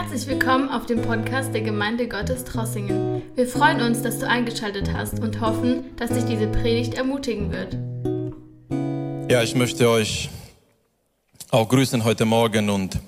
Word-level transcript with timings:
Herzlich 0.00 0.28
willkommen 0.28 0.68
auf 0.68 0.86
dem 0.86 1.02
Podcast 1.02 1.52
der 1.52 1.62
Gemeinde 1.62 2.06
Gottes 2.06 2.44
Trossingen. 2.44 3.20
Wir 3.34 3.48
freuen 3.48 3.80
uns, 3.80 4.00
dass 4.00 4.20
du 4.20 4.28
eingeschaltet 4.28 4.92
hast 4.92 5.18
und 5.18 5.40
hoffen, 5.40 5.96
dass 5.96 6.10
dich 6.10 6.24
diese 6.24 6.46
Predigt 6.46 6.94
ermutigen 6.94 7.50
wird. 7.50 7.76
Ja, 9.28 9.42
ich 9.42 9.56
möchte 9.56 9.90
euch 9.90 10.30
auch 11.50 11.68
grüßen 11.68 12.04
heute 12.04 12.24
Morgen 12.24 12.70
und 12.70 13.00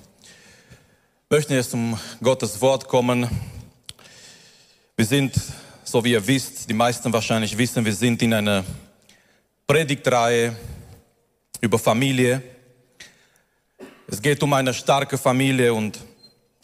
möchte 1.29 1.55
jetzt 1.55 1.73
um 1.73 1.97
Gottes 2.21 2.59
Wort 2.59 2.89
kommen. 2.89 3.25
Wir 4.97 5.05
sind, 5.05 5.33
so 5.85 6.03
wie 6.03 6.11
ihr 6.11 6.27
wisst, 6.27 6.69
die 6.69 6.73
meisten 6.73 7.13
wahrscheinlich 7.13 7.57
wissen, 7.57 7.85
wir 7.85 7.95
sind 7.95 8.21
in 8.21 8.33
einer 8.33 8.65
Predigtreihe 9.65 10.57
über 11.61 11.79
Familie. 11.79 12.43
Es 14.07 14.21
geht 14.21 14.43
um 14.43 14.51
eine 14.51 14.73
starke 14.73 15.17
Familie 15.17 15.73
und 15.73 16.10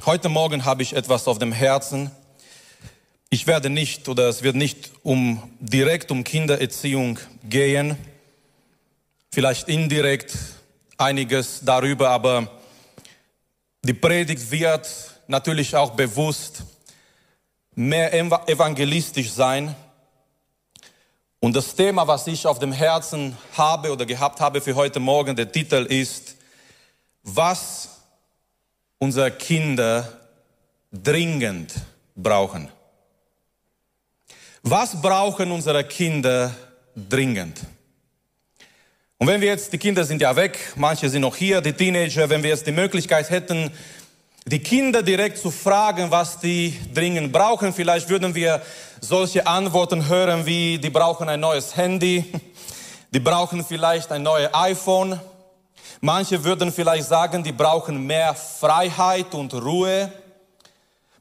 Heute 0.05 0.29
Morgen 0.29 0.63
habe 0.63 0.83
ich 0.83 0.93
etwas 0.93 1.27
auf 1.27 1.37
dem 1.37 1.51
Herzen. 1.51 2.11
Ich 3.29 3.45
werde 3.45 3.69
nicht 3.69 4.07
oder 4.07 4.29
es 4.29 4.41
wird 4.41 4.55
nicht 4.55 4.91
um 5.03 5.51
direkt 5.59 6.11
um 6.11 6.23
Kindererziehung 6.23 7.19
gehen. 7.43 7.97
Vielleicht 9.33 9.67
indirekt 9.67 10.38
einiges 10.97 11.59
darüber, 11.65 12.09
aber 12.09 12.49
die 13.83 13.93
Predigt 13.93 14.49
wird 14.49 14.88
natürlich 15.27 15.75
auch 15.75 15.91
bewusst 15.91 16.63
mehr 17.75 18.13
evangelistisch 18.13 19.31
sein. 19.31 19.75
Und 21.41 21.53
das 21.53 21.75
Thema, 21.75 22.07
was 22.07 22.27
ich 22.27 22.47
auf 22.47 22.59
dem 22.59 22.71
Herzen 22.71 23.38
habe 23.57 23.91
oder 23.91 24.05
gehabt 24.05 24.39
habe 24.39 24.61
für 24.61 24.75
heute 24.75 25.02
Morgen, 25.02 25.35
der 25.35 25.52
Titel 25.52 25.85
ist, 25.85 26.38
was 27.23 27.96
unsere 29.00 29.31
Kinder 29.31 30.08
dringend 30.92 31.73
brauchen. 32.16 32.70
Was 34.64 35.02
brauchen 35.02 35.52
unsere 35.52 35.84
Kinder 35.84 36.53
dringend? 36.95 37.62
Und 39.20 39.28
wenn 39.28 39.42
wir 39.42 39.48
jetzt, 39.48 39.73
die 39.73 39.78
Kinder 39.78 40.03
sind 40.03 40.22
ja 40.22 40.36
weg, 40.36 40.73
manche 40.75 41.09
sind 41.09 41.22
noch 41.22 41.36
hier, 41.36 41.62
die 41.62 41.73
Teenager, 41.73 42.30
wenn 42.30 42.44
wir 42.44 42.52
jetzt 42.52 42.68
die 42.68 42.72
Möglichkeit 42.72 43.30
hätten, 43.30 43.72
die 44.45 44.59
Kinder 44.59 45.03
direkt 45.03 45.40
zu 45.40 45.52
fragen, 45.52 46.12
was 46.12 46.40
die 46.40 46.78
dringend 46.94 47.31
brauchen, 47.31 47.73
vielleicht 47.73 48.09
würden 48.09 48.34
wir 48.36 48.62
solche 49.02 49.45
Antworten 49.45 50.08
hören 50.08 50.45
wie, 50.45 50.78
die 50.78 50.90
brauchen 50.90 51.28
ein 51.30 51.40
neues 51.40 51.75
Handy, 51.75 52.25
die 53.14 53.20
brauchen 53.20 53.66
vielleicht 53.66 54.12
ein 54.12 54.23
neues 54.23 54.50
iPhone, 54.53 55.20
Manche 56.02 56.44
würden 56.44 56.72
vielleicht 56.72 57.08
sagen, 57.08 57.44
die 57.44 57.52
brauchen 57.52 58.06
mehr 58.06 58.36
Freiheit 58.36 59.34
und 59.34 59.53
Ruhe. 59.53 60.12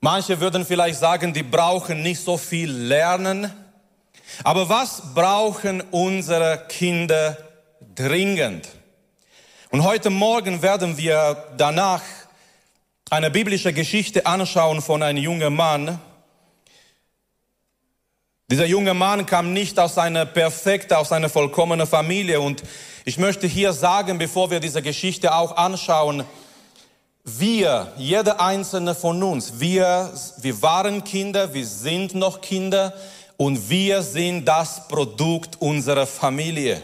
Manche 0.01 0.39
würden 0.39 0.67
vielleicht 0.67 0.99
sagen, 0.99 1.33
die 1.33 1.43
brauchen 1.43 2.03
nicht 2.03 2.21
so 2.21 2.37
viel 2.37 2.71
Lernen. 2.71 3.51
Aber 4.45 4.69
was 4.69 5.15
brauchen 5.15 5.81
unsere 5.91 6.67
Kinder 6.69 7.39
dringend? 7.95 8.69
Und 9.71 9.83
heute 9.83 10.11
Morgen 10.11 10.61
werden 10.61 10.97
wir 10.99 11.45
danach 11.57 12.03
eine 13.09 13.31
biblische 13.31 13.73
Geschichte 13.73 14.27
anschauen 14.27 14.83
von 14.83 15.03
einem 15.03 15.23
jungen 15.23 15.55
Mann. 15.55 15.99
Dieser 18.51 18.67
junge 18.67 18.95
Mann 18.95 19.27
kam 19.27 19.53
nicht 19.53 19.79
aus 19.79 19.97
einer 19.97 20.27
perfekten, 20.27 20.95
aus 20.95 21.13
einer 21.13 21.29
vollkommenen 21.29 21.87
Familie 21.87 22.41
und 22.41 22.63
ich 23.09 23.19
möchte 23.19 23.47
hier 23.47 23.73
sagen, 23.73 24.19
bevor 24.19 24.51
wir 24.51 24.59
diese 24.59 24.83
Geschichte 24.83 25.33
auch 25.33 25.57
anschauen, 25.57 26.25
wir, 27.23 27.93
jeder 27.97 28.41
einzelne 28.41 28.97
von 28.97 29.23
uns, 29.23 29.61
wir, 29.61 30.13
wir 30.39 30.61
waren 30.61 31.05
Kinder, 31.05 31.55
wir 31.55 31.65
sind 31.65 32.17
noch 32.17 32.41
Kinder 32.41 32.93
und 33.37 33.71
wir 33.71 34.03
sind 34.03 34.45
das 34.45 34.89
Produkt 34.89 35.55
unserer 35.61 36.05
Familie. 36.05 36.83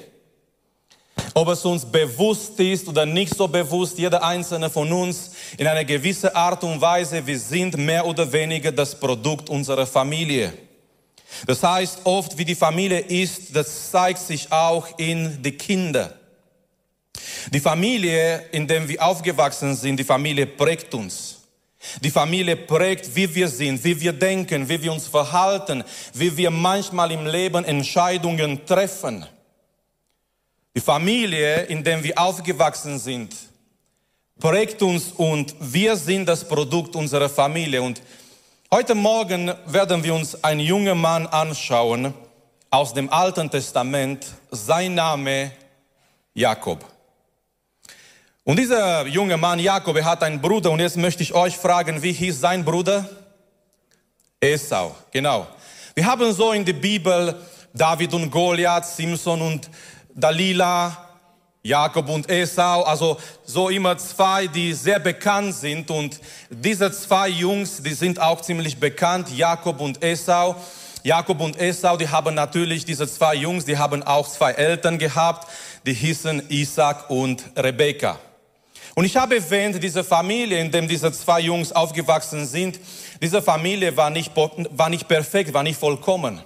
Ob 1.35 1.49
es 1.49 1.65
uns 1.65 1.85
bewusst 1.85 2.59
ist 2.61 2.87
oder 2.87 3.05
nicht 3.05 3.35
so 3.35 3.49
bewusst, 3.49 3.99
jeder 3.99 4.23
einzelne 4.23 4.71
von 4.71 4.93
uns 4.93 5.33
in 5.59 5.67
einer 5.67 5.85
gewissen 5.85 6.33
Art 6.37 6.63
und 6.63 6.81
Weise, 6.81 7.27
wir 7.27 7.39
sind 7.39 7.77
mehr 7.77 8.07
oder 8.07 8.33
weniger 8.33 8.71
das 8.71 8.95
Produkt 8.95 9.51
unserer 9.51 9.89
Familie. 9.89 10.53
Das 11.47 11.63
heißt, 11.65 12.01
oft 12.05 12.39
wie 12.39 12.45
die 12.45 12.55
Familie 12.55 13.01
ist, 13.01 13.57
das 13.57 13.91
zeigt 13.91 14.21
sich 14.21 14.53
auch 14.53 14.87
in 14.99 15.43
die 15.43 15.53
Kinder. 15.53 16.15
Die 17.53 17.61
Familie, 17.61 18.47
in 18.53 18.67
der 18.67 18.89
wir 18.89 19.03
aufgewachsen 19.03 19.75
sind, 19.75 19.99
die 19.99 20.05
Familie 20.05 20.47
prägt 20.47 20.95
uns. 20.95 21.39
Die 22.01 22.11
Familie 22.11 22.57
prägt, 22.57 23.15
wie 23.15 23.35
wir 23.35 23.49
sind, 23.49 23.83
wie 23.83 24.01
wir 24.01 24.13
denken, 24.13 24.69
wie 24.69 24.81
wir 24.81 24.93
uns 24.93 25.09
verhalten, 25.09 25.83
wie 26.15 26.37
wir 26.37 26.51
manchmal 26.51 27.11
im 27.11 27.27
Leben 27.27 27.65
Entscheidungen 27.65 28.65
treffen. 28.65 29.27
Die 30.75 30.81
Familie, 30.81 31.63
in 31.65 31.83
der 31.83 32.03
wir 32.03 32.17
aufgewachsen 32.19 32.99
sind, 32.99 33.35
prägt 34.39 34.81
uns 34.83 35.13
und 35.13 35.55
wir 35.61 35.97
sind 35.97 36.27
das 36.27 36.47
Produkt 36.47 36.95
unserer 36.95 37.29
Familie. 37.29 37.83
Und 37.83 38.01
Heute 38.75 38.95
Morgen 38.95 39.53
werden 39.67 40.03
wir 40.03 40.15
uns 40.15 40.43
einen 40.43 40.61
jungen 40.61 40.99
Mann 40.99 41.27
anschauen 41.27 42.15
aus 42.71 42.95
dem 42.95 43.13
Alten 43.13 43.51
Testament. 43.51 44.25
Sein 44.51 44.95
Name 44.95 45.53
Jakob. 46.33 46.92
Und 48.45 48.59
dieser 48.59 49.07
junge 49.07 49.37
Mann 49.37 49.61
Jakob, 49.61 49.97
er 49.97 50.05
hat 50.05 50.25
einen 50.25 50.41
Bruder 50.41 50.73
und 50.73 50.81
jetzt 50.81 50.97
möchte 50.97 51.23
ich 51.23 51.33
euch 51.33 51.57
fragen, 51.57 52.03
wie 52.03 52.13
hieß 52.13 52.41
sein 52.41 52.65
Bruder? 52.65 53.09
Esau, 54.41 54.97
genau. 55.13 55.47
Wir 55.95 56.05
haben 56.05 56.33
so 56.33 56.51
in 56.51 56.65
der 56.65 56.73
Bibel 56.73 57.37
David 57.73 58.13
und 58.15 58.31
Goliath, 58.33 58.85
Simson 58.85 59.41
und 59.43 59.71
Dalila, 60.13 61.09
Jakob 61.63 62.09
und 62.09 62.29
Esau, 62.29 62.83
also 62.83 63.17
so 63.45 63.69
immer 63.69 63.97
zwei, 63.97 64.49
die 64.49 64.73
sehr 64.73 64.99
bekannt 64.99 65.55
sind 65.55 65.89
und 65.93 66.19
diese 66.51 66.91
zwei 66.91 67.29
Jungs, 67.29 67.81
die 67.81 67.95
sind 67.95 68.21
auch 68.21 68.41
ziemlich 68.41 68.81
bekannt, 68.81 69.29
Jakob 69.31 69.81
und 69.81 70.03
Esau. 70.03 70.57
Jakob 71.05 71.41
und 71.41 71.61
Esau, 71.61 71.97
die 71.97 72.09
haben 72.09 72.35
natürlich 72.35 72.85
diese 72.85 73.07
zwei 73.07 73.37
Jungs, 73.37 73.65
die 73.65 73.79
haben 73.79 74.03
auch 74.03 74.29
zwei 74.29 74.51
Eltern 74.51 74.99
gehabt, 74.99 75.49
die 75.87 75.95
hießen 75.95 76.49
Isaac 76.49 77.09
und 77.09 77.45
Rebekka. 77.57 78.19
Und 78.95 79.05
ich 79.05 79.17
habe 79.17 79.37
erwähnt, 79.37 79.83
diese 79.83 80.05
Familie, 80.05 80.59
in 80.59 80.71
der 80.71 80.83
diese 80.83 81.11
zwei 81.13 81.41
Jungs 81.41 81.73
aufgewachsen 81.73 82.47
sind, 82.47 82.79
diese 83.21 83.41
Familie 83.41 83.97
war 83.97 84.11
nicht, 84.11 84.33
war 84.37 84.91
nicht 84.91 85.09
perfekt, 85.09 85.55
war 85.55 85.63
nicht 85.63 85.79
vollkommen. 85.79 86.43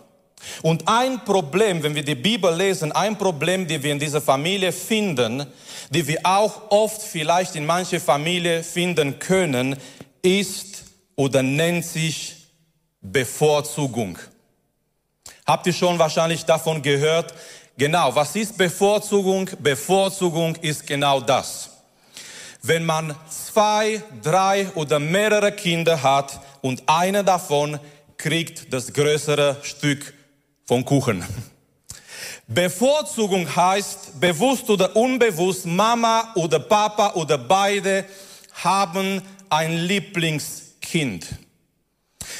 Und 0.62 0.86
ein 0.86 1.24
Problem, 1.24 1.82
wenn 1.82 1.94
wir 1.94 2.04
die 2.04 2.14
Bibel 2.14 2.54
lesen, 2.54 2.92
ein 2.92 3.18
Problem, 3.18 3.66
die 3.66 3.82
wir 3.82 3.92
in 3.92 3.98
dieser 3.98 4.20
Familie 4.20 4.70
finden, 4.70 5.46
die 5.90 6.06
wir 6.06 6.20
auch 6.22 6.70
oft 6.70 7.02
vielleicht 7.02 7.56
in 7.56 7.66
manche 7.66 7.98
Familie 7.98 8.62
finden 8.62 9.18
können, 9.18 9.76
ist 10.22 10.84
oder 11.16 11.42
nennt 11.42 11.84
sich 11.84 12.36
Bevorzugung. 13.00 14.18
Habt 15.46 15.66
ihr 15.66 15.72
schon 15.72 15.98
wahrscheinlich 15.98 16.44
davon 16.44 16.82
gehört? 16.82 17.34
Genau, 17.78 18.14
was 18.14 18.34
ist 18.36 18.56
Bevorzugung? 18.56 19.48
Bevorzugung 19.60 20.56
ist 20.56 20.86
genau 20.86 21.20
das. 21.20 21.75
Wenn 22.66 22.84
man 22.84 23.14
zwei, 23.28 24.02
drei 24.22 24.68
oder 24.74 24.98
mehrere 24.98 25.52
Kinder 25.52 26.02
hat 26.02 26.40
und 26.62 26.82
einer 26.86 27.22
davon 27.22 27.78
kriegt 28.16 28.72
das 28.72 28.92
größere 28.92 29.58
Stück 29.62 30.12
vom 30.64 30.84
Kuchen. 30.84 31.24
Bevorzugung 32.48 33.54
heißt, 33.54 34.18
bewusst 34.18 34.68
oder 34.68 34.96
unbewusst, 34.96 35.64
Mama 35.64 36.32
oder 36.34 36.58
Papa 36.58 37.12
oder 37.14 37.38
beide 37.38 38.04
haben 38.54 39.22
ein 39.48 39.76
Lieblingskind. 39.76 41.24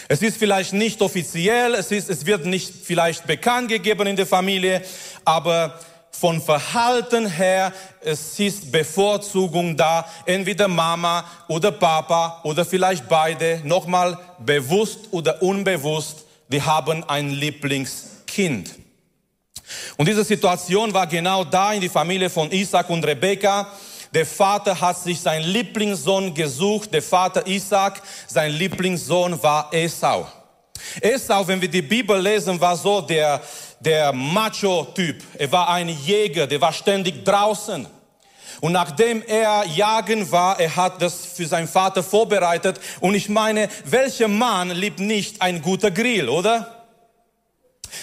Es 0.08 0.22
ist 0.22 0.38
vielleicht 0.38 0.72
nicht 0.72 1.02
offiziell, 1.02 1.74
es, 1.74 1.92
ist, 1.92 2.10
es 2.10 2.26
wird 2.26 2.46
nicht 2.46 2.72
vielleicht 2.82 3.28
bekannt 3.28 3.68
gegeben 3.68 4.08
in 4.08 4.16
der 4.16 4.26
Familie, 4.26 4.82
aber 5.24 5.78
von 6.20 6.40
Verhalten 6.40 7.26
her, 7.26 7.72
es 8.00 8.38
ist 8.38 8.72
Bevorzugung 8.72 9.76
da, 9.76 10.06
entweder 10.24 10.68
Mama 10.68 11.24
oder 11.48 11.72
Papa 11.72 12.40
oder 12.44 12.64
vielleicht 12.64 13.08
beide, 13.08 13.60
nochmal 13.64 14.18
bewusst 14.38 15.08
oder 15.10 15.42
unbewusst, 15.42 16.24
die 16.48 16.62
haben 16.62 17.04
ein 17.08 17.30
Lieblingskind. 17.30 18.16
Kind. 18.36 18.74
Und 19.96 20.06
diese 20.06 20.24
Situation 20.24 20.92
war 20.92 21.06
genau 21.06 21.42
da 21.42 21.72
in 21.72 21.80
die 21.80 21.88
Familie 21.88 22.28
von 22.28 22.50
Isaac 22.52 22.90
und 22.90 23.02
Rebekka. 23.02 23.66
Der 24.12 24.26
Vater 24.26 24.78
hat 24.78 24.98
sich 24.98 25.20
seinen 25.20 25.44
Lieblingssohn 25.44 26.34
gesucht, 26.34 26.92
der 26.92 27.02
Vater 27.02 27.46
Isaac, 27.46 28.02
sein 28.26 28.52
Lieblingssohn 28.52 29.42
war 29.42 29.72
Esau. 29.72 30.26
Esau, 31.00 31.48
wenn 31.48 31.60
wir 31.60 31.68
die 31.68 31.82
Bibel 31.82 32.20
lesen, 32.20 32.60
war 32.60 32.76
so 32.76 33.00
der, 33.00 33.40
der 33.80 34.12
Macho-Typ. 34.12 35.22
Er 35.38 35.52
war 35.52 35.68
ein 35.68 35.88
Jäger, 35.88 36.46
der 36.46 36.60
war 36.60 36.72
ständig 36.72 37.24
draußen. 37.24 37.86
Und 38.60 38.72
nachdem 38.72 39.22
er 39.26 39.66
jagen 39.66 40.30
war, 40.30 40.58
er 40.58 40.74
hat 40.76 41.02
das 41.02 41.26
für 41.26 41.46
seinen 41.46 41.68
Vater 41.68 42.02
vorbereitet. 42.02 42.80
Und 43.00 43.14
ich 43.14 43.28
meine, 43.28 43.68
welcher 43.84 44.28
Mann 44.28 44.70
liebt 44.70 44.98
nicht 44.98 45.42
ein 45.42 45.60
guter 45.60 45.90
Grill, 45.90 46.28
oder? 46.28 46.86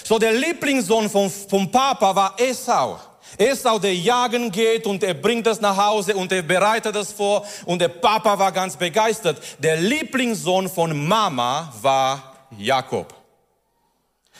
So 0.03 0.19
der 0.19 0.33
Lieblingssohn 0.33 1.09
vom, 1.09 1.29
vom 1.29 1.71
Papa 1.71 2.15
war 2.15 2.35
Esau. 2.37 2.99
Esau, 3.37 3.79
der 3.79 3.95
jagen 3.95 4.51
geht 4.51 4.85
und 4.85 5.03
er 5.03 5.15
bringt 5.15 5.47
das 5.47 5.59
nach 5.59 5.75
Hause 5.75 6.15
und 6.15 6.31
er 6.31 6.43
bereitet 6.43 6.95
das 6.95 7.11
vor 7.11 7.45
und 7.65 7.79
der 7.79 7.87
Papa 7.87 8.37
war 8.37 8.51
ganz 8.51 8.77
begeistert. 8.77 9.41
Der 9.57 9.77
Lieblingssohn 9.77 10.69
von 10.69 11.07
Mama 11.07 11.73
war 11.81 12.35
Jakob. 12.57 13.22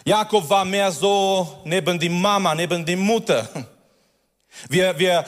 Jakob 0.05 0.49
war 0.49 0.65
mehr 0.65 0.91
so 0.91 1.61
neben 1.63 1.97
die 1.97 2.09
Mama, 2.09 2.53
neben 2.53 2.85
die 2.85 2.95
Mutter. 2.95 3.47
Wir, 4.69 4.97
wir 4.99 5.25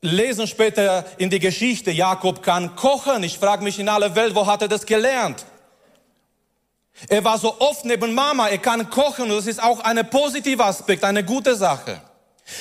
lesen 0.00 0.46
später 0.46 1.04
in 1.18 1.28
die 1.30 1.38
Geschichte, 1.38 1.90
Jakob 1.90 2.42
kann 2.42 2.74
kochen. 2.74 3.22
Ich 3.22 3.38
frage 3.38 3.62
mich 3.62 3.78
in 3.78 3.88
aller 3.88 4.14
Welt, 4.14 4.34
wo 4.34 4.46
hat 4.46 4.62
er 4.62 4.68
das 4.68 4.86
gelernt? 4.86 5.44
Er 7.08 7.24
war 7.24 7.38
so 7.38 7.58
oft 7.60 7.84
neben 7.84 8.14
Mama, 8.14 8.48
er 8.48 8.58
kann 8.58 8.88
kochen 8.90 9.28
das 9.28 9.46
ist 9.46 9.62
auch 9.62 9.80
ein 9.80 10.08
positiver 10.08 10.66
Aspekt, 10.66 11.04
eine 11.04 11.24
gute 11.24 11.54
Sache. 11.54 12.00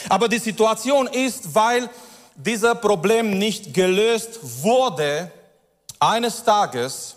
Aber 0.09 0.27
die 0.27 0.39
Situation 0.39 1.07
ist, 1.07 1.53
weil 1.53 1.89
dieser 2.35 2.75
Problem 2.75 3.37
nicht 3.37 3.73
gelöst 3.73 4.39
wurde, 4.63 5.31
eines 5.99 6.43
Tages 6.43 7.15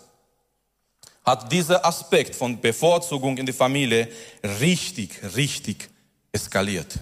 hat 1.25 1.51
dieser 1.51 1.83
Aspekt 1.85 2.35
von 2.35 2.59
Bevorzugung 2.59 3.37
in 3.37 3.45
der 3.45 3.55
Familie 3.55 4.07
richtig, 4.59 5.19
richtig 5.35 5.89
eskaliert. 6.31 6.99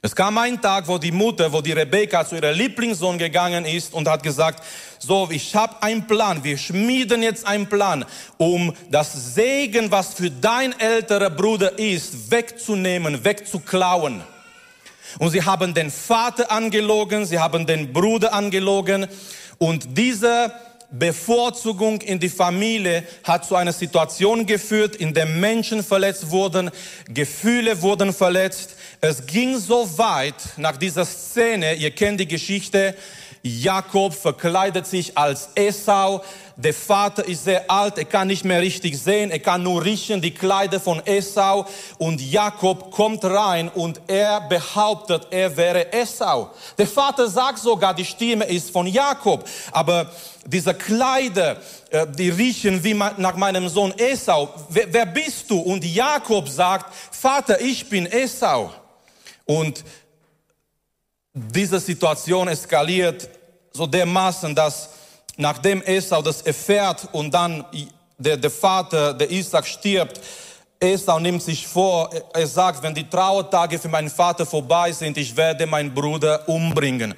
Es 0.00 0.14
kam 0.14 0.36
ein 0.36 0.60
Tag, 0.60 0.86
wo 0.86 0.98
die 0.98 1.12
Mutter, 1.12 1.50
wo 1.50 1.62
die 1.62 1.72
Rebecca 1.72 2.26
zu 2.26 2.34
ihrem 2.34 2.54
Lieblingssohn 2.54 3.16
gegangen 3.16 3.64
ist 3.64 3.94
und 3.94 4.06
hat 4.06 4.22
gesagt, 4.22 4.62
so, 4.98 5.28
ich 5.30 5.54
habe 5.54 5.82
einen 5.82 6.06
Plan, 6.06 6.44
wir 6.44 6.58
schmieden 6.58 7.22
jetzt 7.22 7.46
einen 7.46 7.66
Plan, 7.66 8.04
um 8.36 8.74
das 8.90 9.34
Segen, 9.34 9.90
was 9.90 10.12
für 10.12 10.30
dein 10.30 10.78
älterer 10.78 11.30
Bruder 11.30 11.78
ist, 11.78 12.30
wegzunehmen, 12.30 13.24
wegzuklauen. 13.24 14.22
Und 15.18 15.30
sie 15.30 15.42
haben 15.42 15.72
den 15.72 15.90
Vater 15.90 16.50
angelogen, 16.50 17.24
sie 17.24 17.38
haben 17.38 17.66
den 17.66 17.90
Bruder 17.90 18.34
angelogen 18.34 19.06
und 19.56 19.96
diese 19.96 20.52
Bevorzugung 20.98 22.00
in 22.00 22.20
die 22.20 22.28
Familie 22.28 23.02
hat 23.24 23.44
zu 23.44 23.56
einer 23.56 23.72
Situation 23.72 24.46
geführt, 24.46 24.96
in 24.96 25.12
der 25.12 25.26
Menschen 25.26 25.82
verletzt 25.82 26.30
wurden, 26.30 26.70
Gefühle 27.08 27.82
wurden 27.82 28.12
verletzt. 28.12 28.76
Es 29.00 29.26
ging 29.26 29.58
so 29.58 29.98
weit 29.98 30.34
nach 30.56 30.76
dieser 30.76 31.04
Szene, 31.04 31.74
ihr 31.74 31.90
kennt 31.90 32.20
die 32.20 32.28
Geschichte, 32.28 32.94
Jakob 33.46 34.14
verkleidet 34.14 34.86
sich 34.86 35.18
als 35.18 35.50
Esau. 35.54 36.24
Der 36.56 36.72
Vater 36.72 37.26
ist 37.26 37.44
sehr 37.44 37.70
alt, 37.70 37.98
er 37.98 38.06
kann 38.06 38.28
nicht 38.28 38.42
mehr 38.42 38.60
richtig 38.60 38.98
sehen, 38.98 39.30
er 39.30 39.40
kann 39.40 39.62
nur 39.62 39.84
riechen 39.84 40.22
die 40.22 40.30
Kleider 40.30 40.80
von 40.80 41.04
Esau. 41.04 41.66
Und 41.98 42.22
Jakob 42.22 42.90
kommt 42.90 43.22
rein 43.22 43.68
und 43.68 44.00
er 44.06 44.40
behauptet, 44.48 45.26
er 45.30 45.54
wäre 45.54 45.92
Esau. 45.92 46.52
Der 46.78 46.86
Vater 46.86 47.28
sagt 47.28 47.58
sogar, 47.58 47.92
die 47.92 48.06
Stimme 48.06 48.46
ist 48.46 48.70
von 48.70 48.86
Jakob. 48.86 49.46
Aber 49.72 50.10
diese 50.46 50.72
Kleider, 50.72 51.58
äh, 51.90 52.06
die 52.06 52.30
riechen 52.30 52.82
wie 52.82 52.94
nach 52.94 53.36
meinem 53.36 53.68
Sohn 53.68 53.92
Esau. 53.98 54.54
Wer, 54.70 54.90
wer 54.90 55.06
bist 55.06 55.50
du? 55.50 55.58
Und 55.58 55.84
Jakob 55.84 56.48
sagt, 56.48 56.94
Vater, 57.10 57.60
ich 57.60 57.86
bin 57.90 58.06
Esau. 58.06 58.72
Und 59.44 59.84
diese 61.34 61.80
Situation 61.80 62.46
eskaliert 62.48 63.28
so 63.72 63.86
dermaßen, 63.86 64.54
dass 64.54 64.90
nachdem 65.36 65.82
Esau 65.82 66.22
das 66.22 66.42
erfährt 66.42 67.08
und 67.12 67.34
dann 67.34 67.64
der, 68.16 68.36
der 68.36 68.50
Vater, 68.50 69.12
der 69.12 69.28
Isaac 69.30 69.66
stirbt, 69.66 70.20
Esau 70.78 71.18
nimmt 71.18 71.42
sich 71.42 71.66
vor, 71.66 72.08
er 72.32 72.46
sagt, 72.46 72.82
wenn 72.82 72.94
die 72.94 73.08
Trauertage 73.08 73.78
für 73.78 73.88
meinen 73.88 74.10
Vater 74.10 74.46
vorbei 74.46 74.92
sind, 74.92 75.16
ich 75.16 75.36
werde 75.36 75.66
meinen 75.66 75.92
Bruder 75.92 76.48
umbringen. 76.48 77.14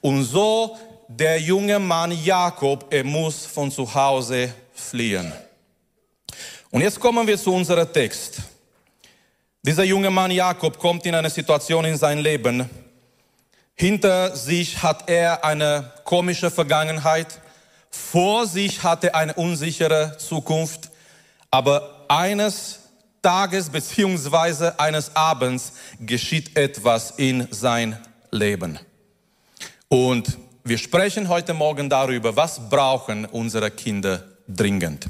Und 0.00 0.24
so 0.24 0.76
der 1.06 1.38
junge 1.40 1.78
Mann 1.78 2.12
Jakob, 2.24 2.86
er 2.90 3.04
muss 3.04 3.46
von 3.46 3.70
zu 3.70 3.92
Hause 3.94 4.52
fliehen. 4.72 5.32
Und 6.70 6.80
jetzt 6.80 6.98
kommen 6.98 7.26
wir 7.26 7.38
zu 7.38 7.52
unserem 7.52 7.92
Text. 7.92 8.40
Dieser 9.62 9.84
junge 9.84 10.10
Mann 10.10 10.30
Jakob 10.30 10.78
kommt 10.78 11.06
in 11.06 11.14
eine 11.14 11.30
Situation 11.30 11.84
in 11.84 11.96
sein 11.96 12.18
Leben, 12.18 12.68
hinter 13.82 14.36
sich 14.36 14.80
hat 14.84 15.10
er 15.10 15.44
eine 15.44 15.90
komische 16.04 16.52
Vergangenheit. 16.52 17.40
Vor 17.90 18.46
sich 18.46 18.84
hat 18.84 19.02
er 19.02 19.16
eine 19.16 19.34
unsichere 19.34 20.16
Zukunft. 20.18 20.90
Aber 21.50 22.04
eines 22.06 22.78
Tages 23.22 23.70
beziehungsweise 23.70 24.78
eines 24.78 25.16
Abends 25.16 25.72
geschieht 25.98 26.56
etwas 26.56 27.14
in 27.16 27.48
sein 27.50 27.98
Leben. 28.30 28.78
Und 29.88 30.38
wir 30.62 30.78
sprechen 30.78 31.28
heute 31.28 31.52
Morgen 31.52 31.90
darüber, 31.90 32.36
was 32.36 32.68
brauchen 32.70 33.24
unsere 33.24 33.72
Kinder 33.72 34.22
dringend. 34.46 35.08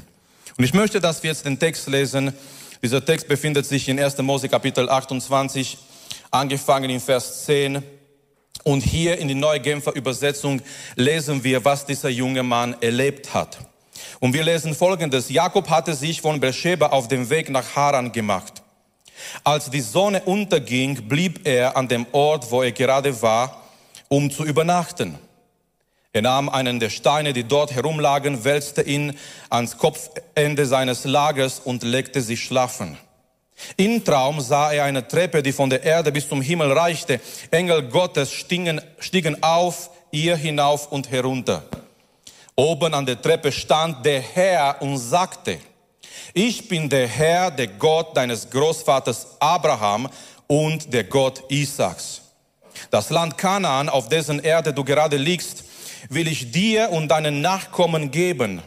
Und 0.57 0.63
ich 0.63 0.73
möchte, 0.73 0.99
dass 0.99 1.21
wir 1.21 1.29
jetzt 1.29 1.45
den 1.45 1.59
Text 1.59 1.87
lesen. 1.87 2.33
Dieser 2.81 3.05
Text 3.05 3.27
befindet 3.27 3.67
sich 3.67 3.87
in 3.87 3.99
1. 3.99 4.17
Mose 4.17 4.49
Kapitel 4.49 4.89
28, 4.89 5.77
angefangen 6.31 6.89
in 6.89 6.99
Vers 6.99 7.45
10 7.45 7.83
und 8.63 8.81
hier 8.81 9.17
in 9.17 9.27
die 9.27 9.35
Neue 9.35 9.59
Genfer 9.59 9.93
Übersetzung 9.95 10.61
lesen 10.95 11.43
wir, 11.43 11.63
was 11.65 11.85
dieser 11.85 12.09
junge 12.09 12.43
Mann 12.43 12.75
erlebt 12.81 13.33
hat. 13.33 13.57
Und 14.19 14.33
wir 14.33 14.43
lesen 14.43 14.73
Folgendes. 14.73 15.29
Jakob 15.29 15.69
hatte 15.69 15.93
sich 15.95 16.21
von 16.21 16.39
Beersheba 16.39 16.87
auf 16.87 17.07
dem 17.07 17.29
Weg 17.29 17.49
nach 17.49 17.75
Haran 17.75 18.11
gemacht. 18.11 18.61
Als 19.43 19.69
die 19.69 19.81
Sonne 19.81 20.21
unterging, 20.23 21.07
blieb 21.07 21.45
er 21.45 21.75
an 21.77 21.87
dem 21.87 22.05
Ort, 22.11 22.51
wo 22.51 22.61
er 22.61 22.71
gerade 22.71 23.21
war, 23.21 23.63
um 24.07 24.31
zu 24.31 24.45
übernachten. 24.45 25.17
Er 26.15 26.21
nahm 26.21 26.47
einen 26.47 26.79
der 26.79 26.89
Steine, 26.89 27.33
die 27.33 27.43
dort 27.43 27.73
herumlagen, 27.73 28.43
wälzte 28.43 28.83
ihn 28.83 29.17
ans 29.49 29.77
Kopfende 29.77 30.65
seines 30.65 31.05
Lagers 31.05 31.59
und 31.59 31.83
legte 31.83 32.21
sich 32.21 32.43
schlafen. 32.43 32.97
Im 33.77 34.03
Traum 34.03 34.39
sah 34.41 34.71
er 34.71 34.85
eine 34.85 35.07
Treppe, 35.07 35.41
die 35.41 35.51
von 35.51 35.69
der 35.69 35.83
Erde 35.83 36.11
bis 36.11 36.27
zum 36.27 36.41
Himmel 36.41 36.71
reichte. 36.71 37.19
Engel 37.51 37.83
Gottes 37.83 38.31
stiegen, 38.31 38.81
stiegen 38.99 39.41
auf 39.41 39.89
ihr 40.11 40.35
hinauf 40.35 40.91
und 40.91 41.09
herunter. 41.11 41.63
Oben 42.55 42.93
an 42.93 43.05
der 43.05 43.21
Treppe 43.21 43.51
stand 43.51 44.05
der 44.05 44.21
Herr 44.21 44.81
und 44.81 44.97
sagte, 44.97 45.57
ich 46.33 46.67
bin 46.67 46.89
der 46.89 47.07
Herr, 47.07 47.51
der 47.51 47.67
Gott 47.67 48.15
deines 48.15 48.49
Großvaters 48.49 49.37
Abraham 49.39 50.09
und 50.47 50.93
der 50.93 51.03
Gott 51.03 51.43
Isaaks. 51.49 52.21
Das 52.89 53.09
Land 53.09 53.37
Kanaan, 53.37 53.89
auf 53.89 54.09
dessen 54.09 54.39
Erde 54.39 54.73
du 54.73 54.83
gerade 54.83 55.17
liegst, 55.17 55.63
will 56.09 56.27
ich 56.27 56.51
dir 56.51 56.91
und 56.91 57.07
deinen 57.07 57.41
Nachkommen 57.41 58.11
geben 58.11 58.61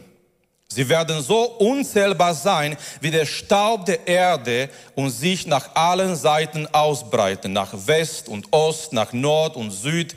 Sie 0.77 0.87
werden 0.89 1.23
so 1.23 1.41
unzählbar 1.57 2.35
sein 2.35 2.77
wie 3.01 3.09
der 3.09 3.25
Staub 3.25 3.87
der 3.87 4.07
Erde 4.07 4.69
und 4.93 5.09
sich 5.09 5.47
nach 5.47 5.73
allen 5.73 6.15
Seiten 6.15 6.67
ausbreiten, 6.67 7.51
nach 7.51 7.73
West 7.87 8.29
und 8.29 8.53
Ost, 8.53 8.93
nach 8.93 9.11
Nord 9.11 9.55
und 9.55 9.71
Süd. 9.71 10.13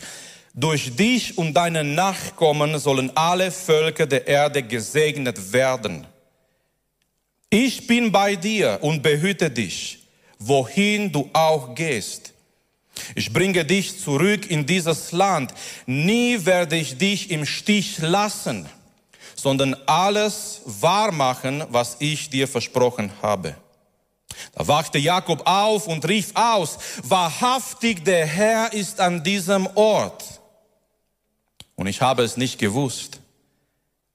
Durch 0.53 0.95
dich 0.95 1.39
und 1.39 1.55
deine 1.55 1.83
Nachkommen 1.83 2.79
sollen 2.79 3.11
alle 3.17 3.51
Völker 3.51 4.05
der 4.05 4.27
Erde 4.27 4.63
gesegnet 4.63 5.55
werden. 5.55 6.07
Ich 7.49 7.87
bin 7.87 8.13
bei 8.13 8.37
dir 8.37 8.81
und 8.83 9.03
behüte 9.03 9.51
dich, 9.51 10.01
wohin 10.39 11.11
du 11.11 11.31
auch 11.33 11.75
gehst. 11.75 12.35
Ich 13.15 13.33
bringe 13.33 13.65
dich 13.65 13.99
zurück 13.99 14.51
in 14.51 14.67
dieses 14.67 15.11
Land. 15.13 15.55
Nie 15.87 16.45
werde 16.45 16.77
ich 16.77 16.99
dich 16.99 17.31
im 17.31 17.47
Stich 17.47 17.97
lassen 18.01 18.69
sondern 19.41 19.75
alles 19.87 20.61
wahrmachen, 20.67 21.65
was 21.71 21.97
ich 21.99 22.29
dir 22.29 22.47
versprochen 22.47 23.11
habe. 23.23 23.55
Da 24.55 24.69
wachte 24.69 24.99
Jakob 24.99 25.47
auf 25.47 25.87
und 25.87 26.07
rief 26.07 26.33
aus, 26.35 26.79
wahrhaftig 27.03 28.05
der 28.05 28.27
Herr 28.27 28.73
ist 28.73 29.01
an 29.01 29.25
diesem 29.25 29.67
Ort. 29.75 30.25
Und 31.75 31.87
ich 31.87 32.03
habe 32.03 32.23
es 32.23 32.37
nicht 32.37 32.59
gewusst. 32.59 33.21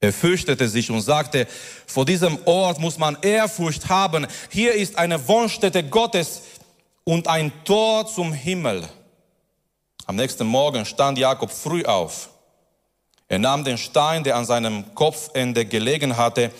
Er 0.00 0.12
fürchtete 0.12 0.68
sich 0.68 0.90
und 0.90 1.00
sagte, 1.00 1.48
vor 1.86 2.04
diesem 2.04 2.38
Ort 2.44 2.78
muss 2.78 2.98
man 2.98 3.18
Ehrfurcht 3.22 3.88
haben. 3.88 4.26
Hier 4.50 4.74
ist 4.74 4.98
eine 4.98 5.26
Wohnstätte 5.26 5.82
Gottes 5.82 6.42
und 7.02 7.26
ein 7.26 7.52
Tor 7.64 8.06
zum 8.06 8.32
Himmel. 8.32 8.88
Am 10.06 10.14
nächsten 10.14 10.46
Morgen 10.46 10.84
stand 10.84 11.18
Jakob 11.18 11.50
früh 11.50 11.84
auf 11.84 12.28
er 13.28 13.38
nahm 13.38 13.64
den 13.64 13.78
Stein, 13.78 14.24
der 14.24 14.36
an 14.36 14.44
seinem 14.44 14.94
Kopfende 14.94 15.66
gelegen 15.66 16.16
hatte, 16.16 16.50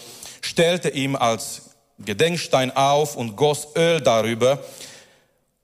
stellte 0.41 0.91
ihm 0.91 1.15
als 1.15 1.71
Gedenkstein 1.99 2.77
auf 2.77 3.17
und 3.17 3.37
goss 3.37 3.69
Öl 3.77 4.01
darüber, 4.01 4.59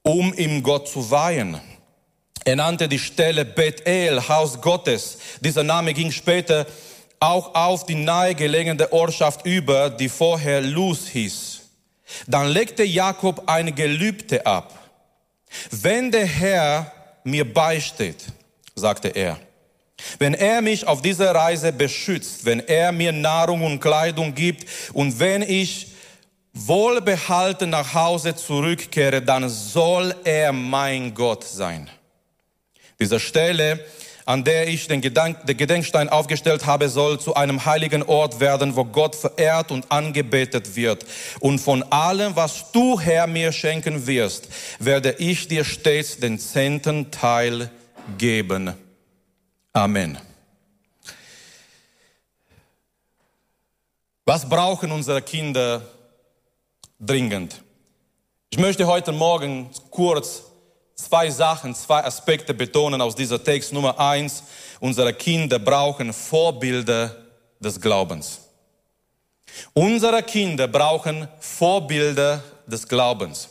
um 0.02 0.32
ihm 0.35 0.62
Gott 0.62 0.88
zu 0.88 1.11
weihen. 1.11 1.61
Er 2.44 2.56
nannte 2.56 2.88
die 2.88 2.99
Stelle 2.99 3.44
Bethel, 3.44 4.28
Haus 4.28 4.61
Gottes. 4.61 5.18
Dieser 5.40 5.62
Name 5.62 5.94
ging 5.94 6.11
später 6.11 6.66
auch 7.21 7.54
auf 7.54 7.87
die 7.87 7.94
nahegelegene 7.94 8.92
Ortschaft 8.92 9.47
über, 9.47 9.90
die 9.90 10.09
vorher 10.09 10.61
Luz 10.61 11.06
hieß. 11.06 11.61
Dann 12.26 12.49
legte 12.49 12.82
Jakob 12.82 13.49
eine 13.49 13.73
Gelübde 13.73 14.44
ab. 14.44 14.76
Wenn 15.71 16.11
der 16.11 16.26
Herr 16.26 16.92
mir 17.23 17.52
beisteht, 17.52 18.25
sagte 18.75 19.09
er, 19.09 19.38
wenn 20.18 20.35
er 20.35 20.62
mich 20.62 20.87
auf 20.87 21.02
dieser 21.02 21.35
Reise 21.35 21.73
beschützt, 21.73 22.44
wenn 22.44 22.61
er 22.61 22.92
mir 22.92 23.12
Nahrung 23.12 23.64
und 23.64 23.80
Kleidung 23.80 24.35
gibt 24.35 24.66
und 24.92 25.18
wenn 25.18 25.42
ich 25.42 25.88
wohlbehalten 26.54 27.71
nach 27.71 27.94
Hause 27.94 28.35
zurückkehre, 28.35 29.23
dann 29.23 29.49
soll 29.49 30.14
er 30.25 30.52
mein 30.52 31.14
Gott 31.14 31.44
sein. 31.44 31.88
Diese 33.00 33.18
Stelle, 33.18 33.80
an 34.25 34.44
der 34.44 34.68
ich 34.68 34.87
den, 34.87 35.00
Gedank 35.00 35.47
den 35.47 35.56
Gedenkstein 35.56 36.09
aufgestellt 36.09 36.66
habe, 36.66 36.88
soll 36.88 37.18
zu 37.18 37.35
einem 37.35 37.64
heiligen 37.64 38.02
Ort 38.02 38.38
werden, 38.38 38.76
wo 38.76 38.85
Gott 38.85 39.16
verehrt 39.16 39.71
und 39.71 39.90
angebetet 39.90 40.76
wird. 40.76 41.04
Und 41.40 41.59
von 41.59 41.82
allem, 41.85 42.37
was 42.37 42.71
du, 42.71 43.00
Herr, 43.00 43.26
mir 43.26 43.50
schenken 43.50 44.06
wirst, 44.06 44.49
werde 44.78 45.16
ich 45.18 45.49
dir 45.49 45.64
stets 45.64 46.18
den 46.18 46.38
zehnten 46.38 47.11
Teil 47.11 47.71
geben. 48.18 48.75
Amen. 49.73 50.19
Was 54.26 54.47
brauchen 54.47 54.93
unsere 54.93 55.23
Kinder 55.23 55.83
dringend? 57.00 57.62
Ich 58.50 58.59
möchte 58.59 58.87
heute 58.87 59.12
Morgen 59.12 59.71
kurz 59.91 60.43
zwei 60.95 61.31
Sachen, 61.31 61.75
zwei 61.75 62.05
Aspekte 62.05 62.52
betonen 62.52 63.00
aus 63.00 63.14
dieser 63.14 63.43
Text. 63.43 63.73
Nummer 63.73 63.99
eins, 63.99 64.45
unsere 64.81 65.14
Kinder 65.14 65.59
brauchen 65.59 66.12
Vorbilder 66.12 67.17
des 67.59 67.81
Glaubens. 67.81 68.41
Unsere 69.73 70.23
Kinder 70.23 70.69
brauchen 70.69 71.26
Vorbilder 71.41 72.43
des 72.67 72.87
Glaubens. 72.87 73.49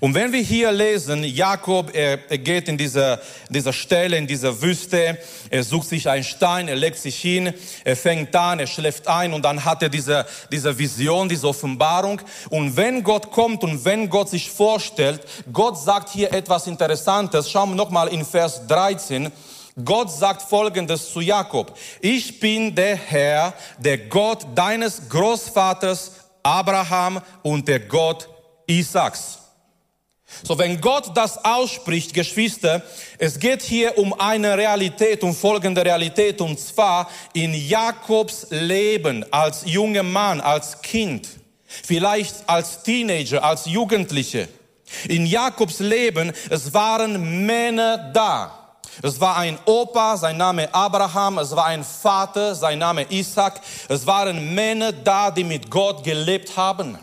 Und 0.00 0.14
wenn 0.14 0.32
wir 0.32 0.40
hier 0.40 0.72
lesen, 0.72 1.24
Jakob, 1.24 1.94
er, 1.94 2.18
er 2.28 2.38
geht 2.38 2.68
in 2.68 2.78
dieser, 2.78 3.20
dieser 3.48 3.72
Stelle, 3.72 4.16
in 4.16 4.26
dieser 4.26 4.60
Wüste, 4.60 5.18
er 5.50 5.64
sucht 5.64 5.88
sich 5.88 6.08
einen 6.08 6.24
Stein, 6.24 6.68
er 6.68 6.76
legt 6.76 6.98
sich 6.98 7.16
hin, 7.16 7.52
er 7.84 7.96
fängt 7.96 8.34
an, 8.34 8.60
er 8.60 8.66
schläft 8.66 9.08
ein 9.08 9.32
und 9.32 9.44
dann 9.44 9.64
hat 9.64 9.82
er 9.82 9.88
diese, 9.88 10.26
diese 10.50 10.78
Vision, 10.78 11.28
diese 11.28 11.48
Offenbarung. 11.48 12.20
Und 12.48 12.76
wenn 12.76 13.02
Gott 13.02 13.30
kommt 13.30 13.62
und 13.64 13.84
wenn 13.84 14.08
Gott 14.08 14.28
sich 14.30 14.50
vorstellt, 14.50 15.22
Gott 15.52 15.78
sagt 15.78 16.10
hier 16.10 16.32
etwas 16.32 16.66
Interessantes. 16.66 17.50
Schauen 17.50 17.70
wir 17.70 17.76
nochmal 17.76 18.08
in 18.08 18.24
Vers 18.24 18.66
13. 18.66 19.30
Gott 19.84 20.10
sagt 20.10 20.42
Folgendes 20.42 21.12
zu 21.12 21.20
Jakob. 21.20 21.76
Ich 22.00 22.40
bin 22.40 22.74
der 22.74 22.96
Herr, 22.96 23.54
der 23.78 23.98
Gott 23.98 24.46
deines 24.54 25.08
Großvaters 25.08 26.12
Abraham 26.42 27.20
und 27.42 27.66
der 27.68 27.80
Gott 27.80 28.28
Isaaks. 28.66 29.39
So, 30.42 30.58
wenn 30.58 30.80
Gott 30.80 31.16
das 31.16 31.44
ausspricht, 31.44 32.14
Geschwister, 32.14 32.82
es 33.18 33.38
geht 33.38 33.62
hier 33.62 33.98
um 33.98 34.12
eine 34.18 34.56
Realität, 34.56 35.22
um 35.22 35.34
folgende 35.34 35.84
Realität, 35.84 36.40
und 36.40 36.58
zwar 36.58 37.10
in 37.32 37.52
Jakobs 37.52 38.46
Leben 38.50 39.24
als 39.30 39.62
junger 39.66 40.02
Mann, 40.02 40.40
als 40.40 40.80
Kind, 40.80 41.28
vielleicht 41.66 42.34
als 42.46 42.82
Teenager, 42.82 43.42
als 43.44 43.66
Jugendliche. 43.66 44.48
In 45.08 45.26
Jakobs 45.26 45.78
Leben, 45.80 46.32
es 46.48 46.72
waren 46.72 47.44
Männer 47.46 48.10
da. 48.12 48.56
Es 49.02 49.20
war 49.20 49.36
ein 49.36 49.58
Opa, 49.64 50.16
sein 50.16 50.36
Name 50.36 50.72
Abraham, 50.74 51.38
es 51.38 51.54
war 51.54 51.66
ein 51.66 51.84
Vater, 51.84 52.54
sein 52.54 52.78
Name 52.78 53.06
Isaac. 53.08 53.60
Es 53.88 54.06
waren 54.06 54.54
Männer 54.54 54.92
da, 54.92 55.30
die 55.30 55.44
mit 55.44 55.70
Gott 55.70 56.02
gelebt 56.02 56.56
haben. 56.56 56.98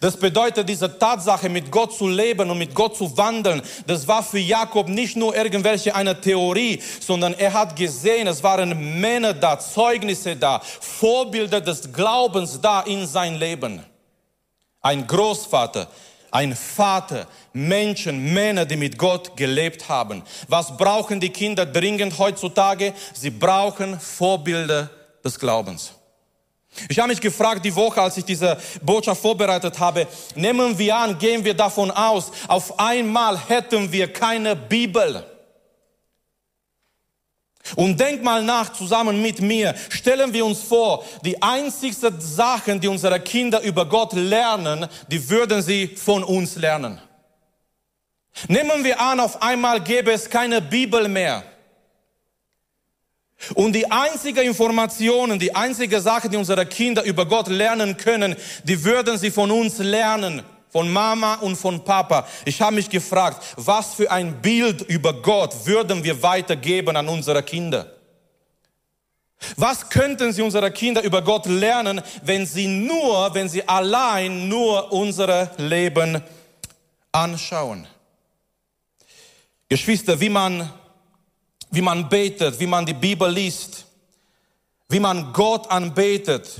Das 0.00 0.16
bedeutet, 0.16 0.68
diese 0.68 0.98
Tatsache, 0.98 1.48
mit 1.48 1.70
Gott 1.70 1.94
zu 1.96 2.06
leben 2.06 2.50
und 2.50 2.58
mit 2.58 2.74
Gott 2.74 2.96
zu 2.96 3.16
wandeln, 3.16 3.62
das 3.86 4.06
war 4.06 4.22
für 4.22 4.38
Jakob 4.38 4.88
nicht 4.88 5.16
nur 5.16 5.34
irgendwelche 5.34 5.94
eine 5.94 6.20
Theorie, 6.20 6.82
sondern 7.00 7.34
er 7.34 7.52
hat 7.52 7.76
gesehen, 7.76 8.26
es 8.26 8.42
waren 8.42 9.00
Männer 9.00 9.32
da, 9.32 9.58
Zeugnisse 9.58 10.36
da, 10.36 10.60
Vorbilder 10.60 11.60
des 11.60 11.92
Glaubens 11.92 12.60
da 12.60 12.82
in 12.82 13.06
sein 13.06 13.36
Leben. 13.36 13.82
Ein 14.82 15.06
Großvater, 15.06 15.88
ein 16.30 16.54
Vater, 16.54 17.26
Menschen, 17.52 18.32
Männer, 18.32 18.66
die 18.66 18.76
mit 18.76 18.98
Gott 18.98 19.36
gelebt 19.36 19.88
haben. 19.88 20.22
Was 20.48 20.76
brauchen 20.76 21.20
die 21.20 21.30
Kinder 21.30 21.64
dringend 21.66 22.18
heutzutage? 22.18 22.92
Sie 23.14 23.30
brauchen 23.30 23.98
Vorbilder 23.98 24.90
des 25.24 25.38
Glaubens. 25.38 25.92
Ich 26.88 26.98
habe 26.98 27.08
mich 27.08 27.20
gefragt 27.20 27.64
die 27.64 27.74
Woche, 27.74 28.00
als 28.00 28.16
ich 28.16 28.24
diese 28.24 28.56
Botschaft 28.82 29.20
vorbereitet 29.20 29.78
habe, 29.78 30.06
nehmen 30.34 30.78
wir 30.78 30.96
an, 30.96 31.18
gehen 31.18 31.44
wir 31.44 31.54
davon 31.54 31.90
aus, 31.90 32.30
auf 32.48 32.78
einmal 32.78 33.38
hätten 33.48 33.90
wir 33.90 34.12
keine 34.12 34.54
Bibel. 34.56 35.24
Und 37.76 38.00
denk 38.00 38.22
mal 38.22 38.42
nach 38.42 38.72
zusammen 38.72 39.20
mit 39.20 39.40
mir. 39.40 39.74
Stellen 39.90 40.32
wir 40.32 40.44
uns 40.44 40.60
vor, 40.60 41.04
die 41.24 41.40
einzigsten 41.40 42.20
Sachen, 42.20 42.80
die 42.80 42.88
unsere 42.88 43.20
Kinder 43.20 43.60
über 43.60 43.86
Gott 43.86 44.12
lernen, 44.12 44.86
die 45.08 45.28
würden 45.28 45.62
sie 45.62 45.88
von 45.88 46.24
uns 46.24 46.56
lernen. 46.56 47.00
Nehmen 48.48 48.82
wir 48.84 49.00
an, 49.00 49.20
auf 49.20 49.42
einmal 49.42 49.80
gäbe 49.82 50.12
es 50.12 50.28
keine 50.28 50.60
Bibel 50.60 51.08
mehr. 51.08 51.44
Und 53.54 53.72
die 53.72 53.90
einzige 53.90 54.42
Informationen, 54.42 55.38
die 55.38 55.54
einzige 55.54 56.00
Sache, 56.00 56.28
die 56.28 56.36
unsere 56.36 56.66
Kinder 56.66 57.02
über 57.04 57.26
Gott 57.26 57.48
lernen 57.48 57.96
können, 57.96 58.36
die 58.64 58.84
würden 58.84 59.18
sie 59.18 59.30
von 59.30 59.50
uns 59.50 59.78
lernen, 59.78 60.42
von 60.68 60.90
Mama 60.90 61.34
und 61.36 61.56
von 61.56 61.82
Papa. 61.84 62.26
Ich 62.44 62.60
habe 62.60 62.76
mich 62.76 62.90
gefragt, 62.90 63.42
was 63.56 63.94
für 63.94 64.10
ein 64.10 64.40
Bild 64.40 64.82
über 64.82 65.14
Gott 65.14 65.66
würden 65.66 66.04
wir 66.04 66.22
weitergeben 66.22 66.96
an 66.96 67.08
unsere 67.08 67.42
Kinder? 67.42 67.92
Was 69.56 69.88
könnten 69.88 70.32
sie 70.32 70.42
unsere 70.42 70.70
Kinder 70.70 71.02
über 71.02 71.22
Gott 71.22 71.46
lernen, 71.46 72.02
wenn 72.22 72.44
sie 72.46 72.66
nur, 72.66 73.32
wenn 73.34 73.48
sie 73.48 73.66
allein 73.66 74.48
nur 74.48 74.92
unsere 74.92 75.50
Leben 75.56 76.22
anschauen? 77.10 77.86
Geschwister, 79.68 80.20
wie 80.20 80.28
man 80.28 80.70
wie 81.70 81.82
man 81.82 82.08
betet, 82.08 82.58
wie 82.58 82.66
man 82.66 82.84
die 82.84 82.94
Bibel 82.94 83.30
liest, 83.30 83.84
wie 84.88 85.00
man 85.00 85.32
Gott 85.32 85.70
anbetet, 85.70 86.50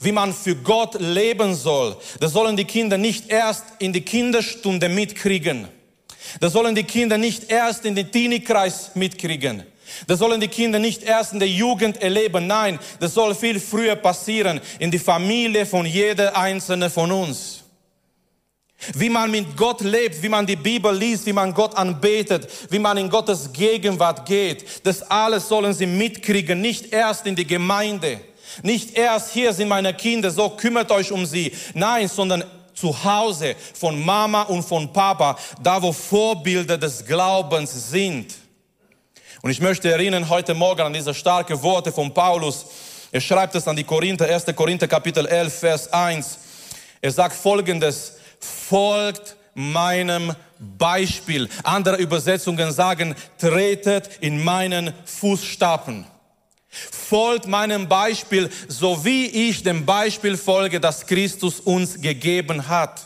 wie 0.00 0.12
man 0.12 0.32
für 0.32 0.56
Gott 0.56 1.00
leben 1.00 1.54
soll. 1.54 1.96
Das 2.20 2.32
sollen 2.32 2.56
die 2.56 2.64
Kinder 2.64 2.98
nicht 2.98 3.28
erst 3.28 3.64
in 3.78 3.92
die 3.92 4.02
Kinderstunde 4.02 4.88
mitkriegen. 4.88 5.68
Das 6.40 6.52
sollen 6.52 6.74
die 6.74 6.84
Kinder 6.84 7.18
nicht 7.18 7.50
erst 7.50 7.84
in 7.84 7.94
den 7.94 8.10
Teenie-Kreis 8.10 8.92
mitkriegen. 8.94 9.64
Das 10.06 10.18
sollen 10.18 10.40
die 10.40 10.48
Kinder 10.48 10.78
nicht 10.78 11.02
erst 11.02 11.32
in 11.32 11.38
der 11.38 11.48
Jugend 11.48 12.02
erleben. 12.02 12.46
Nein, 12.46 12.78
das 13.00 13.14
soll 13.14 13.34
viel 13.34 13.60
früher 13.60 13.96
passieren 13.96 14.60
in 14.78 14.90
die 14.90 14.98
Familie 14.98 15.64
von 15.64 15.86
jeder 15.86 16.36
einzelne 16.36 16.90
von 16.90 17.12
uns. 17.12 17.55
Wie 18.94 19.08
man 19.08 19.30
mit 19.30 19.56
Gott 19.56 19.80
lebt, 19.80 20.22
wie 20.22 20.28
man 20.28 20.46
die 20.46 20.56
Bibel 20.56 20.94
liest, 20.94 21.26
wie 21.26 21.32
man 21.32 21.52
Gott 21.52 21.76
anbetet, 21.76 22.48
wie 22.70 22.78
man 22.78 22.96
in 22.96 23.10
Gottes 23.10 23.52
Gegenwart 23.52 24.26
geht. 24.26 24.64
Das 24.84 25.02
alles 25.02 25.48
sollen 25.48 25.72
sie 25.72 25.86
mitkriegen, 25.86 26.60
nicht 26.60 26.92
erst 26.92 27.26
in 27.26 27.36
die 27.36 27.46
Gemeinde. 27.46 28.20
Nicht 28.62 28.96
erst 28.96 29.32
hier 29.32 29.52
sind 29.52 29.68
meine 29.68 29.92
Kinder, 29.94 30.30
so 30.30 30.50
kümmert 30.50 30.90
euch 30.90 31.12
um 31.12 31.26
sie. 31.26 31.52
Nein, 31.74 32.08
sondern 32.08 32.44
zu 32.74 33.04
Hause 33.04 33.56
von 33.74 34.02
Mama 34.04 34.42
und 34.42 34.62
von 34.62 34.92
Papa, 34.92 35.36
da 35.62 35.80
wo 35.82 35.92
Vorbilder 35.92 36.78
des 36.78 37.04
Glaubens 37.04 37.90
sind. 37.90 38.34
Und 39.42 39.50
ich 39.50 39.60
möchte 39.60 39.90
erinnern 39.90 40.28
heute 40.28 40.54
Morgen 40.54 40.82
an 40.82 40.92
diese 40.92 41.14
starke 41.14 41.60
Worte 41.62 41.92
von 41.92 42.12
Paulus. 42.12 42.66
Er 43.12 43.20
schreibt 43.20 43.54
es 43.54 43.66
an 43.68 43.76
die 43.76 43.84
Korinther, 43.84 44.26
1. 44.26 44.44
Korinther 44.54 44.88
Kapitel 44.88 45.26
11, 45.26 45.58
Vers 45.58 45.92
1. 45.92 46.38
Er 47.00 47.10
sagt 47.10 47.36
folgendes, 47.36 48.15
folgt 48.46 49.36
meinem 49.54 50.34
Beispiel. 50.58 51.48
Andere 51.62 51.96
Übersetzungen 51.96 52.72
sagen, 52.72 53.14
tretet 53.38 54.18
in 54.20 54.42
meinen 54.42 54.92
Fußstapfen. 55.04 56.06
Folgt 56.68 57.46
meinem 57.46 57.88
Beispiel, 57.88 58.50
so 58.68 59.04
wie 59.04 59.26
ich 59.26 59.62
dem 59.62 59.86
Beispiel 59.86 60.36
folge, 60.36 60.78
das 60.78 61.06
Christus 61.06 61.60
uns 61.60 62.00
gegeben 62.00 62.68
hat. 62.68 63.02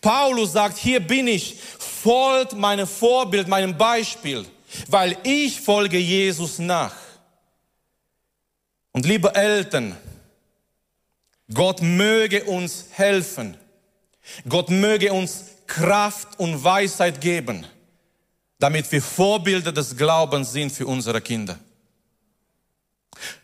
Paulus 0.00 0.52
sagt, 0.52 0.78
hier 0.78 1.00
bin 1.00 1.28
ich, 1.28 1.58
folgt 1.78 2.54
meinem 2.54 2.86
Vorbild, 2.86 3.48
meinem 3.48 3.76
Beispiel, 3.76 4.44
weil 4.88 5.16
ich 5.22 5.60
folge 5.60 5.98
Jesus 5.98 6.58
nach. 6.58 6.94
Und 8.92 9.06
liebe 9.06 9.34
Eltern, 9.34 9.96
Gott 11.52 11.82
möge 11.82 12.44
uns 12.44 12.86
helfen, 12.92 13.56
Gott 14.48 14.70
möge 14.70 15.12
uns 15.12 15.44
Kraft 15.66 16.38
und 16.38 16.62
Weisheit 16.62 17.20
geben, 17.20 17.66
damit 18.58 18.90
wir 18.90 19.02
Vorbilder 19.02 19.72
des 19.72 19.96
Glaubens 19.96 20.52
sind 20.52 20.70
für 20.72 20.86
unsere 20.86 21.20
Kinder. 21.20 21.58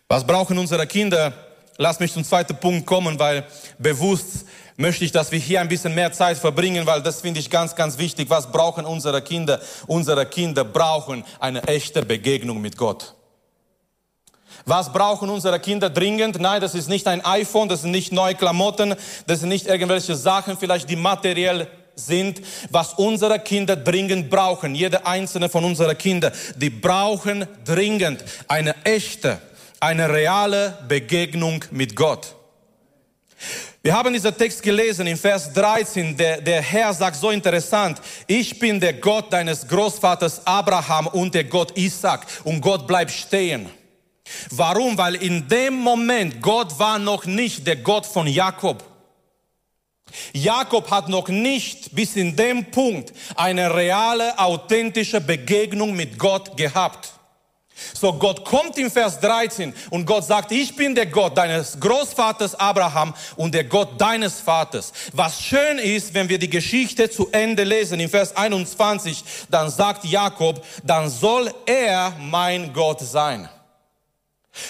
Was 0.08 0.26
brauchen 0.26 0.58
unsere 0.58 0.86
Kinder? 0.86 1.32
Lass 1.76 2.00
mich 2.00 2.12
zum 2.12 2.24
zweiten 2.24 2.56
Punkt 2.56 2.86
kommen, 2.86 3.18
weil 3.18 3.46
bewusst 3.78 4.44
möchte 4.76 5.04
ich, 5.04 5.12
dass 5.12 5.30
wir 5.30 5.38
hier 5.38 5.60
ein 5.60 5.68
bisschen 5.68 5.94
mehr 5.94 6.12
Zeit 6.12 6.36
verbringen, 6.36 6.86
weil 6.86 7.02
das 7.02 7.20
finde 7.20 7.40
ich 7.40 7.48
ganz, 7.48 7.74
ganz 7.74 7.96
wichtig. 7.96 8.28
Was 8.28 8.50
brauchen 8.50 8.84
unsere 8.84 9.22
Kinder? 9.22 9.60
Unsere 9.86 10.26
Kinder 10.26 10.64
brauchen 10.64 11.24
eine 11.38 11.62
echte 11.64 12.02
Begegnung 12.02 12.60
mit 12.60 12.76
Gott. 12.76 13.14
Was 14.70 14.92
brauchen 14.92 15.30
unsere 15.30 15.58
Kinder 15.58 15.90
dringend? 15.90 16.38
Nein, 16.38 16.60
das 16.60 16.76
ist 16.76 16.88
nicht 16.88 17.08
ein 17.08 17.24
iPhone, 17.24 17.68
das 17.68 17.82
sind 17.82 17.90
nicht 17.90 18.12
neue 18.12 18.36
Klamotten, 18.36 18.94
das 19.26 19.40
sind 19.40 19.48
nicht 19.48 19.66
irgendwelche 19.66 20.14
Sachen, 20.14 20.56
vielleicht 20.56 20.88
die 20.88 20.94
materiell 20.94 21.66
sind, 21.96 22.40
was 22.70 22.94
unsere 22.94 23.40
Kinder 23.40 23.74
dringend 23.74 24.30
brauchen. 24.30 24.76
Jede 24.76 25.04
einzelne 25.04 25.48
von 25.48 25.64
unseren 25.64 25.98
Kindern, 25.98 26.32
die 26.54 26.70
brauchen 26.70 27.48
dringend 27.64 28.22
eine 28.46 28.76
echte, 28.84 29.40
eine 29.80 30.08
reale 30.08 30.78
Begegnung 30.86 31.64
mit 31.72 31.96
Gott. 31.96 32.36
Wir 33.82 33.92
haben 33.92 34.12
diesen 34.12 34.38
Text 34.38 34.62
gelesen 34.62 35.08
in 35.08 35.16
Vers 35.16 35.52
13. 35.52 36.16
Der, 36.16 36.40
der 36.40 36.62
Herr 36.62 36.94
sagt 36.94 37.16
so 37.16 37.30
interessant, 37.30 38.00
ich 38.28 38.56
bin 38.56 38.78
der 38.78 38.92
Gott 38.92 39.32
deines 39.32 39.66
Großvaters 39.66 40.46
Abraham 40.46 41.08
und 41.08 41.34
der 41.34 41.42
Gott 41.42 41.76
Isaac 41.76 42.24
und 42.44 42.60
Gott 42.60 42.86
bleibt 42.86 43.10
stehen. 43.10 43.68
Warum? 44.50 44.96
Weil 44.98 45.16
in 45.16 45.48
dem 45.48 45.74
Moment 45.74 46.40
Gott 46.40 46.78
war 46.78 46.98
noch 46.98 47.24
nicht 47.24 47.66
der 47.66 47.76
Gott 47.76 48.06
von 48.06 48.26
Jakob. 48.26 48.84
Jakob 50.32 50.90
hat 50.90 51.08
noch 51.08 51.28
nicht 51.28 51.94
bis 51.94 52.16
in 52.16 52.36
dem 52.36 52.70
Punkt 52.70 53.12
eine 53.36 53.74
reale, 53.74 54.38
authentische 54.38 55.20
Begegnung 55.20 55.94
mit 55.94 56.18
Gott 56.18 56.56
gehabt. 56.56 57.10
So 57.94 58.12
Gott 58.12 58.44
kommt 58.44 58.76
im 58.78 58.90
Vers 58.90 59.20
13 59.20 59.72
und 59.90 60.04
Gott 60.04 60.24
sagt, 60.24 60.52
ich 60.52 60.76
bin 60.76 60.94
der 60.94 61.06
Gott 61.06 61.36
deines 61.36 61.78
Großvaters 61.80 62.54
Abraham 62.54 63.14
und 63.36 63.54
der 63.54 63.64
Gott 63.64 63.98
deines 63.98 64.40
Vaters. 64.40 64.92
Was 65.12 65.40
schön 65.40 65.78
ist, 65.78 66.12
wenn 66.12 66.28
wir 66.28 66.38
die 66.38 66.50
Geschichte 66.50 67.08
zu 67.08 67.30
Ende 67.32 67.64
lesen, 67.64 67.98
im 68.00 68.10
Vers 68.10 68.36
21, 68.36 69.24
dann 69.48 69.70
sagt 69.70 70.04
Jakob, 70.04 70.64
dann 70.84 71.08
soll 71.08 71.52
er 71.64 72.12
mein 72.20 72.72
Gott 72.72 73.00
sein. 73.00 73.48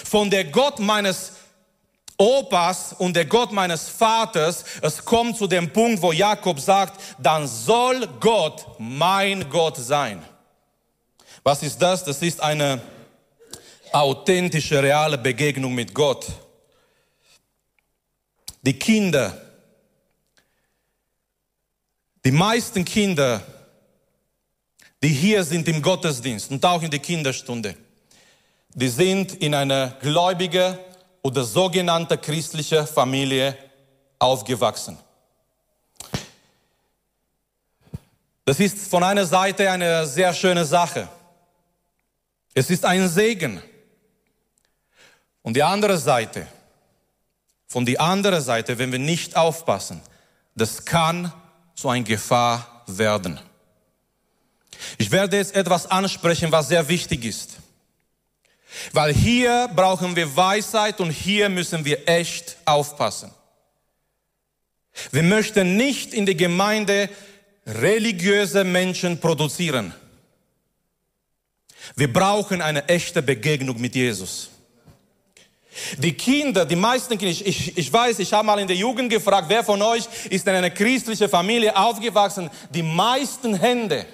Von 0.05 0.29
der 0.29 0.45
Gott 0.45 0.79
meines 0.79 1.33
Opas 2.17 2.93
und 2.93 3.15
der 3.15 3.25
Gott 3.25 3.51
meines 3.51 3.89
Vaters, 3.89 4.63
es 4.81 5.03
kommt 5.03 5.37
zu 5.37 5.47
dem 5.47 5.73
Punkt, 5.73 6.01
wo 6.01 6.11
Jakob 6.11 6.59
sagt, 6.59 7.01
dann 7.17 7.47
soll 7.47 8.07
Gott 8.19 8.65
mein 8.77 9.49
Gott 9.49 9.77
sein. 9.77 10.23
Was 11.43 11.63
ist 11.63 11.81
das? 11.81 12.03
Das 12.03 12.21
ist 12.21 12.39
eine 12.39 12.79
authentische, 13.91 14.83
reale 14.83 15.17
Begegnung 15.17 15.73
mit 15.73 15.93
Gott. 15.93 16.27
Die 18.61 18.77
Kinder, 18.77 19.41
die 22.23 22.31
meisten 22.31 22.85
Kinder, 22.85 23.41
die 25.01 25.09
hier 25.09 25.43
sind 25.43 25.67
im 25.67 25.81
Gottesdienst 25.81 26.51
und 26.51 26.63
auch 26.63 26.83
in 26.83 26.91
der 26.91 26.99
Kinderstunde, 26.99 27.75
die 28.73 28.89
sind 28.89 29.33
in 29.35 29.53
einer 29.53 29.91
gläubigen 30.01 30.77
oder 31.21 31.43
sogenannte 31.43 32.17
christliche 32.17 32.87
Familie 32.87 33.57
aufgewachsen. 34.19 34.97
Das 38.45 38.59
ist 38.59 38.89
von 38.89 39.03
einer 39.03 39.25
Seite 39.25 39.69
eine 39.69 40.05
sehr 40.05 40.33
schöne 40.33 40.65
Sache. 40.65 41.07
Es 42.53 42.69
ist 42.69 42.85
ein 42.85 43.07
Segen. 43.07 43.61
Und 45.41 45.55
die 45.55 45.63
andere 45.63 45.97
Seite, 45.97 46.47
von 47.67 47.85
die 47.85 47.99
andere 47.99 48.41
Seite, 48.41 48.77
wenn 48.77 48.91
wir 48.91 48.99
nicht 48.99 49.35
aufpassen, 49.35 50.01
das 50.55 50.85
kann 50.85 51.31
zu 51.75 51.89
einer 51.89 52.03
Gefahr 52.03 52.83
werden. 52.87 53.39
Ich 54.97 55.11
werde 55.11 55.37
jetzt 55.37 55.55
etwas 55.55 55.85
ansprechen, 55.87 56.51
was 56.51 56.67
sehr 56.67 56.87
wichtig 56.87 57.25
ist. 57.25 57.60
Weil 58.93 59.13
hier 59.13 59.69
brauchen 59.75 60.15
wir 60.15 60.35
Weisheit 60.35 60.99
und 60.99 61.11
hier 61.11 61.49
müssen 61.49 61.83
wir 61.85 62.07
echt 62.07 62.57
aufpassen. 62.65 63.31
Wir 65.11 65.23
möchten 65.23 65.77
nicht 65.77 66.13
in 66.13 66.25
der 66.25 66.35
Gemeinde 66.35 67.09
religiöse 67.65 68.63
Menschen 68.63 69.19
produzieren. 69.19 69.93
Wir 71.95 72.11
brauchen 72.11 72.61
eine 72.61 72.87
echte 72.87 73.21
Begegnung 73.21 73.79
mit 73.79 73.95
Jesus. 73.95 74.49
Die 75.97 76.13
Kinder, 76.13 76.65
die 76.65 76.75
meisten 76.75 77.17
Kinder, 77.17 77.31
ich, 77.31 77.45
ich, 77.45 77.77
ich 77.77 77.91
weiß, 77.91 78.19
ich 78.19 78.33
habe 78.33 78.45
mal 78.45 78.59
in 78.59 78.67
der 78.67 78.75
Jugend 78.75 79.09
gefragt, 79.09 79.47
wer 79.47 79.63
von 79.63 79.81
euch 79.81 80.03
ist 80.29 80.45
in 80.45 80.53
einer 80.53 80.69
christlichen 80.69 81.29
Familie 81.29 81.75
aufgewachsen? 81.75 82.49
Die 82.69 82.83
meisten 82.83 83.53
Hände 83.55 84.05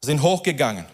sind 0.00 0.22
hochgegangen. 0.22 0.86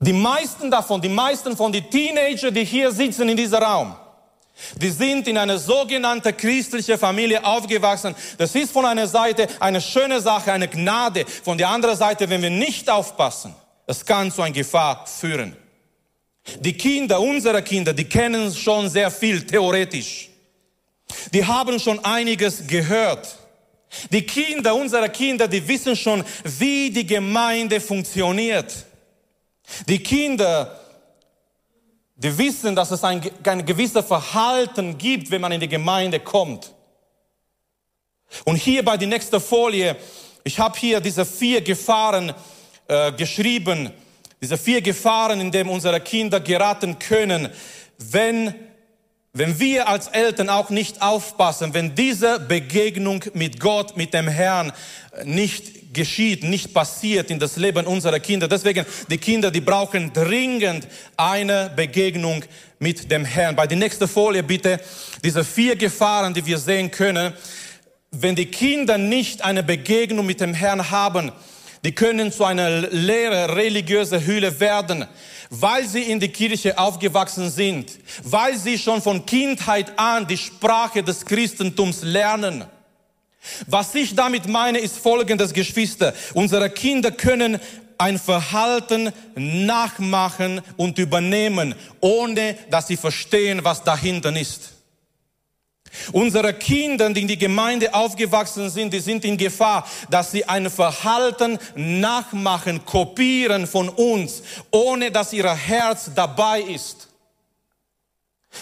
Die 0.00 0.12
meisten 0.12 0.70
davon, 0.70 1.00
die 1.00 1.08
meisten 1.08 1.56
von 1.56 1.72
den 1.72 1.88
Teenager, 1.90 2.50
die 2.50 2.64
hier 2.64 2.92
sitzen 2.92 3.28
in 3.28 3.36
diesem 3.36 3.62
Raum, 3.62 3.96
die 4.76 4.90
sind 4.90 5.28
in 5.28 5.36
einer 5.36 5.58
sogenannten 5.58 6.34
christlichen 6.36 6.98
Familie 6.98 7.44
aufgewachsen. 7.44 8.14
Das 8.38 8.54
ist 8.54 8.72
von 8.72 8.86
einer 8.86 9.06
Seite 9.06 9.46
eine 9.60 9.80
schöne 9.80 10.20
Sache, 10.20 10.52
eine 10.52 10.68
Gnade. 10.68 11.26
Von 11.26 11.58
der 11.58 11.68
anderen 11.68 11.96
Seite, 11.96 12.28
wenn 12.28 12.40
wir 12.40 12.50
nicht 12.50 12.88
aufpassen, 12.88 13.54
es 13.86 14.04
kann 14.04 14.32
zu 14.32 14.42
einer 14.42 14.54
Gefahr 14.54 15.06
führen. 15.06 15.54
Die 16.60 16.72
Kinder, 16.72 17.20
unsere 17.20 17.62
Kinder, 17.62 17.92
die 17.92 18.04
kennen 18.04 18.54
schon 18.54 18.88
sehr 18.88 19.10
viel 19.10 19.46
theoretisch. 19.46 20.30
Die 21.32 21.44
haben 21.44 21.78
schon 21.78 22.02
einiges 22.04 22.66
gehört. 22.66 23.36
Die 24.10 24.22
Kinder, 24.22 24.74
unsere 24.74 25.08
Kinder, 25.10 25.48
die 25.48 25.66
wissen 25.66 25.96
schon, 25.96 26.24
wie 26.44 26.90
die 26.90 27.06
Gemeinde 27.06 27.80
funktioniert. 27.80 28.72
Die 29.88 30.02
Kinder, 30.02 30.78
die 32.14 32.36
wissen, 32.38 32.74
dass 32.74 32.90
es 32.90 33.04
ein, 33.04 33.20
ein 33.44 33.66
gewisses 33.66 34.04
Verhalten 34.04 34.96
gibt, 34.96 35.30
wenn 35.30 35.40
man 35.40 35.52
in 35.52 35.60
die 35.60 35.68
Gemeinde 35.68 36.20
kommt. 36.20 36.72
Und 38.44 38.56
hier 38.56 38.84
bei 38.84 38.96
der 38.96 39.08
nächsten 39.08 39.40
Folie, 39.40 39.96
ich 40.44 40.58
habe 40.58 40.78
hier 40.78 41.00
diese 41.00 41.24
vier 41.24 41.60
Gefahren 41.60 42.32
äh, 42.88 43.12
geschrieben, 43.12 43.90
diese 44.40 44.56
vier 44.58 44.82
Gefahren, 44.82 45.40
in 45.40 45.50
denen 45.50 45.70
unsere 45.70 46.00
Kinder 46.00 46.40
geraten 46.40 46.98
können, 46.98 47.48
wenn, 47.98 48.54
wenn 49.38 49.60
wir 49.60 49.86
als 49.88 50.08
Eltern 50.08 50.48
auch 50.48 50.70
nicht 50.70 51.02
aufpassen, 51.02 51.74
wenn 51.74 51.94
diese 51.94 52.40
Begegnung 52.40 53.22
mit 53.34 53.60
Gott, 53.60 53.96
mit 53.96 54.14
dem 54.14 54.28
Herrn 54.28 54.72
nicht 55.24 55.92
geschieht, 55.92 56.42
nicht 56.42 56.72
passiert 56.72 57.30
in 57.30 57.38
das 57.38 57.56
Leben 57.56 57.86
unserer 57.86 58.18
Kinder. 58.18 58.48
Deswegen, 58.48 58.86
die 59.10 59.18
Kinder, 59.18 59.50
die 59.50 59.60
brauchen 59.60 60.12
dringend 60.12 60.88
eine 61.18 61.70
Begegnung 61.74 62.44
mit 62.78 63.10
dem 63.10 63.26
Herrn. 63.26 63.56
Bei 63.56 63.66
der 63.66 63.76
nächsten 63.76 64.08
Folie 64.08 64.42
bitte, 64.42 64.80
diese 65.22 65.44
vier 65.44 65.76
Gefahren, 65.76 66.32
die 66.32 66.44
wir 66.46 66.58
sehen 66.58 66.90
können, 66.90 67.34
wenn 68.12 68.36
die 68.36 68.46
Kinder 68.46 68.96
nicht 68.96 69.44
eine 69.44 69.62
Begegnung 69.62 70.24
mit 70.24 70.40
dem 70.40 70.54
Herrn 70.54 70.90
haben, 70.90 71.30
die 71.84 71.92
können 71.92 72.32
zu 72.32 72.44
einer 72.44 72.88
leeren 72.88 73.50
religiösen 73.50 74.24
Hülle 74.26 74.58
werden, 74.60 75.06
weil 75.50 75.86
sie 75.86 76.02
in 76.02 76.20
die 76.20 76.28
Kirche 76.28 76.78
aufgewachsen 76.78 77.50
sind, 77.50 77.90
weil 78.22 78.56
sie 78.56 78.78
schon 78.78 79.02
von 79.02 79.24
Kindheit 79.26 79.98
an 79.98 80.26
die 80.26 80.36
Sprache 80.36 81.02
des 81.02 81.24
Christentums 81.24 82.02
lernen. 82.02 82.64
Was 83.66 83.94
ich 83.94 84.14
damit 84.14 84.48
meine, 84.48 84.78
ist 84.78 84.98
folgendes, 84.98 85.52
Geschwister. 85.52 86.12
Unsere 86.34 86.70
Kinder 86.70 87.10
können 87.10 87.60
ein 87.98 88.18
Verhalten 88.18 89.12
nachmachen 89.34 90.60
und 90.76 90.98
übernehmen, 90.98 91.74
ohne 92.00 92.56
dass 92.70 92.88
sie 92.88 92.96
verstehen, 92.96 93.60
was 93.62 93.82
dahinter 93.84 94.34
ist. 94.36 94.75
Unsere 96.12 96.54
Kinder, 96.54 97.10
die 97.10 97.22
in 97.22 97.28
die 97.28 97.38
Gemeinde 97.38 97.92
aufgewachsen 97.92 98.70
sind, 98.70 98.92
die 98.92 99.00
sind 99.00 99.24
in 99.24 99.36
Gefahr, 99.36 99.86
dass 100.10 100.30
sie 100.30 100.44
ein 100.44 100.70
Verhalten 100.70 101.58
nachmachen, 101.74 102.84
kopieren 102.84 103.66
von 103.66 103.88
uns, 103.88 104.42
ohne 104.70 105.10
dass 105.10 105.32
ihr 105.32 105.52
Herz 105.54 106.10
dabei 106.14 106.60
ist. 106.60 107.08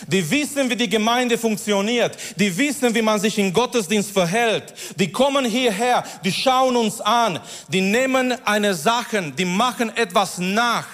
Die 0.08 0.28
wissen, 0.30 0.68
wie 0.68 0.76
die 0.76 0.88
Gemeinde 0.88 1.38
funktioniert. 1.38 2.16
Die 2.36 2.56
wissen, 2.56 2.94
wie 2.94 3.02
man 3.02 3.20
sich 3.20 3.38
im 3.38 3.52
Gottesdienst 3.52 4.10
verhält. 4.10 4.74
Die 4.96 5.10
kommen 5.10 5.44
hierher, 5.44 6.04
die 6.24 6.32
schauen 6.32 6.76
uns 6.76 7.00
an. 7.00 7.40
Die 7.68 7.80
nehmen 7.80 8.34
eine 8.44 8.74
Sache, 8.74 9.32
die 9.36 9.44
machen 9.44 9.96
etwas 9.96 10.38
nach, 10.38 10.86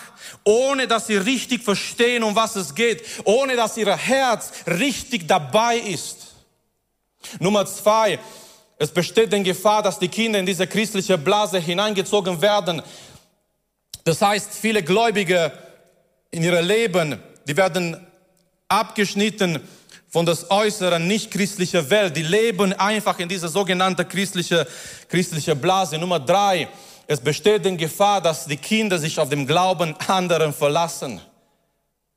ohne 0.44 0.86
dass 0.86 1.06
sie 1.06 1.16
richtig 1.16 1.62
verstehen, 1.62 2.22
um 2.22 2.36
was 2.36 2.56
es 2.56 2.74
geht. 2.74 3.02
Ohne 3.24 3.56
dass 3.56 3.76
ihr 3.76 3.96
Herz 3.96 4.52
richtig 4.66 5.26
dabei 5.26 5.78
ist. 5.78 6.19
Nummer 7.38 7.66
zwei. 7.66 8.18
Es 8.78 8.90
besteht 8.90 9.32
die 9.32 9.42
Gefahr, 9.42 9.82
dass 9.82 9.98
die 9.98 10.08
Kinder 10.08 10.38
in 10.38 10.46
diese 10.46 10.66
christliche 10.66 11.18
Blase 11.18 11.58
hineingezogen 11.58 12.40
werden. 12.40 12.82
Das 14.04 14.22
heißt, 14.22 14.54
viele 14.54 14.82
Gläubige 14.82 15.52
in 16.30 16.42
ihrem 16.42 16.66
Leben, 16.66 17.20
die 17.46 17.56
werden 17.56 18.06
abgeschnitten 18.68 19.60
von 20.08 20.26
das 20.26 20.50
äußeren 20.50 21.06
nicht 21.06 21.30
christliche 21.30 21.88
Welt. 21.90 22.16
Die 22.16 22.22
leben 22.22 22.72
einfach 22.72 23.18
in 23.18 23.28
dieser 23.28 23.48
sogenannten 23.48 24.08
christliche, 24.08 24.66
christliche 25.08 25.54
Blase. 25.54 25.98
Nummer 25.98 26.18
drei, 26.18 26.68
es 27.06 27.20
besteht 27.20 27.64
die 27.64 27.76
Gefahr, 27.76 28.20
dass 28.20 28.46
die 28.46 28.56
Kinder 28.56 28.98
sich 28.98 29.18
auf 29.18 29.28
dem 29.28 29.46
Glauben 29.46 29.94
anderen 30.06 30.52
verlassen. 30.52 31.20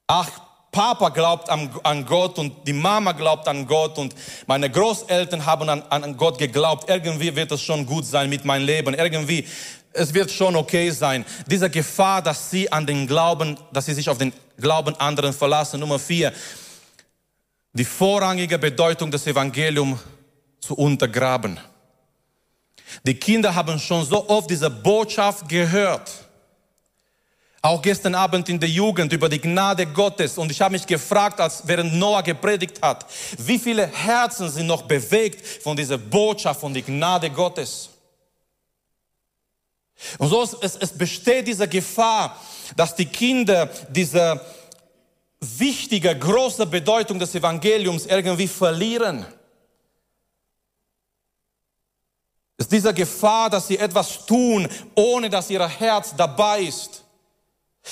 Ach, 0.08 0.30
Papa 0.74 1.10
glaubt 1.10 1.50
an, 1.50 1.70
an 1.84 2.06
Gott 2.06 2.40
und 2.40 2.68
die 2.68 2.74
Mama 2.74 3.14
glaubt 3.14 3.48
an 3.48 3.68
Gott 3.68 3.98
und 4.00 4.14
meine 4.48 4.70
Großeltern 4.70 5.46
haben 5.46 5.70
an, 5.70 5.84
an 5.84 6.18
Gott 6.18 6.40
geglaubt. 6.40 6.90
Irgendwie 6.90 7.34
wird 7.36 7.52
es 7.52 7.62
schon 7.62 7.86
gut 7.86 8.06
sein 8.06 8.28
mit 8.28 8.44
meinem 8.44 8.66
Leben. 8.66 8.96
Irgendwie, 8.96 9.48
es 9.94 10.14
wird 10.14 10.32
schon 10.32 10.56
okay 10.56 10.90
sein. 10.90 11.24
Diese 11.46 11.70
Gefahr, 11.70 12.24
dass 12.24 12.50
sie 12.50 12.70
an 12.72 12.88
den 12.88 13.06
Glauben, 13.06 13.56
dass 13.72 13.86
sie 13.86 13.94
sich 13.94 14.10
auf 14.10 14.18
den 14.18 14.34
Glauben 14.58 15.00
anderen 15.00 15.32
verlassen. 15.32 15.80
Nummer 15.80 16.00
vier, 16.00 16.34
die 17.74 17.86
vorrangige 17.86 18.58
Bedeutung 18.58 19.12
des 19.12 19.28
Evangeliums 19.28 20.00
zu 20.60 20.74
untergraben. 20.74 21.60
Die 23.04 23.14
Kinder 23.14 23.54
haben 23.54 23.78
schon 23.78 24.04
so 24.06 24.28
oft 24.28 24.50
diese 24.50 24.72
Botschaft 24.72 25.48
gehört. 25.48 26.23
Auch 27.66 27.82
gestern 27.82 28.14
Abend 28.14 28.50
in 28.50 28.60
der 28.60 28.68
Jugend 28.68 29.14
über 29.14 29.30
die 29.30 29.40
Gnade 29.40 29.86
Gottes. 29.86 30.38
Und 30.38 30.52
ich 30.52 30.60
habe 30.60 30.74
mich 30.74 30.86
gefragt, 30.86 31.40
als 31.40 31.66
während 31.66 31.94
Noah 31.94 32.22
gepredigt 32.22 32.82
hat, 32.82 33.06
wie 33.38 33.58
viele 33.58 33.88
Herzen 33.88 34.50
sind 34.50 34.68
noch 34.68 34.82
bewegt 34.82 35.64
von 35.64 35.78
dieser 35.78 35.98
Botschaft, 35.98 36.60
von 36.60 36.74
der 36.74 36.84
Gnade 36.84 37.30
Gottes. 37.30 37.88
Und 40.18 40.28
so 40.28 40.44
es, 40.44 40.76
es 40.76 40.92
besteht 40.92 41.48
diese 41.48 41.66
Gefahr, 41.66 42.38
dass 42.76 42.96
die 42.96 43.06
Kinder 43.06 43.70
diese 43.88 44.42
wichtige, 45.40 46.20
große 46.20 46.66
Bedeutung 46.66 47.18
des 47.18 47.34
Evangeliums 47.34 48.08
irgendwie 48.08 48.50
verlieren. 48.50 49.26
Es 52.58 52.66
ist 52.66 52.74
diese 52.74 52.94
Gefahr, 52.94 53.50
dass 53.50 53.70
sie 53.70 53.78
etwas 53.78 54.26
tun, 54.26 54.68
ohne 54.96 55.30
dass 55.30 55.50
ihr 55.50 55.66
Herz 55.66 56.14
dabei 56.14 56.64
ist. 56.64 57.03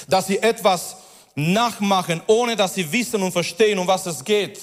Dass 0.07 0.27
sie 0.27 0.39
etwas 0.39 0.97
nachmachen, 1.35 2.21
ohne 2.27 2.55
dass 2.55 2.75
sie 2.75 2.91
wissen 2.91 3.21
und 3.21 3.31
verstehen, 3.31 3.79
um 3.79 3.87
was 3.87 4.05
es 4.05 4.23
geht. 4.23 4.59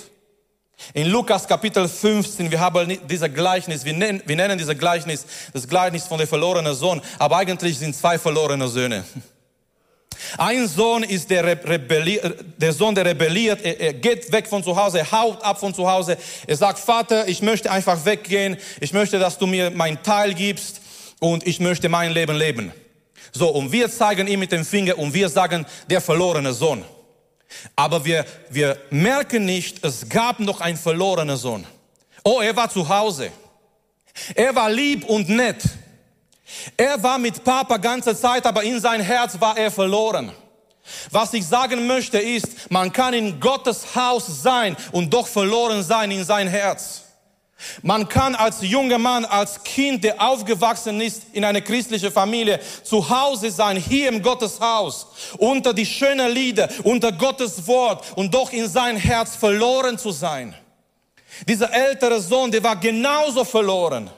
In 0.95 1.09
Lukas 1.09 1.47
Kapitel 1.47 1.88
15, 1.88 2.51
wir 2.51 2.61
haben 2.61 2.99
dieser 3.09 3.29
Gleichnis, 3.29 3.85
wir 3.85 3.93
nennen, 3.93 4.23
wir 4.25 4.37
nennen 4.37 4.57
dieser 4.57 4.75
Gleichnis 4.77 5.27
das 5.53 5.67
Gleichnis 5.67 6.05
von 6.05 6.19
der 6.19 6.27
verlorenen 6.27 6.75
Sohn, 6.75 7.01
aber 7.19 7.38
eigentlich 7.38 7.79
sind 7.79 7.97
zwei 7.97 8.19
verlorene 8.19 8.69
Söhne. 8.69 9.05
Ein 10.37 10.67
Sohn 10.67 11.03
ist 11.05 11.31
der, 11.31 11.57
der 11.57 12.73
Sohn, 12.73 12.95
der 12.95 13.07
rebelliert, 13.07 13.61
er, 13.62 13.81
er, 13.81 13.93
geht 13.95 14.31
weg 14.33 14.49
von 14.49 14.62
zu 14.62 14.77
Hause, 14.77 15.01
er 15.01 15.12
haut 15.12 15.43
ab 15.43 15.59
von 15.59 15.75
zu 15.75 15.88
Hause. 15.88 16.17
Er 16.47 16.57
sagt, 16.57 16.79
Vater, 16.79 17.29
ich 17.29 17.43
möchte 17.43 17.71
einfach 17.71 18.05
weggehen, 18.05 18.57
ich 18.81 18.93
möchte, 18.93 19.19
dass 19.19 19.38
du 19.38 19.47
mir 19.47 19.71
mein 19.71 20.03
Teil 20.03 20.35
gibst 20.35 20.81
und 21.21 21.47
ich 21.47 21.61
möchte 21.61 21.88
mein 21.88 22.12
Leben 22.12 22.37
leben. 22.37 22.73
So, 23.33 23.49
und 23.49 23.71
wir 23.73 23.91
zeigen 23.91 24.27
ihm 24.27 24.41
mit 24.41 24.53
dem 24.53 24.64
Finger 24.64 24.99
und 24.99 25.12
wir 25.12 25.29
sagen, 25.29 25.67
der 25.88 26.01
verlorene 26.01 26.53
Sohn. 26.53 26.85
Aber 27.77 28.05
wir, 28.05 28.25
wir 28.51 28.79
merken 28.91 29.45
nicht, 29.45 29.85
es 29.85 30.09
gab 30.09 30.38
noch 30.41 30.61
einen 30.61 30.77
verlorenen 30.77 31.37
Sohn. 31.37 31.67
Oh, 32.25 32.41
er 32.41 32.55
war 32.55 32.69
zu 32.69 32.88
Hause. 32.88 33.31
Er 34.35 34.55
war 34.55 34.71
lieb 34.71 35.05
und 35.05 35.29
nett. 35.29 35.62
Er 36.77 37.03
war 37.03 37.19
mit 37.19 37.45
Papa 37.45 37.77
ganze 37.77 38.17
Zeit, 38.17 38.47
aber 38.47 38.62
in 38.62 38.81
sein 38.81 39.01
Herz 39.01 39.38
war 39.41 39.57
er 39.57 39.71
verloren. 39.71 40.33
Was 41.11 41.35
ich 41.35 41.47
sagen 41.47 41.87
möchte 41.87 42.19
ist, 42.19 42.71
man 42.71 42.93
kann 42.93 43.12
in 43.12 43.38
Gottes 43.38 43.95
Haus 43.95 44.43
sein 44.43 44.77
und 44.93 45.12
doch 45.12 45.27
verloren 45.27 45.83
sein 45.83 46.11
in 46.11 46.25
sein 46.25 46.49
Herz. 46.49 47.03
Man 47.83 48.09
kann 48.09 48.35
als 48.35 48.62
junger 48.62 48.99
Mann, 48.99 49.25
als 49.25 49.62
Kind, 49.64 50.05
der 50.05 50.21
aufgewachsen 50.21 51.01
ist 51.01 51.23
in 51.33 51.44
einer 51.44 51.61
christlichen 51.61 52.12
Familie, 52.12 52.61
zu 52.85 53.09
Hause 53.09 53.51
sein, 53.51 53.77
hier 53.77 54.09
im 54.09 54.23
Gottes 54.23 54.61
Haus, 54.61 55.09
unter 55.38 55.75
die 55.75 55.87
schönen 55.87 56.31
Lieder, 56.33 56.68
unter 56.85 57.11
Gottes 57.11 57.66
Wort 57.66 58.05
und 58.16 58.33
doch 58.33 58.53
in 58.53 58.68
sein 58.68 58.97
Herz 58.97 59.35
verloren 59.35 59.99
zu 59.99 60.12
sein. 60.12 60.55
Dieser 61.49 61.73
ältere 61.73 62.21
Sohn, 62.21 62.51
der 62.51 62.62
war 62.62 62.77
genauso 62.77 63.44
verloren. 63.44 64.11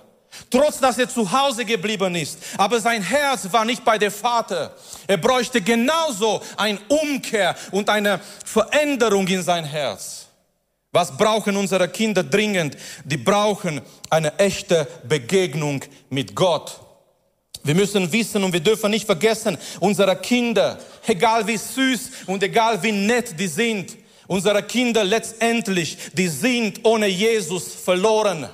Trotz 0.48 0.78
dass 0.78 0.98
er 0.98 1.08
zu 1.08 1.30
Hause 1.30 1.64
geblieben 1.64 2.14
ist. 2.14 2.38
Aber 2.56 2.80
sein 2.80 3.02
Herz 3.02 3.48
war 3.50 3.64
nicht 3.64 3.84
bei 3.84 3.98
dem 3.98 4.12
Vater. 4.12 4.74
Er 5.06 5.16
bräuchte 5.16 5.60
genauso 5.60 6.40
eine 6.56 6.78
Umkehr 6.88 7.56
und 7.72 7.88
eine 7.88 8.20
Veränderung 8.44 9.26
in 9.26 9.42
sein 9.42 9.64
Herz. 9.64 10.19
Was 10.92 11.16
brauchen 11.16 11.56
unsere 11.56 11.88
Kinder 11.88 12.24
dringend? 12.24 12.76
Die 13.04 13.16
brauchen 13.16 13.80
eine 14.08 14.36
echte 14.38 14.88
Begegnung 15.08 15.82
mit 16.08 16.34
Gott. 16.34 16.80
Wir 17.62 17.74
müssen 17.74 18.10
wissen 18.10 18.42
und 18.42 18.52
wir 18.52 18.60
dürfen 18.60 18.90
nicht 18.90 19.06
vergessen, 19.06 19.58
unsere 19.80 20.16
Kinder, 20.16 20.78
egal 21.06 21.46
wie 21.46 21.58
süß 21.58 22.10
und 22.26 22.42
egal 22.42 22.82
wie 22.82 22.92
nett 22.92 23.38
die 23.38 23.46
sind, 23.46 23.96
unsere 24.26 24.62
Kinder 24.62 25.04
letztendlich, 25.04 25.98
die 26.14 26.28
sind 26.28 26.84
ohne 26.84 27.06
Jesus 27.06 27.74
verloren. 27.74 28.48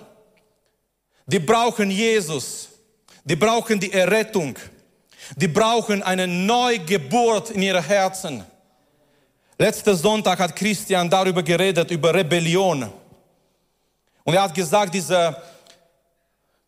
Die 1.27 1.39
brauchen 1.39 1.91
Jesus. 1.91 2.69
Die 3.25 3.37
brauchen 3.37 3.81
die 3.81 3.93
Errettung. 3.93 4.59
Die 5.37 5.49
brauchen 5.49 6.03
eine 6.03 6.27
Neugeburt 6.27 7.51
in 7.51 7.63
ihren 7.63 7.85
Herzen. 7.85 8.45
Letzten 9.59 9.97
Sonntag 9.97 10.39
hat 10.39 10.55
Christian 10.55 11.09
darüber 11.09 11.43
geredet, 11.43 11.91
über 11.91 12.13
Rebellion. 12.13 12.93
Und 14.23 14.35
er 14.35 14.43
hat 14.43 14.55
gesagt, 14.55 14.93
dieser 14.93 15.43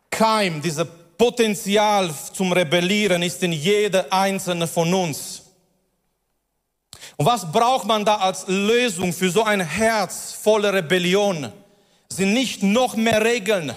Keim, 0.09 0.59
dieser 0.59 0.85
Potenzial 0.85 2.09
zum 2.33 2.51
Rebellieren 2.51 3.21
ist 3.21 3.43
in 3.43 3.51
jeder 3.51 4.11
einzelne 4.11 4.65
von 4.65 4.91
uns. 4.91 5.43
Und 7.15 7.25
was 7.25 7.51
braucht 7.51 7.85
man 7.85 8.05
da 8.05 8.15
als 8.15 8.47
Lösung 8.47 9.13
für 9.13 9.29
so 9.29 9.43
ein 9.43 9.59
Herz 9.59 10.31
voller 10.31 10.73
Rebellion? 10.73 11.51
Sind 12.07 12.33
nicht 12.33 12.63
noch 12.63 12.95
mehr 12.95 13.23
Regeln, 13.23 13.75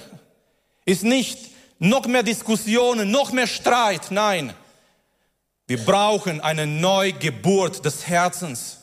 ist 0.87 1.03
nicht 1.03 1.51
noch 1.79 2.07
mehr 2.07 2.22
Diskussionen, 2.22 3.11
noch 3.11 3.33
mehr 3.33 3.46
Streit. 3.48 4.11
Nein, 4.11 4.55
wir 5.66 5.85
brauchen 5.85 6.40
eine 6.40 6.66
Neugeburt 6.66 7.85
des 7.85 8.07
Herzens. 8.07 8.81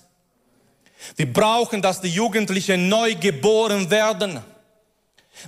Wir 1.16 1.32
brauchen, 1.32 1.82
dass 1.82 2.02
die 2.02 2.10
Jugendlichen 2.10 2.90
neu 2.90 3.16
geboren 3.16 3.90
werden. 3.90 4.42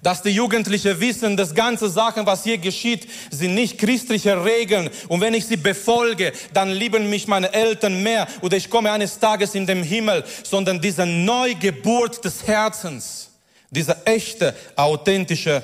Dass 0.04 0.22
die 0.22 0.30
Jugendlichen 0.30 1.00
wissen, 1.02 1.36
dass 1.36 1.54
ganze 1.54 1.90
Sachen, 1.90 2.26
was 2.26 2.46
hier 2.46 2.58
geschieht, 2.58 3.08
sind 3.30 3.56
nicht 3.56 3.78
christliche 3.78 4.46
Regeln. 4.46 4.90
Und 5.10 5.20
wenn 5.20 5.34
ich 5.34 5.46
sie 5.46 5.58
befolge, 5.58 6.32
dann 6.54 6.72
lieben 6.72 7.10
mich 7.10 7.28
meine 7.28 7.52
Eltern 7.54 8.02
mehr 8.02 8.28
oder 8.42 8.56
ich 8.56 8.70
komme 8.70 8.90
eines 8.90 9.20
Tages 9.20 9.54
in 9.54 9.68
den 9.68 9.84
Himmel, 9.84 10.24
sondern 10.44 10.80
diese 10.80 11.06
Neugeburt 11.06 12.24
des 12.24 12.48
Herzens, 12.48 13.32
diese 13.70 14.06
echte, 14.06 14.56
authentische 14.78 15.62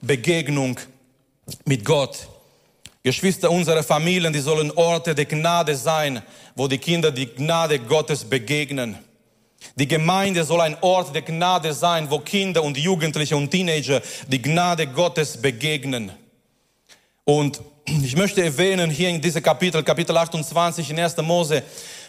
Begegnung 0.00 0.78
mit 1.64 1.84
Gott. 1.84 2.26
Geschwister, 3.04 3.50
unsere 3.50 3.84
Familien, 3.84 4.32
die 4.32 4.40
sollen 4.40 4.72
Orte 4.72 5.14
der 5.14 5.24
Gnade 5.24 5.76
sein, 5.76 6.20
wo 6.56 6.66
die 6.66 6.78
Kinder 6.78 7.12
die 7.12 7.26
Gnade 7.26 7.78
Gottes 7.78 8.24
begegnen. 8.24 8.98
Die 9.76 9.88
Gemeinde 9.88 10.44
soll 10.44 10.60
ein 10.60 10.76
Ort 10.80 11.14
der 11.14 11.22
Gnade 11.22 11.72
sein, 11.72 12.10
wo 12.10 12.18
Kinder 12.18 12.62
und 12.62 12.76
Jugendliche 12.76 13.36
und 13.36 13.50
Teenager 13.50 14.02
die 14.26 14.42
Gnade 14.42 14.86
Gottes 14.86 15.36
begegnen. 15.36 16.12
Und 17.24 17.60
ich 17.86 18.16
möchte 18.16 18.42
erwähnen 18.42 18.90
hier 18.90 19.08
in 19.08 19.20
diesem 19.20 19.42
Kapitel, 19.42 19.82
Kapitel 19.82 20.16
28 20.16 20.90
in 20.90 21.00
1. 21.00 21.16
Mose, 21.18 21.62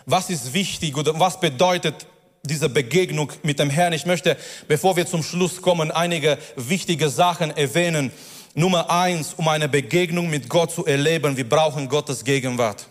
was 0.05 0.29
ist 0.29 0.53
wichtig 0.53 0.97
oder 0.97 1.17
was 1.19 1.39
bedeutet 1.39 2.05
diese 2.43 2.69
Begegnung 2.69 3.31
mit 3.43 3.59
dem 3.59 3.69
Herrn. 3.69 3.93
Ich 3.93 4.05
möchte, 4.05 4.35
bevor 4.67 4.95
wir 4.95 5.05
zum 5.05 5.23
Schluss 5.23 5.61
kommen, 5.61 5.91
einige 5.91 6.37
wichtige 6.55 7.09
Sachen 7.09 7.55
erwähnen. 7.55 8.11
Nummer 8.55 8.89
eins, 8.89 9.33
um 9.35 9.47
eine 9.47 9.69
Begegnung 9.69 10.29
mit 10.29 10.49
Gott 10.49 10.71
zu 10.71 10.85
erleben, 10.85 11.37
wir 11.37 11.47
brauchen 11.47 11.87
Gottes 11.87 12.23
Gegenwart. 12.25 12.88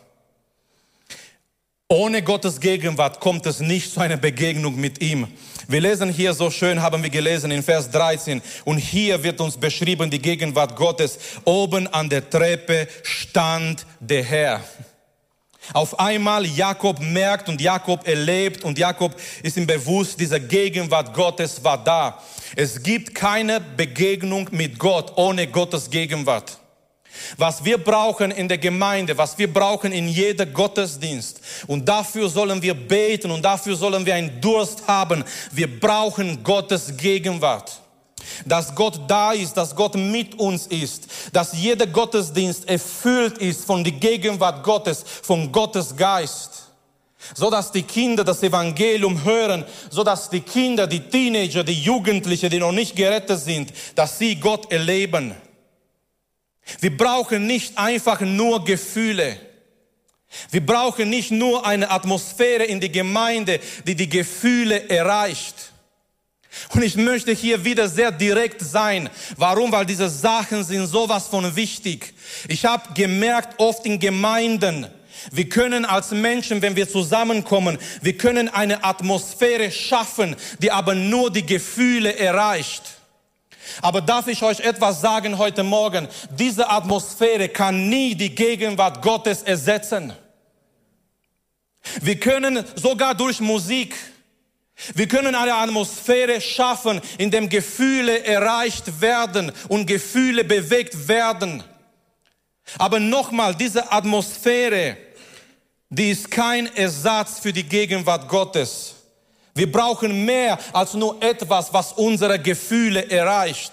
Ohne 1.91 2.21
Gottes 2.21 2.61
Gegenwart 2.61 3.19
kommt 3.19 3.47
es 3.47 3.61
nicht 3.61 3.95
zu 3.95 4.01
einer 4.01 4.19
Begegnung 4.19 4.77
mit 4.77 5.01
ihm. 5.01 5.27
Wir 5.69 5.81
lesen 5.81 6.11
hier 6.11 6.35
so 6.35 6.51
schön, 6.51 6.83
haben 6.83 7.03
wir 7.03 7.09
gelesen 7.09 7.51
in 7.51 7.63
Vers 7.63 7.91
13. 7.91 8.43
Und 8.67 8.77
hier 8.77 9.23
wird 9.23 9.41
uns 9.41 9.57
beschrieben 9.57 10.11
die 10.11 10.19
Gegenwart 10.21 10.77
Gottes. 10.77 11.19
Oben 11.45 11.87
an 11.87 12.11
der 12.11 12.29
Treppe 12.29 12.89
stand 13.03 13.87
der 14.01 14.23
Herr. 14.23 14.61
Auf 15.73 15.99
einmal 15.99 16.45
Jakob 16.45 17.01
merkt 17.01 17.49
und 17.49 17.59
Jakob 17.59 18.07
erlebt 18.07 18.65
und 18.65 18.79
Jakob 18.79 19.19
ist 19.43 19.57
ihm 19.57 19.67
bewusst, 19.67 20.21
diese 20.21 20.41
Gegenwart 20.41 21.15
Gottes 21.15 21.65
war 21.65 21.83
da. 21.83 22.23
Es 22.55 22.83
gibt 22.83 23.15
keine 23.15 23.63
Begegnung 23.63 24.47
mit 24.51 24.79
Gott 24.79 25.17
ohne 25.17 25.47
Gottes 25.47 25.89
Gegenwart. 25.89 26.59
Was 27.37 27.65
wir 27.65 27.79
brauchen 27.79 28.31
in 28.31 28.49
der 28.49 28.59
Gemeinde, 28.59 29.17
was 29.17 29.37
wir 29.39 29.53
brauchen 29.53 29.93
in 29.93 30.09
jeder 30.09 30.47
Gottesdienst. 30.47 31.41
Und 31.67 31.89
dafür 31.89 32.29
sollen 32.29 32.63
wir 32.63 32.75
beten 32.75 33.31
und 33.31 33.43
dafür 33.43 33.77
sollen 33.77 34.05
wir 34.07 34.15
einen 34.15 34.41
Durst 34.41 34.87
haben. 34.87 35.25
Wir 35.53 35.81
brauchen 35.81 36.43
Gottes 36.43 36.97
Gegenwart 36.97 37.81
dass 38.45 38.75
Gott 38.75 39.01
da 39.09 39.33
ist, 39.33 39.57
dass 39.57 39.75
Gott 39.75 39.95
mit 39.95 40.39
uns 40.39 40.67
ist, 40.67 41.07
dass 41.33 41.53
jeder 41.53 41.87
Gottesdienst 41.87 42.69
erfüllt 42.69 43.39
ist 43.39 43.65
von 43.65 43.83
der 43.83 43.93
Gegenwart 43.93 44.63
Gottes, 44.63 45.05
von 45.23 45.51
Gottes 45.51 45.97
Geist. 45.97 46.65
So 47.35 47.51
dass 47.51 47.73
die 47.73 47.83
Kinder 47.83 48.23
das 48.23 48.43
Evangelium 48.43 49.25
hören, 49.25 49.65
so 49.91 50.05
dass 50.05 50.31
die 50.31 50.41
Kinder, 50.41 50.87
die 50.87 51.01
Teenager, 51.01 51.65
die 51.65 51.83
Jugendlichen, 51.83 52.49
die 52.49 52.61
noch 52.61 52.73
nicht 52.73 52.95
gerettet 52.95 53.41
sind, 53.41 53.73
dass 53.95 54.19
sie 54.19 54.37
Gott 54.37 54.71
erleben. 54.71 55.35
Wir 56.81 56.97
brauchen 56.97 57.47
nicht 57.47 57.79
einfach 57.79 58.21
nur 58.21 58.65
Gefühle. 58.65 59.39
Wir 60.51 60.65
brauchen 60.65 61.09
nicht 61.09 61.31
nur 61.31 61.67
eine 61.67 61.91
Atmosphäre 61.91 62.65
in 62.65 62.81
die 62.81 62.93
Gemeinde, 62.93 63.61
die 63.87 63.95
die 63.95 64.09
Gefühle 64.09 64.89
erreicht. 64.89 65.73
Und 66.71 66.83
ich 66.83 66.97
möchte 66.97 67.33
hier 67.33 67.65
wieder 67.65 67.89
sehr 67.89 68.11
direkt 68.11 68.61
sein. 68.61 69.09
Warum? 69.37 69.73
Weil 69.73 69.87
diese 69.87 70.09
Sachen 70.09 70.65
sind 70.65 70.87
sowas 70.87 71.29
von 71.29 71.57
wichtig. 71.57 72.15
Ich 72.49 72.65
habe 72.65 72.95
gemerkt, 72.95 73.59
oft 73.59 73.87
in 73.87 73.99
Gemeinden, 73.99 74.87
wir 75.33 75.49
können 75.49 75.85
als 75.85 76.11
Menschen, 76.11 76.63
wenn 76.63 76.77
wir 76.77 76.89
zusammenkommen, 76.89 77.79
wir 78.03 78.17
können 78.17 78.49
eine 78.49 78.85
Atmosphäre 78.85 79.71
schaffen, 79.71 80.37
die 80.61 80.71
aber 80.71 80.95
nur 80.95 81.31
die 81.31 81.45
Gefühle 81.45 82.17
erreicht. 82.17 82.98
Aber 83.83 84.01
darf 84.01 84.27
ich 84.27 84.43
euch 84.43 84.61
etwas 84.61 85.01
sagen 85.01 85.39
heute 85.39 85.63
Morgen? 85.63 86.09
Diese 86.31 86.69
Atmosphäre 86.69 87.49
kann 87.49 87.89
nie 87.89 88.15
die 88.15 88.35
Gegenwart 88.35 89.03
Gottes 89.03 89.43
ersetzen. 89.43 90.13
Wir 92.01 92.19
können 92.19 92.65
sogar 92.75 93.15
durch 93.15 93.41
Musik, 93.41 93.95
wir 94.95 95.09
können 95.09 95.35
eine 95.35 95.55
Atmosphäre 95.55 96.41
schaffen, 96.41 97.01
in 97.19 97.31
dem 97.31 97.49
Gefühle 97.49 98.25
erreicht 98.25 99.01
werden 99.01 99.53
und 99.69 99.87
Gefühle 99.87 100.45
bewegt 100.45 101.09
werden. 101.09 101.65
Aber 102.77 103.01
nochmal, 103.01 103.55
diese 103.55 103.91
Atmosphäre, 103.91 104.97
die 105.89 106.11
ist 106.11 106.31
kein 106.31 106.67
Ersatz 106.77 107.41
für 107.41 107.53
die 107.53 107.65
Gegenwart 107.65 108.29
Gottes. 108.29 108.95
Wir 109.59 109.71
brauchen 109.71 110.25
mehr 110.25 110.57
als 110.73 110.95
nur 110.95 111.21
etwas, 111.21 111.73
was 111.75 111.93
unsere 111.93 112.39
Gefühle 112.39 113.11
erreicht. 113.11 113.73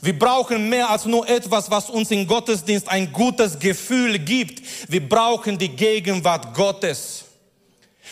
Wir 0.00 0.18
brauchen 0.18 0.68
mehr 0.68 0.90
als 0.90 1.04
nur 1.04 1.28
etwas, 1.28 1.70
was 1.70 1.88
uns 1.88 2.10
im 2.10 2.26
Gottesdienst 2.26 2.88
ein 2.88 3.12
gutes 3.12 3.56
Gefühl 3.56 4.18
gibt. 4.18 4.60
Wir 4.90 5.08
brauchen 5.08 5.56
die 5.56 5.68
Gegenwart 5.68 6.52
Gottes. 6.52 7.26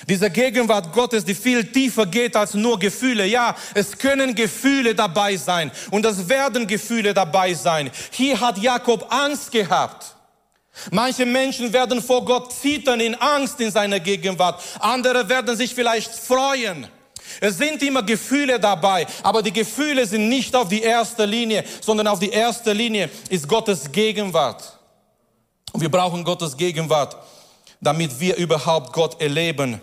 Diese 0.09 0.31
Gegenwart 0.31 0.93
Gottes, 0.93 1.25
die 1.25 1.35
viel 1.35 1.65
tiefer 1.65 2.07
geht 2.07 2.37
als 2.37 2.55
nur 2.55 2.79
Gefühle. 2.79 3.27
Ja, 3.27 3.57
es 3.75 3.99
können 3.99 4.33
Gefühle 4.33 4.95
dabei 4.95 5.37
sein 5.37 5.73
und 5.91 6.07
es 6.07 6.29
werden 6.29 6.69
Gefühle 6.69 7.13
dabei 7.13 7.53
sein. 7.55 7.91
Hier 8.13 8.39
hat 8.39 8.59
Jakob 8.59 9.13
Angst 9.13 9.51
gehabt. 9.51 10.12
Manche 10.91 11.27
Menschen 11.27 11.73
werden 11.73 12.03
vor 12.03 12.25
Gott 12.25 12.53
zittern 12.53 13.01
in 13.01 13.15
Angst 13.15 13.61
in 13.61 13.71
seiner 13.71 14.01
Gegenwart. 14.01 14.63
Andere 14.81 15.29
werden 15.29 15.57
sich 15.57 15.75
vielleicht 15.75 16.13
freuen. 16.13 16.89
Es 17.41 17.59
sind 17.59 17.83
immer 17.83 18.03
Gefühle 18.03 18.59
dabei, 18.59 19.07
aber 19.23 19.43
die 19.43 19.53
Gefühle 19.53 20.07
sind 20.07 20.29
nicht 20.29 20.55
auf 20.55 20.69
die 20.69 20.83
erste 20.83 21.25
Linie, 21.25 21.65
sondern 21.81 22.07
auf 22.09 22.19
die 22.19 22.31
erste 22.31 22.73
Linie 22.73 23.11
ist 23.29 23.49
Gottes 23.49 23.91
Gegenwart. 23.91 24.79
Und 25.73 25.81
wir 25.81 25.91
brauchen 25.91 26.25
Gottes 26.25 26.57
Gegenwart, 26.57 27.17
damit 27.81 28.19
wir 28.19 28.37
überhaupt 28.37 28.93
Gott 28.93 29.21
erleben 29.21 29.81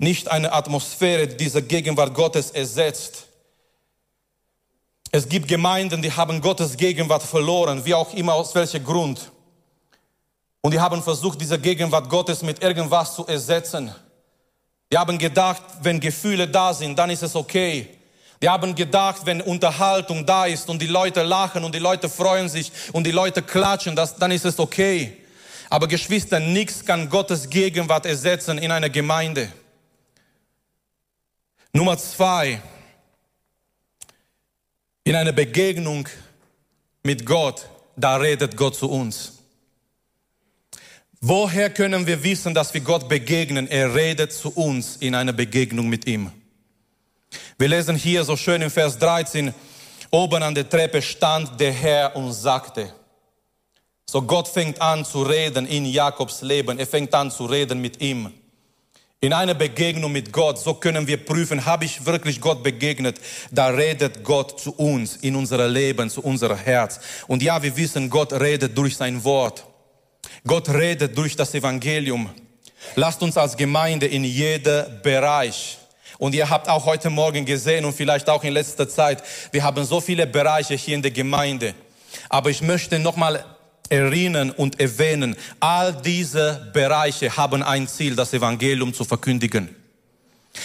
nicht 0.00 0.30
eine 0.30 0.52
Atmosphäre 0.52 1.28
dieser 1.28 1.60
Gegenwart 1.60 2.14
Gottes 2.14 2.50
ersetzt. 2.50 3.26
Es 5.12 5.28
gibt 5.28 5.46
Gemeinden, 5.46 6.00
die 6.00 6.10
haben 6.10 6.40
Gottes 6.40 6.76
Gegenwart 6.76 7.22
verloren, 7.22 7.84
wie 7.84 7.94
auch 7.94 8.14
immer, 8.14 8.32
aus 8.34 8.54
welchem 8.54 8.82
Grund. 8.82 9.30
Und 10.62 10.72
die 10.72 10.80
haben 10.80 11.02
versucht, 11.02 11.40
diese 11.40 11.58
Gegenwart 11.58 12.08
Gottes 12.08 12.42
mit 12.42 12.62
irgendwas 12.62 13.14
zu 13.14 13.26
ersetzen. 13.26 13.94
Die 14.92 14.98
haben 14.98 15.18
gedacht, 15.18 15.62
wenn 15.82 16.00
Gefühle 16.00 16.48
da 16.48 16.74
sind, 16.74 16.98
dann 16.98 17.10
ist 17.10 17.22
es 17.22 17.34
okay. 17.34 17.88
Die 18.42 18.48
haben 18.48 18.74
gedacht, 18.74 19.24
wenn 19.24 19.40
Unterhaltung 19.40 20.24
da 20.24 20.46
ist 20.46 20.68
und 20.68 20.80
die 20.80 20.86
Leute 20.86 21.22
lachen 21.22 21.62
und 21.62 21.74
die 21.74 21.78
Leute 21.78 22.08
freuen 22.08 22.48
sich 22.48 22.72
und 22.92 23.04
die 23.04 23.10
Leute 23.10 23.42
klatschen, 23.42 23.94
das, 23.94 24.16
dann 24.16 24.30
ist 24.30 24.44
es 24.44 24.58
okay. 24.58 25.16
Aber 25.68 25.86
Geschwister, 25.86 26.40
nichts 26.40 26.84
kann 26.84 27.08
Gottes 27.08 27.48
Gegenwart 27.48 28.06
ersetzen 28.06 28.58
in 28.58 28.72
einer 28.72 28.88
Gemeinde. 28.88 29.52
Nummer 31.72 31.96
zwei, 31.96 32.60
in 35.04 35.14
einer 35.14 35.32
Begegnung 35.32 36.08
mit 37.02 37.24
Gott, 37.24 37.66
da 37.96 38.16
redet 38.16 38.56
Gott 38.56 38.74
zu 38.74 38.90
uns. 38.90 39.39
Woher 41.22 41.68
können 41.68 42.06
wir 42.06 42.22
wissen, 42.24 42.54
dass 42.54 42.72
wir 42.72 42.80
Gott 42.80 43.06
begegnen? 43.06 43.68
Er 43.68 43.94
redet 43.94 44.32
zu 44.32 44.48
uns 44.54 44.96
in 44.96 45.14
einer 45.14 45.34
Begegnung 45.34 45.86
mit 45.86 46.06
ihm. 46.06 46.32
Wir 47.58 47.68
lesen 47.68 47.94
hier 47.94 48.24
so 48.24 48.36
schön 48.36 48.62
im 48.62 48.70
Vers 48.70 48.98
13, 48.98 49.52
oben 50.10 50.42
an 50.42 50.54
der 50.54 50.66
Treppe 50.66 51.02
stand 51.02 51.60
der 51.60 51.72
Herr 51.72 52.16
und 52.16 52.32
sagte, 52.32 52.94
so 54.08 54.22
Gott 54.22 54.48
fängt 54.48 54.80
an 54.80 55.04
zu 55.04 55.22
reden 55.22 55.66
in 55.66 55.84
Jakobs 55.84 56.40
Leben, 56.40 56.78
er 56.78 56.86
fängt 56.86 57.14
an 57.14 57.30
zu 57.30 57.44
reden 57.44 57.82
mit 57.82 58.00
ihm. 58.00 58.32
In 59.20 59.34
einer 59.34 59.52
Begegnung 59.52 60.12
mit 60.12 60.32
Gott, 60.32 60.58
so 60.58 60.72
können 60.72 61.06
wir 61.06 61.22
prüfen, 61.22 61.66
habe 61.66 61.84
ich 61.84 62.06
wirklich 62.06 62.40
Gott 62.40 62.62
begegnet? 62.62 63.20
Da 63.50 63.66
redet 63.68 64.24
Gott 64.24 64.58
zu 64.58 64.72
uns 64.72 65.16
in 65.16 65.36
unser 65.36 65.68
Leben, 65.68 66.08
zu 66.08 66.22
unser 66.22 66.56
Herz. 66.56 66.98
Und 67.28 67.42
ja, 67.42 67.62
wir 67.62 67.76
wissen, 67.76 68.08
Gott 68.08 68.32
redet 68.32 68.76
durch 68.76 68.96
sein 68.96 69.22
Wort. 69.22 69.66
Gott 70.46 70.68
redet 70.68 71.16
durch 71.16 71.36
das 71.36 71.54
Evangelium. 71.54 72.30
Lasst 72.94 73.22
uns 73.22 73.36
als 73.36 73.56
Gemeinde 73.56 74.06
in 74.06 74.24
jedem 74.24 75.02
Bereich 75.02 75.78
und 76.18 76.34
ihr 76.34 76.48
habt 76.48 76.68
auch 76.68 76.84
heute 76.84 77.08
Morgen 77.08 77.44
gesehen 77.44 77.84
und 77.84 77.94
vielleicht 77.94 78.28
auch 78.28 78.44
in 78.44 78.52
letzter 78.52 78.88
Zeit, 78.88 79.22
wir 79.52 79.62
haben 79.62 79.84
so 79.84 80.00
viele 80.00 80.26
Bereiche 80.26 80.74
hier 80.74 80.94
in 80.94 81.02
der 81.02 81.10
Gemeinde. 81.10 81.74
Aber 82.28 82.50
ich 82.50 82.60
möchte 82.60 82.98
nochmal 82.98 83.44
erinnern 83.88 84.50
und 84.50 84.78
erwähnen, 84.78 85.34
all 85.58 85.92
diese 85.94 86.70
Bereiche 86.72 87.36
haben 87.36 87.62
ein 87.62 87.88
Ziel, 87.88 88.14
das 88.14 88.32
Evangelium 88.32 88.92
zu 88.92 89.04
verkündigen. 89.04 89.74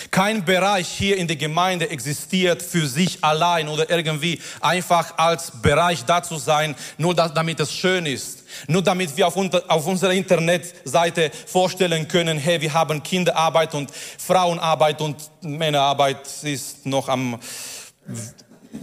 Kein 0.10 0.44
Bereich 0.44 0.88
hier 0.88 1.18
in 1.18 1.28
der 1.28 1.36
Gemeinde 1.36 1.90
existiert 1.90 2.64
für 2.64 2.88
sich 2.88 3.24
allein 3.24 3.68
oder 3.68 3.90
irgendwie 3.90 4.42
einfach 4.60 5.18
als 5.18 5.52
Bereich 5.62 6.04
da 6.06 6.24
zu 6.24 6.38
sein, 6.38 6.76
nur 6.98 7.14
damit 7.14 7.60
es 7.60 7.72
schön 7.72 8.06
ist. 8.06 8.44
Nur 8.68 8.82
damit 8.82 9.16
wir 9.16 9.28
auf, 9.28 9.36
unter, 9.36 9.64
auf 9.68 9.86
unserer 9.86 10.14
Internetseite 10.14 11.32
vorstellen 11.46 12.08
können, 12.08 12.38
hey, 12.38 12.60
wir 12.62 12.74
haben 12.74 13.04
Kinderarbeit 13.04 13.76
und 13.76 13.92
Frauenarbeit 13.92 15.02
und 15.02 15.18
Männerarbeit 15.42 16.28
ist 16.44 16.86
noch 16.86 17.08
am 17.08 17.40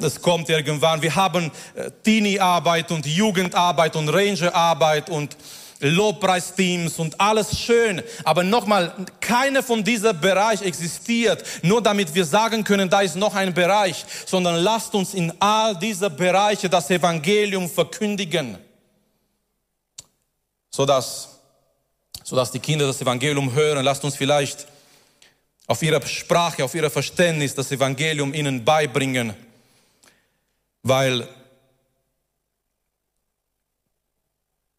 das 0.00 0.20
kommt 0.20 0.48
irgendwann. 0.48 1.02
Wir 1.02 1.14
haben 1.14 1.50
äh, 1.74 1.90
Teenie-Arbeit 2.02 2.90
und 2.90 3.04
Jugendarbeit 3.04 3.94
und 3.94 4.08
Ranger-Arbeit 4.08 5.10
und 5.10 5.36
Lobpreisteams 5.82 6.98
und 6.98 7.20
alles 7.20 7.58
schön. 7.58 8.02
Aber 8.24 8.42
nochmal, 8.42 8.94
keiner 9.20 9.62
von 9.62 9.84
dieser 9.84 10.14
Bereich 10.14 10.62
existiert, 10.62 11.44
nur 11.62 11.82
damit 11.82 12.14
wir 12.14 12.24
sagen 12.24 12.64
können, 12.64 12.88
da 12.88 13.02
ist 13.02 13.16
noch 13.16 13.34
ein 13.34 13.52
Bereich, 13.52 14.04
sondern 14.26 14.56
lasst 14.56 14.94
uns 14.94 15.14
in 15.14 15.32
all 15.40 15.76
diese 15.76 16.08
Bereiche 16.08 16.70
das 16.70 16.90
Evangelium 16.90 17.68
verkündigen, 17.68 18.58
sodass, 20.70 21.28
sodass 22.24 22.50
die 22.50 22.60
Kinder 22.60 22.86
das 22.86 23.00
Evangelium 23.00 23.52
hören. 23.52 23.84
Lasst 23.84 24.04
uns 24.04 24.16
vielleicht 24.16 24.66
auf 25.66 25.82
ihrer 25.82 26.04
Sprache, 26.06 26.64
auf 26.64 26.74
ihrer 26.74 26.90
Verständnis 26.90 27.54
das 27.54 27.70
Evangelium 27.70 28.32
ihnen 28.32 28.64
beibringen 28.64 29.34
weil 30.82 31.28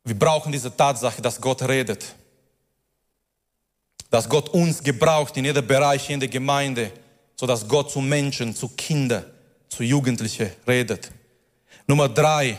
wir 0.04 0.18
brauchen 0.18 0.52
diese 0.52 0.76
Tatsache, 0.76 1.22
dass 1.22 1.40
Gott 1.40 1.62
redet. 1.64 2.14
Dass 4.10 4.28
Gott 4.28 4.50
uns 4.50 4.84
gebraucht 4.84 5.36
in 5.38 5.46
jedem 5.46 5.66
Bereich 5.66 6.10
in 6.10 6.20
der 6.20 6.30
Gemeinde, 6.30 6.92
so 7.36 7.48
dass 7.48 7.68
Gott 7.68 7.92
zu 7.92 8.00
Menschen, 8.02 8.56
zu 8.56 8.70
Kindern, 8.70 9.26
zu 9.70 9.84
Jugendlichen 9.84 10.52
redet. 10.68 11.10
Nummer 11.88 12.10
drei, 12.10 12.58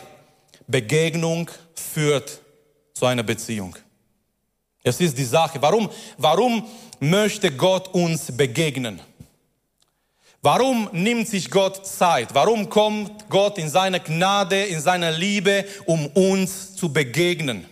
Begegnung 0.67 1.51
führt 1.75 2.41
zu 2.93 3.07
einer 3.07 3.23
Beziehung. 3.23 3.77
Es 4.83 5.01
ist 5.01 5.17
die 5.17 5.25
Sache. 5.25 5.61
Warum, 5.61 5.89
warum 6.19 6.67
möchte 7.01 7.51
Gott 7.51 7.89
uns 7.95 8.35
begegnen? 8.37 9.01
Warum 10.45 10.91
nimmt 10.93 11.27
sich 11.27 11.51
Gott 11.51 11.87
Zeit? 11.87 12.35
Warum 12.35 12.69
kommt 12.69 13.31
Gott 13.31 13.57
in 13.57 13.71
seiner 13.71 13.99
Gnade, 13.99 14.65
in 14.65 14.79
seiner 14.79 15.11
Liebe, 15.11 15.65
um 15.87 16.07
uns 16.09 16.77
zu 16.77 16.93
begegnen? 16.93 17.65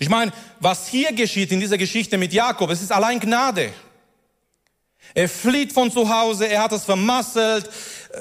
Ich 0.00 0.08
meine, 0.08 0.32
was 0.58 0.88
hier 0.88 1.12
geschieht 1.12 1.52
in 1.52 1.60
dieser 1.60 1.78
Geschichte 1.78 2.18
mit 2.18 2.32
Jakob, 2.32 2.68
es 2.70 2.82
ist 2.82 2.90
allein 2.90 3.20
Gnade. 3.20 3.72
Er 5.14 5.28
flieht 5.28 5.72
von 5.72 5.88
zu 5.88 6.12
Hause, 6.12 6.46
er 6.46 6.64
hat 6.64 6.72
es 6.72 6.82
vermasselt, 6.82 7.70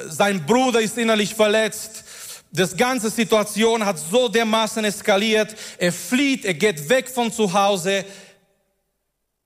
sein 0.08 0.46
Bruder 0.46 0.80
ist 0.80 1.00
innerlich 1.00 1.34
verletzt. 1.34 2.04
Das 2.52 2.78
ganze 2.78 3.10
Situation 3.10 3.84
hat 3.84 3.98
so 3.98 4.28
dermaßen 4.28 4.86
eskaliert. 4.86 5.56
Er 5.80 5.92
flieht, 5.92 6.46
er 6.46 6.54
geht 6.54 6.88
weg 6.90 7.10
von 7.10 7.32
zu 7.34 7.52
Hause. 7.52 8.06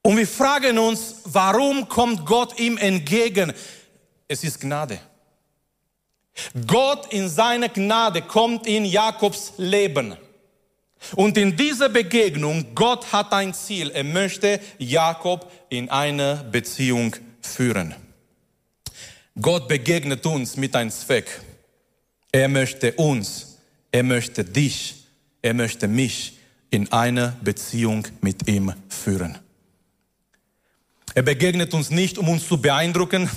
Und 0.01 0.17
wir 0.17 0.27
fragen 0.27 0.77
uns, 0.77 1.15
warum 1.23 1.87
kommt 1.87 2.25
Gott 2.25 2.59
ihm 2.59 2.77
entgegen? 2.77 3.53
Es 4.27 4.43
ist 4.43 4.59
Gnade. 4.59 4.99
Gott 6.67 7.13
in 7.13 7.29
seiner 7.29 7.69
Gnade 7.69 8.21
kommt 8.21 8.67
in 8.67 8.85
Jakobs 8.85 9.53
Leben. 9.57 10.15
Und 11.15 11.37
in 11.37 11.55
dieser 11.55 11.89
Begegnung, 11.89 12.73
Gott 12.73 13.11
hat 13.11 13.31
ein 13.33 13.53
Ziel. 13.53 13.91
Er 13.91 14.03
möchte 14.03 14.59
Jakob 14.79 15.51
in 15.69 15.89
eine 15.89 16.47
Beziehung 16.51 17.15
führen. 17.41 17.93
Gott 19.39 19.67
begegnet 19.67 20.25
uns 20.25 20.57
mit 20.57 20.75
einem 20.75 20.89
Zweck. 20.89 21.41
Er 22.31 22.47
möchte 22.47 22.93
uns, 22.93 23.57
er 23.91 24.03
möchte 24.03 24.43
dich, 24.43 25.05
er 25.41 25.53
möchte 25.53 25.87
mich 25.87 26.39
in 26.69 26.91
eine 26.91 27.35
Beziehung 27.41 28.07
mit 28.21 28.47
ihm 28.47 28.73
führen. 28.89 29.37
Er 31.13 31.21
begegnet 31.21 31.73
uns 31.73 31.91
nicht, 31.91 32.17
um 32.17 32.27
uns 32.27 32.47
zu 32.47 32.59
beeindrucken. 32.59 33.29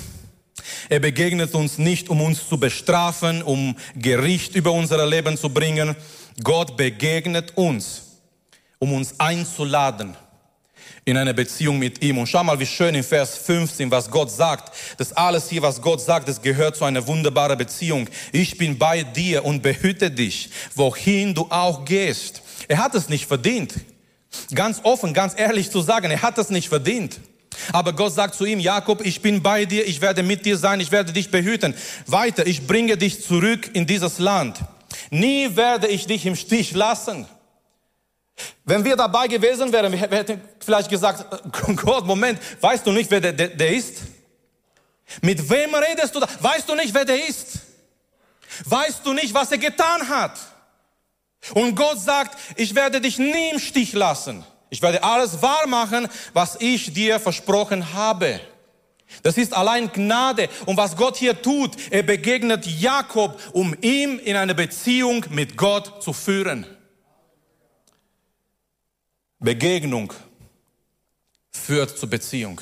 Er 0.88 1.00
begegnet 1.00 1.54
uns 1.54 1.78
nicht, 1.78 2.08
um 2.08 2.20
uns 2.20 2.48
zu 2.48 2.58
bestrafen, 2.58 3.42
um 3.42 3.76
Gericht 3.96 4.54
über 4.54 4.72
unser 4.72 5.06
Leben 5.06 5.36
zu 5.36 5.50
bringen. 5.50 5.96
Gott 6.42 6.76
begegnet 6.76 7.56
uns, 7.56 8.02
um 8.78 8.92
uns 8.92 9.18
einzuladen 9.18 10.16
in 11.08 11.16
eine 11.16 11.32
Beziehung 11.32 11.78
mit 11.78 12.02
ihm. 12.02 12.18
Und 12.18 12.26
schau 12.26 12.44
mal, 12.44 12.60
wie 12.60 12.66
schön 12.66 12.94
in 12.94 13.02
Vers 13.02 13.38
15, 13.38 13.90
was 13.90 14.10
Gott 14.10 14.30
sagt. 14.30 14.74
Das 14.98 15.12
alles 15.14 15.48
hier, 15.48 15.62
was 15.62 15.80
Gott 15.80 16.02
sagt, 16.02 16.28
das 16.28 16.42
gehört 16.42 16.76
zu 16.76 16.84
einer 16.84 17.06
wunderbaren 17.06 17.56
Beziehung. 17.56 18.08
Ich 18.30 18.58
bin 18.58 18.76
bei 18.76 19.04
dir 19.04 19.44
und 19.44 19.62
behüte 19.62 20.10
dich, 20.10 20.50
wohin 20.74 21.34
du 21.34 21.46
auch 21.48 21.86
gehst. 21.86 22.42
Er 22.68 22.78
hat 22.78 22.94
es 22.94 23.08
nicht 23.08 23.26
verdient. 23.26 23.74
Ganz 24.54 24.80
offen, 24.82 25.14
ganz 25.14 25.32
ehrlich 25.34 25.70
zu 25.70 25.80
sagen, 25.80 26.10
er 26.10 26.20
hat 26.20 26.36
es 26.36 26.50
nicht 26.50 26.68
verdient. 26.68 27.20
Aber 27.72 27.92
Gott 27.92 28.14
sagt 28.14 28.34
zu 28.34 28.44
ihm, 28.44 28.60
Jakob, 28.60 29.04
ich 29.04 29.22
bin 29.22 29.42
bei 29.42 29.64
dir, 29.64 29.86
ich 29.86 30.00
werde 30.00 30.22
mit 30.22 30.44
dir 30.44 30.56
sein, 30.56 30.80
ich 30.80 30.90
werde 30.92 31.12
dich 31.12 31.30
behüten. 31.30 31.74
Weiter, 32.06 32.46
ich 32.46 32.66
bringe 32.66 32.96
dich 32.96 33.24
zurück 33.24 33.70
in 33.74 33.86
dieses 33.86 34.18
Land. 34.18 34.58
Nie 35.10 35.56
werde 35.56 35.88
ich 35.88 36.06
dich 36.06 36.26
im 36.26 36.36
Stich 36.36 36.72
lassen. 36.72 37.26
Wenn 38.64 38.84
wir 38.84 38.96
dabei 38.96 39.26
gewesen 39.26 39.72
wären, 39.72 39.92
wir 39.92 39.98
hätten 39.98 40.40
vielleicht 40.60 40.90
gesagt, 40.90 41.24
Gott, 41.76 42.06
Moment, 42.06 42.38
weißt 42.60 42.86
du 42.86 42.92
nicht, 42.92 43.10
wer 43.10 43.20
der, 43.20 43.32
der, 43.32 43.48
der 43.48 43.72
ist? 43.72 44.02
Mit 45.22 45.48
wem 45.48 45.74
redest 45.74 46.14
du 46.14 46.20
da? 46.20 46.28
Weißt 46.40 46.68
du 46.68 46.74
nicht, 46.74 46.92
wer 46.94 47.04
der 47.04 47.28
ist? 47.28 47.58
Weißt 48.64 49.00
du 49.04 49.12
nicht, 49.12 49.32
was 49.34 49.50
er 49.50 49.58
getan 49.58 50.08
hat? 50.08 50.38
Und 51.54 51.74
Gott 51.74 52.00
sagt, 52.00 52.38
ich 52.56 52.74
werde 52.74 53.00
dich 53.00 53.18
nie 53.18 53.50
im 53.50 53.58
Stich 53.58 53.92
lassen. 53.92 54.44
Ich 54.70 54.82
werde 54.82 55.02
alles 55.02 55.40
wahr 55.40 55.66
machen, 55.66 56.08
was 56.32 56.56
ich 56.60 56.92
dir 56.92 57.18
versprochen 57.18 57.92
habe. 57.94 58.40
Das 59.22 59.38
ist 59.38 59.54
allein 59.54 59.90
Gnade. 59.92 60.48
Und 60.66 60.76
was 60.76 60.96
Gott 60.96 61.16
hier 61.16 61.40
tut, 61.40 61.76
er 61.90 62.02
begegnet 62.02 62.66
Jakob, 62.66 63.40
um 63.52 63.74
ihm 63.80 64.18
in 64.18 64.36
eine 64.36 64.54
Beziehung 64.54 65.24
mit 65.30 65.56
Gott 65.56 66.02
zu 66.02 66.12
führen. 66.12 66.66
Begegnung 69.38 70.12
führt 71.50 71.96
zur 71.96 72.10
Beziehung. 72.10 72.60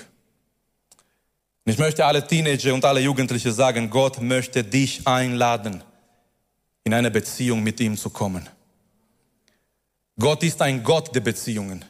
Ich 1.64 1.78
möchte 1.78 2.04
alle 2.04 2.24
Teenager 2.24 2.74
und 2.74 2.84
alle 2.84 3.00
Jugendliche 3.00 3.50
sagen, 3.50 3.90
Gott 3.90 4.20
möchte 4.20 4.62
dich 4.62 5.04
einladen, 5.06 5.82
in 6.84 6.94
eine 6.94 7.10
Beziehung 7.10 7.62
mit 7.62 7.80
ihm 7.80 7.96
zu 7.96 8.10
kommen. 8.10 8.48
Gott 10.18 10.44
ist 10.44 10.62
ein 10.62 10.82
Gott 10.84 11.12
der 11.14 11.20
Beziehungen. 11.20 11.84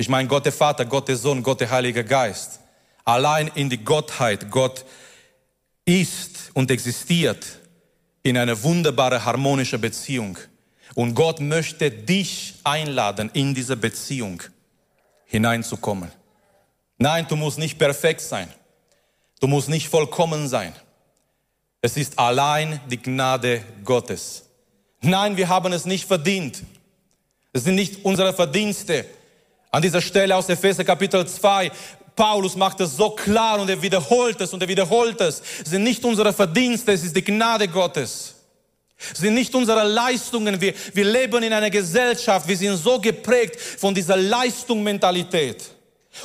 Ich 0.00 0.08
meine 0.08 0.28
Gott 0.28 0.44
der 0.44 0.52
Vater, 0.52 0.86
Gott 0.86 1.08
der 1.08 1.16
Sohn, 1.16 1.42
Gott 1.42 1.60
der 1.60 1.70
Heilige 1.70 2.04
Geist. 2.04 2.60
Allein 3.04 3.50
in 3.56 3.68
die 3.68 3.84
Gottheit, 3.84 4.48
Gott 4.48 4.84
ist 5.84 6.50
und 6.54 6.70
existiert 6.70 7.44
in 8.22 8.38
einer 8.38 8.62
wunderbaren 8.62 9.24
harmonischen 9.24 9.80
Beziehung. 9.80 10.38
Und 10.94 11.14
Gott 11.14 11.40
möchte 11.40 11.90
dich 11.90 12.54
einladen, 12.62 13.28
in 13.32 13.54
diese 13.54 13.76
Beziehung 13.76 14.40
hineinzukommen. 15.26 16.12
Nein, 16.96 17.26
du 17.28 17.34
musst 17.34 17.58
nicht 17.58 17.76
perfekt 17.76 18.20
sein. 18.20 18.48
Du 19.40 19.48
musst 19.48 19.68
nicht 19.68 19.88
vollkommen 19.88 20.46
sein. 20.46 20.74
Es 21.82 21.96
ist 21.96 22.18
allein 22.18 22.80
die 22.88 23.02
Gnade 23.02 23.64
Gottes. 23.84 24.44
Nein, 25.00 25.36
wir 25.36 25.48
haben 25.48 25.72
es 25.72 25.86
nicht 25.86 26.06
verdient. 26.06 26.62
Es 27.52 27.64
sind 27.64 27.74
nicht 27.74 28.04
unsere 28.04 28.32
Verdienste. 28.32 29.04
An 29.70 29.82
dieser 29.82 30.00
Stelle 30.00 30.34
aus 30.34 30.48
Epheser 30.48 30.84
Kapitel 30.84 31.26
2, 31.26 31.70
Paulus 32.16 32.56
macht 32.56 32.80
es 32.80 32.96
so 32.96 33.10
klar 33.10 33.60
und 33.60 33.68
er 33.68 33.80
wiederholt 33.80 34.40
es 34.40 34.52
und 34.52 34.62
er 34.62 34.68
wiederholt 34.68 35.20
es. 35.20 35.42
Es 35.62 35.70
sind 35.70 35.84
nicht 35.84 36.04
unsere 36.04 36.32
Verdienste, 36.32 36.92
es 36.92 37.04
ist 37.04 37.14
die 37.14 37.22
Gnade 37.22 37.68
Gottes. 37.68 38.34
Es 39.12 39.18
sind 39.18 39.34
nicht 39.34 39.54
unsere 39.54 39.84
Leistungen. 39.84 40.60
Wir, 40.60 40.74
wir 40.94 41.04
leben 41.04 41.42
in 41.42 41.52
einer 41.52 41.70
Gesellschaft, 41.70 42.48
wir 42.48 42.56
sind 42.56 42.76
so 42.76 42.98
geprägt 42.98 43.60
von 43.60 43.94
dieser 43.94 44.16
Leistungsmentalität. 44.16 45.62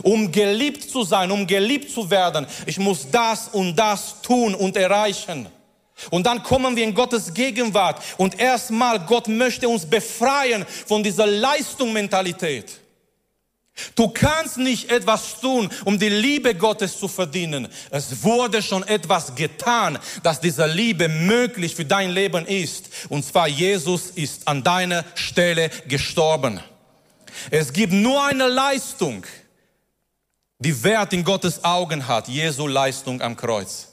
Um 0.02 0.32
geliebt 0.32 0.90
zu 0.90 1.04
sein, 1.04 1.30
um 1.30 1.46
geliebt 1.46 1.92
zu 1.92 2.10
werden, 2.10 2.48
ich 2.66 2.80
muss 2.80 3.06
das 3.12 3.50
und 3.50 3.76
das 3.76 4.22
tun 4.22 4.56
und 4.56 4.76
erreichen. 4.76 5.48
Und 6.10 6.26
dann 6.26 6.42
kommen 6.42 6.76
wir 6.76 6.84
in 6.84 6.96
Gottes 6.96 7.32
Gegenwart 7.32 8.02
und 8.18 8.40
erstmal 8.40 9.00
Gott 9.02 9.28
möchte 9.28 9.70
uns 9.70 9.86
befreien 9.86 10.66
von 10.88 11.04
dieser 11.04 11.28
Leistungsmentalität. 11.28 12.83
Du 13.96 14.08
kannst 14.08 14.58
nicht 14.58 14.92
etwas 14.92 15.40
tun, 15.40 15.70
um 15.84 15.98
die 15.98 16.10
Liebe 16.10 16.54
Gottes 16.54 16.98
zu 17.00 17.08
verdienen. 17.08 17.68
Es 17.90 18.24
wurde 18.24 18.62
schon 18.62 18.84
etwas 18.84 19.34
getan, 19.34 19.98
dass 20.22 20.40
diese 20.40 20.68
Liebe 20.68 21.10
möglich 21.10 21.76
für 21.76 21.86
dein 21.86 22.12
Leben 22.12 22.46
ist. 22.46 22.90
Und 23.10 23.26
zwar 23.26 23.48
Jesus 23.48 24.12
ist 24.12 24.48
an 24.48 24.64
deiner 24.64 25.04
Stelle 25.16 25.72
gestorben. 25.88 26.60
Es 27.50 27.74
gibt 27.74 27.94
nur 27.94 28.24
eine 28.24 28.48
Leistung, 28.48 29.26
die 30.60 30.84
Wert 30.84 31.12
in 31.14 31.24
Gottes 31.24 31.64
Augen 31.64 32.08
hat. 32.08 32.28
Jesu 32.28 32.68
Leistung 32.68 33.22
am 33.22 33.36
Kreuz. 33.36 33.88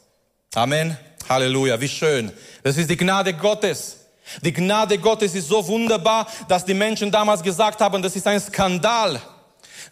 Amen. 0.55 0.97
Halleluja. 1.27 1.81
Wie 1.81 1.89
schön. 1.89 2.31
Das 2.63 2.77
ist 2.77 2.91
die 2.91 2.99
Gnade 2.99 3.33
Gottes. 3.33 3.97
Die 4.43 4.53
Gnade 4.53 4.99
Gottes 4.99 5.35
ist 5.35 5.49
so 5.49 5.67
wunderbar, 5.67 6.27
dass 6.49 6.65
die 6.65 6.75
Menschen 6.75 7.11
damals 7.11 7.43
gesagt 7.43 7.81
haben, 7.81 8.03
das 8.03 8.15
ist 8.15 8.27
ein 8.27 8.41
Skandal 8.41 9.21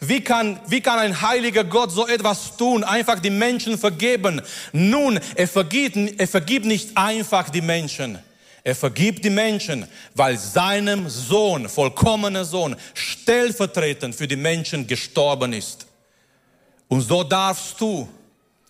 wie 0.00 0.20
kann, 0.20 0.60
wie 0.68 0.80
kann 0.80 0.98
ein 0.98 1.20
heiliger 1.20 1.64
Gott 1.64 1.90
so 1.90 2.06
etwas 2.06 2.56
tun? 2.56 2.84
Einfach 2.84 3.18
die 3.18 3.30
Menschen 3.30 3.76
vergeben. 3.76 4.40
Nun, 4.72 5.18
er 5.34 5.48
vergibt, 5.48 5.96
er 6.20 6.28
vergibt 6.28 6.66
nicht 6.66 6.96
einfach 6.96 7.50
die 7.50 7.60
Menschen. 7.60 8.18
Er 8.62 8.76
vergibt 8.76 9.24
die 9.24 9.30
Menschen, 9.30 9.86
weil 10.14 10.36
seinem 10.36 11.08
Sohn, 11.08 11.68
vollkommener 11.68 12.44
Sohn, 12.44 12.76
stellvertretend 12.94 14.14
für 14.14 14.28
die 14.28 14.36
Menschen 14.36 14.86
gestorben 14.86 15.52
ist. 15.52 15.86
Und 16.86 17.00
so 17.00 17.24
darfst 17.24 17.80
du 17.80 18.08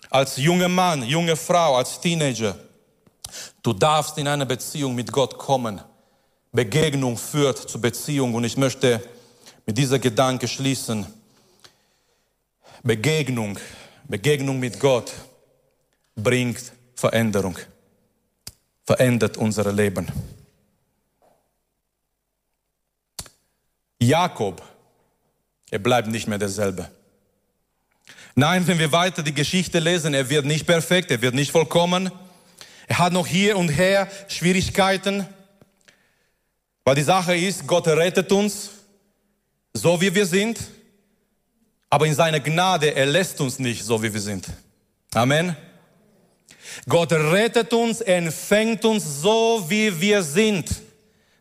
als 0.09 0.37
junger 0.37 0.69
Mann, 0.69 1.03
junge 1.03 1.37
Frau, 1.37 1.77
als 1.77 2.01
Teenager, 2.01 2.57
du 3.63 3.73
darfst 3.73 4.17
in 4.19 4.29
eine 4.29 4.47
Beziehung 4.47 4.95
mit 4.95 5.13
Gott 5.13 5.37
kommen. 5.37 5.81
Begegnung 6.53 7.17
führt 7.19 7.59
zur 7.59 7.81
Beziehung 7.81 8.35
und 8.35 8.45
ich 8.45 8.57
möchte 8.57 9.03
mit 9.67 9.77
dieser 9.77 9.99
Gedanke 9.99 10.49
schließen. 10.49 11.07
Begegnung, 12.83 13.59
Begegnung 14.05 14.59
mit 14.59 14.81
Gott 14.81 15.13
bringt 16.17 16.73
Veränderung, 16.95 17.59
verändert 18.85 19.37
unser 19.37 19.73
Leben. 19.73 20.07
Jakob, 24.01 24.63
er 25.71 25.79
bleibt 25.79 26.09
nicht 26.09 26.29
mehr 26.29 26.39
derselbe. 26.39 26.91
Nein, 28.35 28.67
wenn 28.69 28.79
wir 28.79 28.93
weiter 28.93 29.23
die 29.23 29.35
Geschichte 29.35 29.81
lesen, 29.81 30.15
er 30.15 30.31
wird 30.31 30.47
nicht 30.47 30.67
perfekt, 30.67 31.11
er 31.11 31.21
wird 31.21 31.35
nicht 31.35 31.51
vollkommen. 31.51 32.11
Er 32.87 32.99
hat 32.99 33.13
noch 33.13 33.27
hier 33.27 33.59
und 33.59 33.69
her 33.69 34.09
Schwierigkeiten. 34.29 35.27
Weil 36.85 36.95
die 36.95 37.03
Sache 37.03 37.37
ist, 37.37 37.67
Gott 37.67 37.87
rettet 37.89 38.33
uns, 38.33 38.71
so 39.75 40.01
wie 40.01 40.15
wir 40.15 40.25
sind. 40.25 40.59
Aber 41.91 42.07
in 42.07 42.15
seiner 42.15 42.41
Gnade, 42.41 42.95
er 42.95 43.07
lässt 43.07 43.41
uns 43.41 43.59
nicht 43.59 43.85
so, 43.85 44.03
wie 44.03 44.13
wir 44.13 44.21
sind. 44.21 44.47
Amen. 45.15 45.57
Gott 46.87 47.13
rettet 47.13 47.73
uns, 47.73 48.01
er 48.01 48.19
empfängt 48.19 48.85
uns 48.85 49.23
so, 49.23 49.65
wie 49.69 49.99
wir 50.01 50.23
sind. 50.23 50.69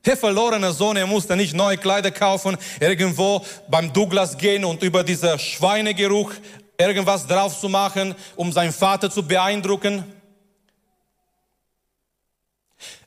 Der 0.05 0.15
verlorene 0.15 0.71
Sohn, 0.71 0.95
er 0.95 1.05
musste 1.05 1.35
nicht 1.35 1.53
neue 1.53 1.77
Kleider 1.77 2.11
kaufen, 2.11 2.57
irgendwo 2.79 3.45
beim 3.67 3.91
Douglas 3.91 4.37
gehen 4.37 4.63
und 4.63 4.81
über 4.81 5.03
diesen 5.03 5.37
Schweinegeruch 5.37 6.31
irgendwas 6.77 7.27
drauf 7.27 7.59
zu 7.59 7.67
machen, 7.67 8.15
um 8.37 8.51
seinen 8.53 8.71
Vater 8.71 9.11
zu 9.11 9.21
beeindrucken. 9.21 10.05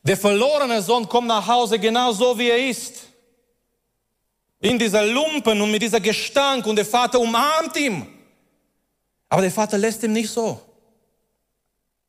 Der 0.02 0.16
verlorene 0.16 0.82
Sohn 0.82 1.08
kommt 1.08 1.28
nach 1.28 1.46
Hause 1.46 1.78
genau 1.78 2.12
so, 2.12 2.38
wie 2.38 2.50
er 2.50 2.68
ist. 2.68 3.09
In 4.60 4.78
dieser 4.78 5.04
Lumpen 5.04 5.60
und 5.60 5.70
mit 5.70 5.82
dieser 5.82 6.00
Gestank 6.00 6.66
und 6.66 6.76
der 6.76 6.84
Vater 6.84 7.18
umarmt 7.18 7.76
ihn. 7.76 8.06
Aber 9.28 9.42
der 9.42 9.50
Vater 9.50 9.78
lässt 9.78 10.02
ihn 10.02 10.12
nicht 10.12 10.30
so. 10.30 10.60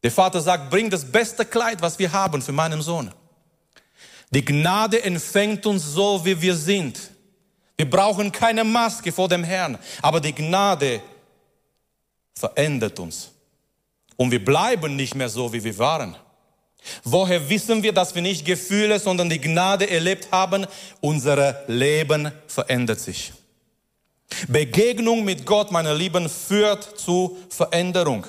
Der 0.04 0.12
Vater 0.12 0.42
sagt, 0.42 0.70
bring 0.70 0.90
das 0.90 1.06
beste 1.06 1.46
Kleid, 1.46 1.82
was 1.82 1.98
wir 1.98 2.12
haben 2.12 2.42
für 2.42 2.52
meinen 2.52 2.82
Sohn. 2.82 3.14
Die 4.32 4.44
Gnade 4.44 5.04
empfängt 5.04 5.66
uns 5.66 5.86
so, 5.86 6.24
wie 6.26 6.42
wir 6.42 6.56
sind. 6.56 7.00
Wir 7.78 7.90
brauchen 7.90 8.32
keine 8.32 8.64
Maske 8.64 9.12
vor 9.12 9.28
dem 9.28 9.44
Herrn, 9.44 9.78
aber 10.02 10.20
die 10.20 10.34
Gnade 10.34 11.02
verändert 12.34 13.00
uns. 13.00 13.32
Und 14.16 14.32
wir 14.32 14.44
bleiben 14.44 14.96
nicht 14.96 15.16
mehr 15.16 15.30
so, 15.30 15.52
wie 15.52 15.64
wir 15.64 15.78
waren. 15.78 16.16
Woher 17.04 17.50
wissen 17.50 17.84
wir, 17.84 17.94
dass 17.94 18.16
wir 18.16 18.22
nicht 18.22 18.46
Gefühle, 18.46 19.00
sondern 19.00 19.30
die 19.30 19.40
Gnade 19.40 19.90
erlebt 19.90 20.30
haben? 20.32 20.66
Unser 21.00 21.64
Leben 21.68 22.32
verändert 22.48 23.00
sich. 23.00 23.34
Begegnung 24.48 25.24
mit 25.24 25.46
Gott, 25.46 25.72
meine 25.72 25.94
Lieben, 25.94 26.30
führt 26.30 27.00
zu 27.00 27.38
Veränderung. 27.50 28.26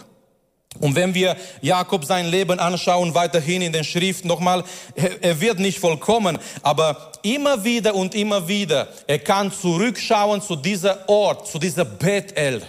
Und 0.81 0.97
wenn 0.97 1.15
wir 1.15 1.37
Jakob 1.61 2.05
sein 2.05 2.27
Leben 2.27 2.59
anschauen, 2.59 3.15
weiterhin 3.15 3.63
in 3.63 3.73
den 3.73 3.85
Schriften 3.85 4.29
nochmal, 4.29 4.65
er 4.95 5.41
wird 5.41 5.59
nicht 5.59 5.79
vollkommen, 5.79 6.39
aber 6.63 7.13
immer 7.23 7.63
wieder 7.63 7.95
und 7.95 8.15
immer 8.15 8.49
wieder, 8.49 8.89
er 9.07 9.19
kann 9.19 9.53
zurückschauen 9.53 10.41
zu 10.41 10.57
dieser 10.57 11.09
Ort, 11.09 11.47
zu 11.47 11.59
dieser 11.59 11.85
Bethel, 11.85 12.63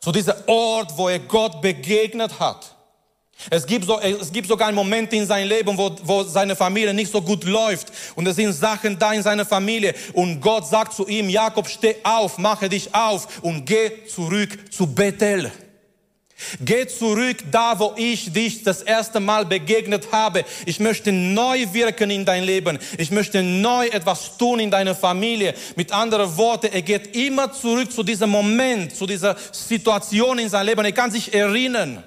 zu 0.00 0.12
dieser 0.12 0.48
Ort, 0.48 0.96
wo 0.96 1.08
er 1.08 1.18
Gott 1.18 1.60
begegnet 1.60 2.38
hat. 2.38 2.71
Es 3.50 3.66
gibt, 3.66 3.84
so, 3.84 4.00
es 4.00 4.32
gibt 4.32 4.48
sogar 4.48 4.68
einen 4.68 4.76
Moment 4.76 5.12
in 5.12 5.26
seinem 5.26 5.48
Leben, 5.48 5.76
wo, 5.76 5.94
wo 6.04 6.22
seine 6.22 6.56
Familie 6.56 6.94
nicht 6.94 7.10
so 7.10 7.20
gut 7.20 7.44
läuft. 7.44 7.92
Und 8.14 8.26
es 8.26 8.36
sind 8.36 8.52
Sachen 8.52 8.98
da 8.98 9.12
in 9.12 9.22
seiner 9.22 9.44
Familie. 9.44 9.94
Und 10.12 10.40
Gott 10.40 10.66
sagt 10.66 10.94
zu 10.94 11.06
ihm, 11.06 11.28
Jakob, 11.28 11.68
steh 11.68 11.96
auf, 12.02 12.38
mache 12.38 12.68
dich 12.68 12.94
auf 12.94 13.42
und 13.42 13.64
geh 13.64 14.06
zurück 14.06 14.72
zu 14.72 14.86
Bethel. 14.86 15.50
Geh 16.60 16.86
zurück 16.86 17.36
da, 17.50 17.78
wo 17.78 17.92
ich 17.96 18.32
dich 18.32 18.62
das 18.62 18.82
erste 18.82 19.20
Mal 19.20 19.46
begegnet 19.46 20.08
habe. 20.12 20.44
Ich 20.66 20.80
möchte 20.80 21.12
neu 21.12 21.72
wirken 21.72 22.10
in 22.10 22.24
dein 22.24 22.44
Leben. 22.44 22.78
Ich 22.98 23.10
möchte 23.10 23.42
neu 23.42 23.86
etwas 23.86 24.36
tun 24.36 24.60
in 24.60 24.70
deiner 24.70 24.94
Familie. 24.94 25.54
Mit 25.76 25.92
anderen 25.92 26.36
Worten, 26.36 26.70
er 26.72 26.82
geht 26.82 27.14
immer 27.16 27.52
zurück 27.52 27.92
zu 27.92 28.02
diesem 28.02 28.30
Moment, 28.30 28.94
zu 28.94 29.06
dieser 29.06 29.36
Situation 29.52 30.38
in 30.38 30.48
seinem 30.48 30.66
Leben. 30.66 30.84
Er 30.84 30.92
kann 30.92 31.10
sich 31.10 31.32
erinnern. 31.32 32.02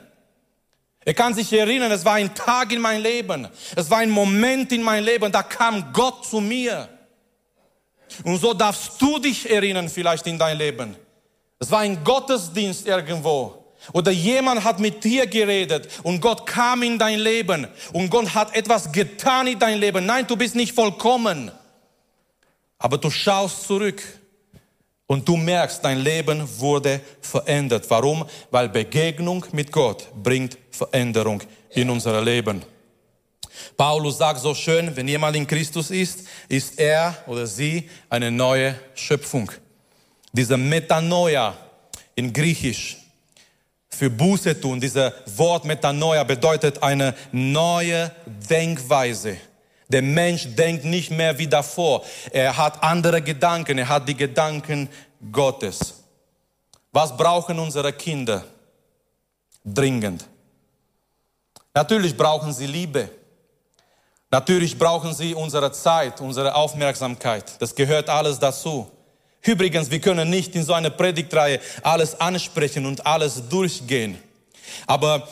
Er 1.05 1.13
kann 1.13 1.35
sich 1.35 1.53
erinnern, 1.53 1.91
es 1.91 2.03
war 2.03 2.15
ein 2.15 2.33
Tag 2.33 2.71
in 2.71 2.81
meinem 2.81 3.03
Leben. 3.03 3.47
Es 3.75 3.89
war 3.91 3.99
ein 3.99 4.09
Moment 4.09 4.71
in 4.71 4.81
meinem 4.81 5.05
Leben, 5.05 5.31
da 5.31 5.43
kam 5.43 5.93
Gott 5.93 6.25
zu 6.25 6.41
mir. 6.41 6.89
Und 8.23 8.39
so 8.39 8.53
darfst 8.55 8.99
du 8.99 9.19
dich 9.19 9.49
erinnern 9.49 9.87
vielleicht 9.87 10.25
in 10.25 10.39
dein 10.39 10.57
Leben. 10.57 10.95
Es 11.59 11.69
war 11.69 11.79
ein 11.79 12.03
Gottesdienst 12.03 12.87
irgendwo. 12.87 13.65
Oder 13.93 14.09
jemand 14.11 14.63
hat 14.63 14.79
mit 14.79 15.03
dir 15.03 15.27
geredet 15.27 15.87
und 16.01 16.19
Gott 16.19 16.47
kam 16.47 16.81
in 16.81 16.97
dein 16.97 17.19
Leben 17.19 17.67
und 17.93 18.09
Gott 18.09 18.33
hat 18.33 18.55
etwas 18.55 18.91
getan 18.91 19.45
in 19.45 19.59
dein 19.59 19.77
Leben. 19.77 20.07
Nein, 20.07 20.25
du 20.25 20.35
bist 20.35 20.55
nicht 20.55 20.73
vollkommen. 20.73 21.51
Aber 22.79 22.97
du 22.97 23.11
schaust 23.11 23.67
zurück 23.67 24.01
und 25.07 25.27
du 25.27 25.37
merkst, 25.37 25.83
dein 25.83 25.99
Leben 25.99 26.47
wurde 26.59 27.01
verändert. 27.21 27.85
Warum? 27.89 28.25
Weil 28.51 28.69
Begegnung 28.69 29.45
mit 29.51 29.71
Gott 29.71 30.07
bringt 30.23 30.57
Veränderung 30.71 31.41
in 31.71 31.89
unser 31.89 32.21
Leben. 32.23 32.63
Paulus 33.77 34.17
sagt 34.17 34.39
so 34.41 34.53
schön, 34.53 34.95
wenn 34.95 35.07
jemand 35.07 35.35
in 35.35 35.47
Christus 35.47 35.91
ist, 35.91 36.27
ist 36.49 36.79
er 36.79 37.15
oder 37.27 37.47
sie 37.47 37.89
eine 38.09 38.31
neue 38.31 38.75
Schöpfung. 38.95 39.51
Diese 40.31 40.57
Metanoia 40.57 41.55
in 42.15 42.33
Griechisch 42.33 42.97
für 43.89 44.09
Buße 44.09 44.59
tun. 44.59 44.79
Dieser 44.79 45.13
Wort 45.37 45.65
Metanoia 45.65 46.23
bedeutet 46.23 46.81
eine 46.83 47.15
neue 47.31 48.11
Denkweise. 48.25 49.37
Der 49.87 50.01
Mensch 50.01 50.47
denkt 50.55 50.85
nicht 50.85 51.11
mehr 51.11 51.37
wie 51.37 51.47
davor. 51.47 52.03
Er 52.31 52.55
hat 52.57 52.81
andere 52.83 53.21
Gedanken. 53.21 53.77
Er 53.77 53.89
hat 53.89 54.07
die 54.07 54.15
Gedanken 54.15 54.89
Gottes. 55.31 56.03
Was 56.91 57.15
brauchen 57.15 57.59
unsere 57.59 57.93
Kinder? 57.93 58.43
Dringend. 59.63 60.25
Natürlich 61.73 62.15
brauchen 62.15 62.53
sie 62.53 62.67
Liebe. 62.67 63.09
Natürlich 64.31 64.77
brauchen 64.77 65.13
sie 65.13 65.33
unsere 65.33 65.71
Zeit, 65.71 66.19
unsere 66.21 66.55
Aufmerksamkeit. 66.55 67.61
Das 67.61 67.75
gehört 67.75 68.09
alles 68.09 68.39
dazu. 68.39 68.89
Übrigens, 69.41 69.91
wir 69.91 70.01
können 70.01 70.29
nicht 70.29 70.55
in 70.55 70.63
so 70.63 70.73
einer 70.73 70.89
Predigtreihe 70.89 71.59
alles 71.83 72.19
ansprechen 72.19 72.85
und 72.85 73.05
alles 73.05 73.47
durchgehen. 73.47 74.17
Aber 74.87 75.27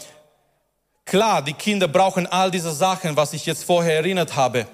klar, 1.05 1.41
die 1.41 1.53
Kinder 1.53 1.87
brauchen 1.87 2.27
all 2.27 2.51
diese 2.51 2.71
Sachen, 2.71 3.15
was 3.15 3.33
ich 3.33 3.45
jetzt 3.45 3.63
vorher 3.63 3.97
erinnert 3.97 4.35
habe. 4.35 4.67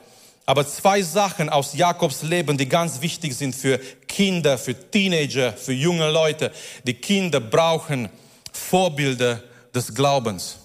Aber 0.45 0.67
zwei 0.67 1.01
Sachen 1.01 1.49
aus 1.49 1.73
Jakobs 1.75 2.23
Leben, 2.23 2.57
die 2.57 2.67
ganz 2.67 3.01
wichtig 3.01 3.35
sind 3.37 3.55
für 3.55 3.77
Kinder, 4.07 4.57
für 4.57 4.73
Teenager, 4.73 5.53
für 5.53 5.73
junge 5.73 6.09
Leute. 6.09 6.51
Die 6.85 6.95
Kinder 6.95 7.39
brauchen 7.39 8.09
Vorbilder 8.51 9.43
des 9.75 9.93
Glaubens. 9.93 10.57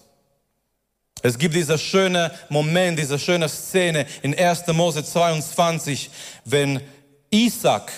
Es 1.22 1.38
gibt 1.38 1.54
dieser 1.54 1.78
schöne 1.78 2.30
Moment, 2.48 2.98
diese 2.98 3.18
schöne 3.18 3.48
Szene 3.48 4.06
in 4.22 4.38
1. 4.38 4.66
Mose 4.68 5.04
22, 5.04 6.10
wenn 6.44 6.80
Isaac 7.30 7.92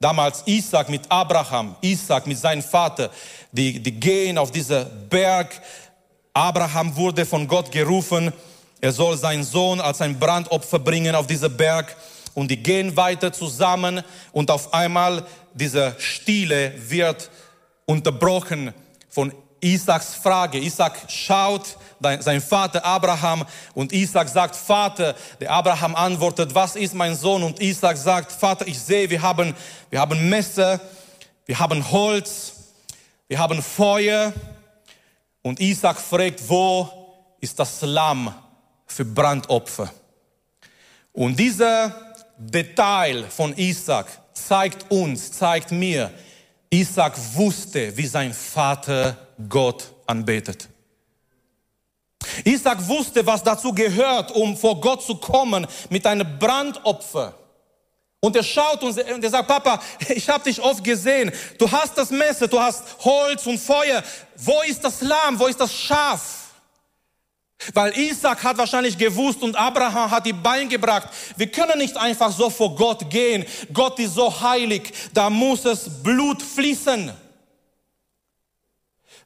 Damals 0.00 0.44
Isaac 0.46 0.88
mit 0.88 1.02
Abraham, 1.08 1.74
Isaac 1.80 2.26
mit 2.28 2.38
seinem 2.38 2.62
Vater, 2.62 3.10
die, 3.50 3.80
die 3.82 3.98
gehen 3.98 4.38
auf 4.38 4.52
diesen 4.52 4.86
Berg. 5.08 5.60
Abraham 6.38 6.94
wurde 6.94 7.26
von 7.26 7.48
Gott 7.48 7.72
gerufen, 7.72 8.32
er 8.80 8.92
soll 8.92 9.18
seinen 9.18 9.42
Sohn 9.42 9.80
als 9.80 10.00
ein 10.00 10.16
Brandopfer 10.16 10.78
bringen 10.78 11.16
auf 11.16 11.26
diesen 11.26 11.56
Berg. 11.56 11.96
Und 12.32 12.48
die 12.48 12.62
gehen 12.62 12.96
weiter 12.96 13.32
zusammen 13.32 14.04
und 14.30 14.48
auf 14.48 14.72
einmal 14.72 15.26
diese 15.52 15.96
Stille 15.98 16.72
wird 16.88 17.28
unterbrochen 17.86 18.72
von 19.08 19.32
Isaaks 19.60 20.14
Frage. 20.14 20.58
Isaac 20.58 20.96
schaut 21.08 21.76
sein 22.20 22.40
Vater 22.40 22.84
Abraham 22.84 23.44
und 23.74 23.92
Isaac 23.92 24.28
sagt, 24.28 24.54
Vater, 24.54 25.16
der 25.40 25.50
Abraham 25.50 25.96
antwortet, 25.96 26.54
was 26.54 26.76
ist 26.76 26.94
mein 26.94 27.16
Sohn? 27.16 27.42
Und 27.42 27.60
Isaac 27.60 27.96
sagt, 27.96 28.30
Vater, 28.30 28.68
ich 28.68 28.78
sehe, 28.78 29.10
wir 29.10 29.20
haben, 29.20 29.56
wir 29.90 29.98
haben 29.98 30.28
Messer, 30.28 30.78
wir 31.46 31.58
haben 31.58 31.90
Holz, 31.90 32.52
wir 33.26 33.40
haben 33.40 33.60
Feuer. 33.60 34.32
Und 35.42 35.60
Isaac 35.60 35.98
fragt, 35.98 36.48
wo 36.48 36.88
ist 37.40 37.58
das 37.58 37.80
Lamm 37.82 38.34
für 38.86 39.04
Brandopfer? 39.04 39.92
Und 41.12 41.38
dieser 41.38 42.14
Detail 42.36 43.24
von 43.24 43.56
Isaac 43.56 44.06
zeigt 44.32 44.90
uns, 44.90 45.32
zeigt 45.32 45.72
mir, 45.72 46.10
Isaac 46.70 47.14
wusste, 47.34 47.96
wie 47.96 48.06
sein 48.06 48.32
Vater 48.32 49.16
Gott 49.48 49.92
anbetet. 50.06 50.68
Isaac 52.44 52.86
wusste, 52.86 53.26
was 53.26 53.42
dazu 53.42 53.72
gehört, 53.72 54.30
um 54.32 54.56
vor 54.56 54.80
Gott 54.80 55.02
zu 55.02 55.16
kommen 55.16 55.66
mit 55.88 56.06
einem 56.06 56.38
Brandopfer. 56.38 57.34
Und 58.20 58.34
er 58.34 58.42
schaut 58.42 58.82
und 58.82 58.96
er 58.96 59.30
sagt, 59.30 59.46
Papa, 59.46 59.80
ich 60.08 60.28
habe 60.28 60.44
dich 60.44 60.60
oft 60.60 60.82
gesehen. 60.82 61.30
Du 61.56 61.70
hast 61.70 61.96
das 61.96 62.10
Messer, 62.10 62.48
du 62.48 62.58
hast 62.58 62.82
Holz 63.04 63.46
und 63.46 63.58
Feuer. 63.58 64.02
Wo 64.36 64.60
ist 64.62 64.82
das 64.82 65.00
Lamm? 65.02 65.38
Wo 65.38 65.46
ist 65.46 65.60
das 65.60 65.72
Schaf? 65.72 66.34
Weil 67.74 67.96
Isaac 67.98 68.42
hat 68.44 68.56
wahrscheinlich 68.56 68.96
gewusst 68.96 69.42
und 69.42 69.56
Abraham 69.56 70.10
hat 70.10 70.26
die 70.26 70.32
Bein 70.32 70.68
gebracht. 70.68 71.08
Wir 71.36 71.50
können 71.50 71.78
nicht 71.78 71.96
einfach 71.96 72.30
so 72.30 72.50
vor 72.50 72.74
Gott 72.74 73.10
gehen. 73.10 73.44
Gott 73.72 73.98
ist 73.98 74.14
so 74.14 74.40
heilig. 74.40 74.92
Da 75.12 75.28
muss 75.28 75.64
es 75.64 76.02
Blut 76.02 76.40
fließen 76.40 77.12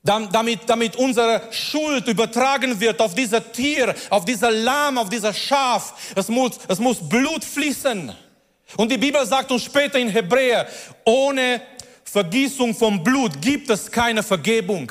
damit, 0.04 0.60
damit 0.66 0.96
unsere 0.96 1.42
Schuld 1.52 2.08
übertragen 2.08 2.80
wird 2.80 3.00
auf 3.00 3.14
dieser 3.14 3.52
Tier, 3.52 3.94
auf 4.10 4.24
dieser 4.24 4.50
Lamm, 4.50 4.98
auf 4.98 5.08
dieser 5.08 5.32
Schaf. 5.32 6.12
Es 6.16 6.28
muss, 6.28 6.58
es 6.68 6.78
muss 6.78 7.08
Blut 7.08 7.44
fließen. 7.44 8.12
Und 8.76 8.90
die 8.90 8.98
Bibel 8.98 9.24
sagt 9.26 9.50
uns 9.50 9.64
später 9.64 9.98
in 9.98 10.08
Hebräer, 10.08 10.66
ohne 11.04 11.60
Vergießung 12.04 12.74
vom 12.74 13.02
Blut 13.02 13.40
gibt 13.40 13.70
es 13.70 13.90
keine 13.90 14.22
Vergebung. 14.22 14.90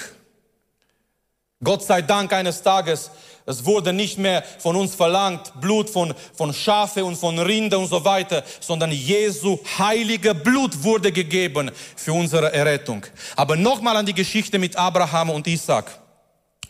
Gott 1.63 1.83
sei 1.83 2.01
Dank 2.01 2.33
eines 2.33 2.61
Tages, 2.61 3.11
es 3.45 3.65
wurde 3.65 3.91
nicht 3.93 4.17
mehr 4.17 4.43
von 4.59 4.75
uns 4.75 4.95
verlangt, 4.95 5.51
Blut 5.59 5.89
von, 5.89 6.13
von 6.33 6.53
Schafe 6.53 7.03
und 7.03 7.15
von 7.15 7.37
Rinder 7.37 7.79
und 7.79 7.87
so 7.87 8.03
weiter, 8.03 8.43
sondern 8.59 8.91
Jesu 8.91 9.59
heilige 9.77 10.33
Blut 10.33 10.83
wurde 10.83 11.11
gegeben 11.11 11.71
für 11.95 12.13
unsere 12.13 12.53
Errettung. 12.53 13.05
Aber 13.35 13.55
nochmal 13.55 13.97
an 13.97 14.05
die 14.05 14.13
Geschichte 14.13 14.57
mit 14.57 14.75
Abraham 14.75 15.31
und 15.31 15.47
Isaac. 15.47 15.91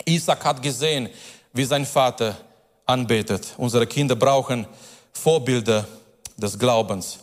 Isaac 0.06 0.44
hat 0.44 0.62
gesehen, 0.62 1.10
wie 1.54 1.66
sein 1.66 1.86
Vater 1.86 2.38
anbetet. 2.86 3.54
Unsere 3.58 3.86
Kinder 3.88 4.16
brauchen 4.16 4.66
Vorbilder 5.14 5.86
des 6.42 6.60
Glaubens. 6.60 7.20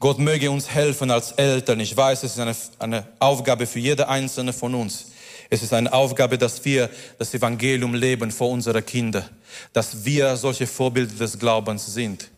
Gott 0.00 0.18
möge 0.18 0.50
uns 0.50 0.68
helfen 0.68 1.10
als 1.10 1.32
Eltern. 1.32 1.80
Ich 1.80 1.96
weiß, 1.96 2.22
es 2.22 2.32
ist 2.32 2.40
eine, 2.40 2.54
eine 2.78 3.08
Aufgabe 3.18 3.66
für 3.66 3.78
jede 3.78 4.08
einzelne 4.08 4.52
von 4.52 4.74
uns. 4.74 5.06
Es 5.50 5.62
ist 5.62 5.72
eine 5.72 5.92
Aufgabe, 5.92 6.36
dass 6.36 6.64
wir 6.64 6.90
das 7.18 7.32
Evangelium 7.32 7.94
leben 7.94 8.30
vor 8.30 8.50
unsere 8.50 8.82
Kinder, 8.82 9.28
dass 9.72 10.04
wir 10.04 10.36
solche 10.36 10.66
Vorbilder 10.66 11.14
des 11.14 11.38
Glaubens 11.38 11.86
sind. 11.86 12.28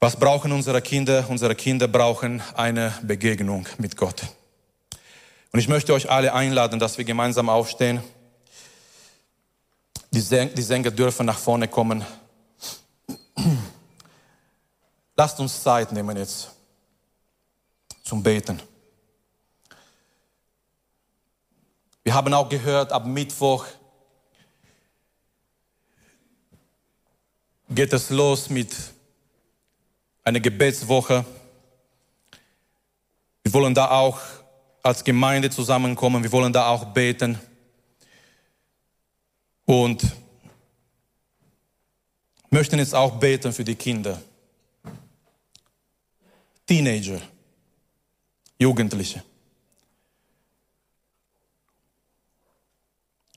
Was 0.00 0.16
brauchen 0.16 0.50
unsere 0.50 0.82
Kinder? 0.82 1.26
Unsere 1.28 1.54
Kinder 1.54 1.86
brauchen 1.86 2.42
eine 2.56 2.92
Begegnung 3.02 3.66
mit 3.78 3.96
Gott. 3.96 4.22
Und 5.52 5.60
ich 5.60 5.68
möchte 5.68 5.92
euch 5.92 6.10
alle 6.10 6.32
einladen, 6.34 6.80
dass 6.80 6.98
wir 6.98 7.04
gemeinsam 7.04 7.48
aufstehen. 7.48 8.02
Die, 10.10 10.20
Sänger 10.20 10.90
dürfen 10.90 11.26
nach 11.26 11.38
vorne 11.38 11.68
kommen. 11.68 12.04
Lasst 15.22 15.38
uns 15.38 15.62
Zeit 15.62 15.92
nehmen 15.92 16.16
jetzt 16.16 16.50
zum 18.02 18.20
Beten. 18.24 18.60
Wir 22.02 22.12
haben 22.12 22.34
auch 22.34 22.48
gehört, 22.48 22.90
ab 22.90 23.06
Mittwoch 23.06 23.64
geht 27.70 27.92
es 27.92 28.10
los 28.10 28.50
mit 28.50 28.74
einer 30.24 30.40
Gebetswoche. 30.40 31.24
Wir 33.44 33.52
wollen 33.52 33.76
da 33.76 33.92
auch 33.92 34.18
als 34.82 35.04
Gemeinde 35.04 35.50
zusammenkommen, 35.50 36.24
wir 36.24 36.32
wollen 36.32 36.52
da 36.52 36.66
auch 36.66 36.86
beten. 36.86 37.38
Und 39.66 40.02
möchten 42.50 42.80
jetzt 42.80 42.96
auch 42.96 43.20
beten 43.20 43.52
für 43.52 43.62
die 43.62 43.76
Kinder, 43.76 44.20
Teenager, 46.66 47.20
Jugendliche. 48.58 49.22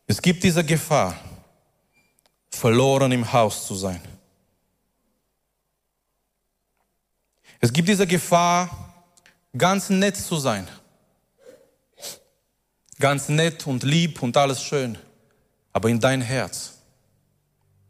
Es 0.07 0.21
gibt 0.21 0.43
diese 0.43 0.63
Gefahr, 0.63 1.19
verloren 2.49 3.11
im 3.11 3.31
Haus 3.31 3.67
zu 3.67 3.75
sein. 3.75 4.01
Es 7.59 7.73
gibt 7.73 7.87
diese 7.87 8.05
Gefahr, 8.05 9.03
ganz 9.57 9.89
nett 9.89 10.15
zu 10.17 10.37
sein. 10.37 10.67
Ganz 12.99 13.27
nett 13.27 13.65
und 13.67 13.83
lieb 13.83 14.21
und 14.21 14.37
alles 14.37 14.61
schön. 14.63 14.97
Aber 15.73 15.89
in 15.89 15.99
dein 15.99 16.21
Herz, 16.21 16.77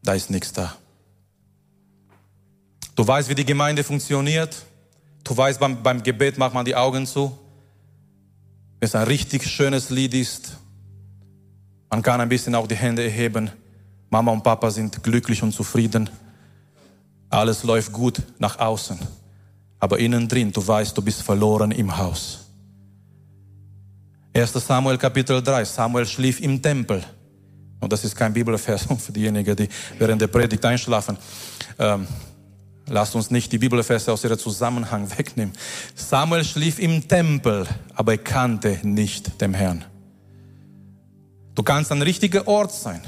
da 0.02 0.14
ist 0.14 0.30
nichts 0.30 0.54
da. 0.54 0.78
Du 2.96 3.06
weißt, 3.06 3.30
wie 3.30 3.36
die 3.36 3.46
Gemeinde 3.46 3.84
funktioniert. 3.84 4.66
Du 5.26 5.36
weißt, 5.36 5.60
beim, 5.60 5.82
beim 5.82 6.04
Gebet 6.04 6.38
macht 6.38 6.54
man 6.54 6.64
die 6.64 6.76
Augen 6.76 7.06
zu. 7.06 7.38
Wenn 8.80 8.88
es 8.88 8.96
ein 8.96 9.08
richtig 9.08 9.46
schönes 9.48 9.90
Lied 9.90 10.14
ist, 10.14 10.56
man 11.90 12.02
kann 12.02 12.22
ein 12.22 12.30
bisschen 12.30 12.54
auch 12.54 12.68
die 12.68 12.76
Hände 12.76 13.04
erheben. 13.04 13.50
Mama 14.12 14.32
und 14.32 14.44
Papa 14.44 14.70
sind 14.70 15.02
glücklich 15.04 15.42
und 15.42 15.52
zufrieden. 15.52 16.10
Alles 17.30 17.64
läuft 17.64 17.92
gut 17.92 18.22
nach 18.38 18.60
außen. 18.60 19.00
Aber 19.80 19.98
innen 19.98 20.28
drin, 20.28 20.52
du 20.52 20.66
weißt, 20.66 20.96
du 20.96 21.02
bist 21.02 21.24
verloren 21.24 21.72
im 21.72 21.98
Haus. 21.98 22.46
1. 24.34 24.54
Samuel 24.54 24.98
Kapitel 24.98 25.42
3. 25.42 25.66
Samuel 25.66 26.06
schlief 26.06 26.40
im 26.40 26.62
Tempel. 26.62 27.04
Und 27.80 27.92
das 27.92 28.04
ist 28.04 28.16
kein 28.16 28.32
Bibelvers 28.32 28.86
für 29.00 29.12
diejenigen, 29.12 29.56
die 29.56 29.68
während 29.98 30.22
der 30.22 30.28
Predigt 30.28 30.64
einschlafen. 30.64 31.18
Ähm, 31.80 32.08
lasst 32.88 33.16
uns 33.16 33.32
nicht 33.32 33.52
die 33.52 33.58
Bibelverse 33.58 34.12
aus 34.12 34.24
ihrem 34.24 34.38
Zusammenhang 34.38 35.10
wegnehmen. 35.18 35.54
Samuel 35.96 36.44
schlief 36.44 36.80
im 36.80 37.08
Tempel, 37.08 37.68
aber 37.94 38.14
er 38.14 38.18
kannte 38.20 38.80
nicht 38.84 39.42
den 39.42 39.54
Herrn. 39.54 39.86
Du 41.56 41.64
kannst 41.64 41.92
ein 41.92 42.02
richtiger 42.02 42.48
Ort 42.48 42.72
sein. 42.72 43.02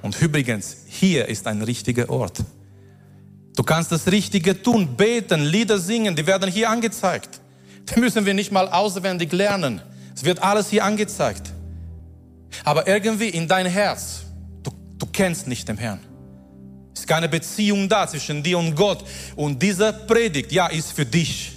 Und 0.00 0.20
übrigens, 0.20 0.76
hier 0.86 1.28
ist 1.28 1.46
ein 1.46 1.62
richtiger 1.62 2.08
Ort. 2.08 2.38
Du 3.56 3.62
kannst 3.62 3.92
das 3.92 4.06
Richtige 4.06 4.62
tun, 4.62 4.96
beten, 4.96 5.42
Lieder 5.42 5.78
singen, 5.78 6.16
die 6.16 6.26
werden 6.26 6.50
hier 6.50 6.70
angezeigt. 6.70 7.40
Die 7.94 8.00
müssen 8.00 8.24
wir 8.24 8.34
nicht 8.34 8.52
mal 8.52 8.68
auswendig 8.68 9.32
lernen. 9.32 9.82
Es 10.14 10.24
wird 10.24 10.42
alles 10.42 10.70
hier 10.70 10.84
angezeigt. 10.84 11.52
Aber 12.64 12.86
irgendwie 12.86 13.28
in 13.28 13.48
dein 13.48 13.66
Herz, 13.66 14.22
du, 14.62 14.70
du 14.98 15.06
kennst 15.06 15.46
nicht 15.46 15.68
den 15.68 15.76
Herrn. 15.76 16.00
Ist 16.94 17.06
keine 17.06 17.28
Beziehung 17.28 17.88
da 17.88 18.06
zwischen 18.06 18.42
dir 18.42 18.58
und 18.58 18.74
Gott. 18.74 19.04
Und 19.36 19.62
diese 19.62 19.92
Predigt, 19.92 20.52
ja, 20.52 20.66
ist 20.66 20.92
für 20.92 21.06
dich. 21.06 21.52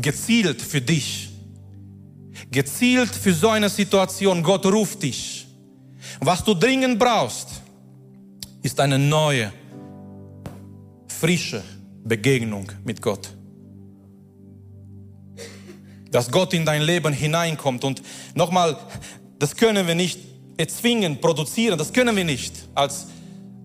Gezielt 0.00 0.60
für 0.60 0.80
dich 0.80 1.26
gezielt 2.50 3.14
für 3.14 3.32
so 3.32 3.48
eine 3.48 3.68
Situation. 3.68 4.42
Gott 4.42 4.66
ruft 4.66 5.02
dich. 5.02 5.46
was 6.20 6.42
du 6.44 6.54
dringend 6.54 6.98
brauchst, 6.98 7.48
ist 8.62 8.80
eine 8.80 8.98
neue, 8.98 9.52
frische 11.08 11.62
Begegnung 12.04 12.70
mit 12.84 13.02
Gott. 13.02 13.28
Dass 16.10 16.30
Gott 16.30 16.54
in 16.54 16.64
dein 16.64 16.82
Leben 16.82 17.12
hineinkommt. 17.12 17.84
Und 17.84 18.02
nochmal, 18.34 18.76
das 19.38 19.54
können 19.54 19.86
wir 19.86 19.94
nicht 19.94 20.18
erzwingen, 20.56 21.20
produzieren. 21.20 21.76
Das 21.76 21.92
können 21.92 22.16
wir 22.16 22.24
nicht. 22.24 22.54
Als, 22.74 23.08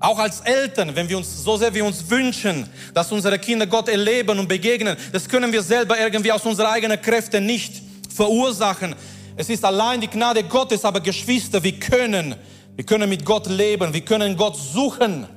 auch 0.01 0.17
als 0.17 0.41
Eltern, 0.41 0.95
wenn 0.95 1.07
wir 1.07 1.17
uns 1.17 1.43
so 1.43 1.55
sehr 1.57 1.73
wie 1.73 1.81
uns 1.81 2.09
wünschen, 2.09 2.67
dass 2.93 3.11
unsere 3.11 3.37
Kinder 3.37 3.67
Gott 3.67 3.87
erleben 3.87 4.37
und 4.39 4.49
begegnen, 4.49 4.97
das 5.11 5.29
können 5.29 5.53
wir 5.53 5.61
selber 5.61 5.97
irgendwie 5.99 6.31
aus 6.31 6.45
unseren 6.45 6.65
eigenen 6.65 6.99
Kräften 7.01 7.45
nicht 7.45 7.81
verursachen. 8.13 8.95
Es 9.37 9.49
ist 9.49 9.63
allein 9.63 10.01
die 10.01 10.07
Gnade 10.07 10.43
Gottes, 10.43 10.83
aber 10.83 10.99
Geschwister, 10.99 11.63
wir 11.63 11.79
können, 11.79 12.35
wir 12.75 12.83
können 12.83 13.09
mit 13.09 13.23
Gott 13.23 13.47
leben, 13.47 13.93
wir 13.93 14.01
können 14.01 14.35
Gott 14.35 14.57
suchen, 14.57 15.27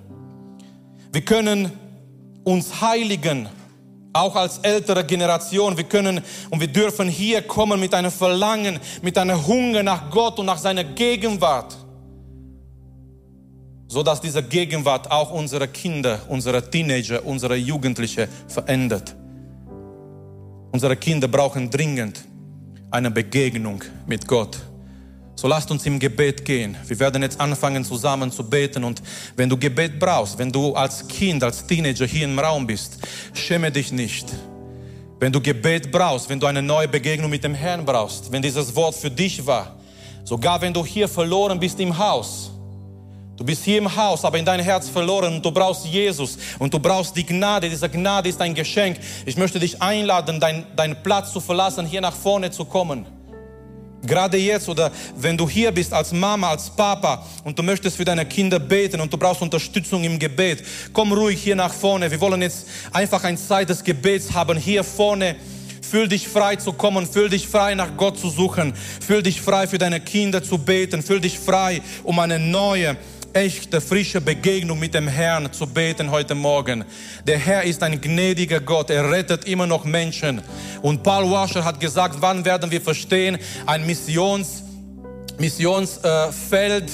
wir 1.13 1.23
können 1.23 1.71
uns 2.43 2.81
heiligen, 2.81 3.49
auch 4.15 4.37
als 4.37 4.59
ältere 4.59 5.05
Generation. 5.05 5.77
Wir 5.77 5.85
können 5.85 6.23
und 6.51 6.61
wir 6.61 6.69
dürfen 6.69 7.09
hier 7.09 7.43
kommen 7.43 7.81
mit 7.81 7.93
einem 7.95 8.11
Verlangen, 8.11 8.79
mit 9.03 9.19
einem 9.19 9.47
Hunger 9.47 9.83
nach 9.83 10.11
Gott 10.11 10.39
und 10.39 10.47
nach 10.47 10.59
seiner 10.59 10.85
Gegenwart, 10.85 11.77
so 13.95 14.03
dass 14.03 14.21
diese 14.21 14.43
Gegenwart 14.43 15.09
auch 15.09 15.31
unsere 15.31 15.69
Kinder, 15.69 16.19
unsere 16.27 16.69
Teenager, 16.69 17.25
unsere 17.25 17.55
Jugendliche 17.55 18.27
verändert. 18.49 19.15
Unsere 20.73 20.97
Kinder 20.97 21.29
brauchen 21.29 21.71
dringend 21.71 22.25
eine 22.91 23.13
Begegnung 23.13 23.85
mit 24.09 24.27
Gott. 24.27 24.59
So 25.37 25.47
lasst 25.47 25.71
uns 25.71 25.87
im 25.87 26.01
Gebet 26.01 26.45
gehen. 26.45 26.77
Wir 26.89 26.99
werden 26.99 27.23
jetzt 27.23 27.41
anfangen 27.41 27.85
zusammen 27.85 28.33
zu 28.33 28.43
beten 28.43 28.83
und 28.83 29.01
wenn 29.37 29.49
du 29.49 29.57
Gebet 29.57 30.01
brauchst, 30.01 30.39
wenn 30.39 30.51
du 30.51 30.75
als 30.75 31.07
Kind, 31.07 31.45
als 31.45 31.65
Teenager 31.65 32.07
hier 32.07 32.25
im 32.25 32.37
Raum 32.37 32.67
bist, 32.67 32.99
schäme 33.33 33.71
dich 33.71 33.93
nicht. 33.93 34.27
Wenn 35.21 35.31
du 35.31 35.41
Gebet 35.41 35.93
brauchst, 35.93 36.29
wenn 36.29 36.41
du 36.41 36.49
eine 36.49 36.63
neue 36.63 36.89
Begegnung 36.89 37.31
mit 37.31 37.45
dem 37.45 37.55
Herrn 37.55 37.85
brauchst, 37.85 38.33
wenn 38.33 38.43
dieses 38.43 38.75
Wort 38.75 38.97
für 38.97 39.11
dich 39.11 39.47
war, 39.47 39.77
sogar 40.25 40.61
wenn 40.61 40.75
du 40.75 40.85
hier 40.85 41.07
verloren 41.07 41.61
bist 41.61 41.79
im 41.79 41.97
Haus, 41.97 42.51
Du 43.37 43.45
bist 43.45 43.65
hier 43.65 43.79
im 43.79 43.97
Haus, 43.97 44.25
aber 44.25 44.39
in 44.39 44.45
dein 44.45 44.61
Herz 44.61 44.89
verloren 44.89 45.35
und 45.35 45.45
du 45.45 45.51
brauchst 45.51 45.85
Jesus 45.87 46.39
und 46.61 46.73
du 46.73 46.79
brauchst 46.79 47.17
die 47.17 47.27
Gnade. 47.27 47.69
Diese 47.69 47.89
Gnade 47.89 48.29
ist 48.29 48.41
ein 48.41 48.55
Geschenk. 48.55 48.99
Ich 49.27 49.37
möchte 49.37 49.59
dich 49.59 49.83
einladen, 49.83 50.39
dein, 50.39 50.65
deinen 50.77 51.03
Platz 51.03 51.33
zu 51.33 51.41
verlassen, 51.41 51.85
hier 51.85 52.01
nach 52.01 52.15
vorne 52.15 52.53
zu 52.53 52.65
kommen. 52.65 53.07
Gerade 54.07 54.37
jetzt 54.37 54.69
oder 54.69 54.93
wenn 55.17 55.37
du 55.37 55.49
hier 55.49 55.73
bist 55.73 55.93
als 55.93 56.13
Mama, 56.13 56.51
als 56.51 56.71
Papa 56.71 57.27
und 57.43 57.59
du 57.59 57.63
möchtest 57.63 57.97
für 57.97 58.05
deine 58.05 58.27
Kinder 58.27 58.59
beten 58.59 59.01
und 59.01 59.13
du 59.13 59.17
brauchst 59.17 59.43
Unterstützung 59.43 60.05
im 60.05 60.19
Gebet, 60.19 60.63
komm 60.93 61.13
ruhig 61.13 61.43
hier 61.43 61.57
nach 61.57 61.73
vorne. 61.73 62.11
Wir 62.11 62.21
wollen 62.21 62.43
jetzt 62.43 62.67
einfach 62.93 63.25
eine 63.25 63.39
Zeit 63.39 63.69
des 63.69 63.83
Gebets 63.83 64.33
haben 64.33 64.59
hier 64.59 64.85
vorne. 64.85 65.37
Fühl 65.81 66.09
dich 66.09 66.27
frei 66.29 66.57
zu 66.57 66.73
kommen, 66.73 67.07
fühl 67.07 67.29
dich 67.29 67.47
frei 67.47 67.75
nach 67.75 67.97
Gott 67.97 68.19
zu 68.19 68.29
suchen, 68.29 68.75
fühl 68.75 69.23
dich 69.23 69.41
frei 69.41 69.67
für 69.67 69.79
deine 69.79 70.01
Kinder 70.01 70.43
zu 70.43 70.59
beten, 70.59 71.03
fühl 71.03 71.21
dich 71.21 71.39
frei, 71.39 71.83
um 72.03 72.19
eine 72.19 72.39
neue 72.39 72.97
echte, 73.35 73.81
frische 73.81 74.21
Begegnung 74.21 74.79
mit 74.79 74.95
dem 74.95 75.09
Herrn 75.09 75.53
zu 75.53 75.67
beten 75.67 76.11
heute 76.11 76.35
Morgen. 76.35 76.85
Der 77.27 77.39
Herr 77.39 77.65
ist 77.65 77.83
ein 77.83 78.01
gnädiger 78.01 78.61
Gott, 78.61 78.91
er 78.91 79.11
rettet 79.11 79.47
immer 79.47 79.67
noch 79.67 79.85
Menschen. 79.85 80.41
Und 80.83 81.03
Paul 81.03 81.31
Washer 81.31 81.65
hat 81.65 81.81
gesagt, 81.81 82.17
wann 82.21 82.45
werden 82.45 82.71
wir 82.71 82.81
verstehen, 82.81 83.39
ein 83.67 83.85
Missions 83.85 84.63
Missionsfeld, 85.37 86.91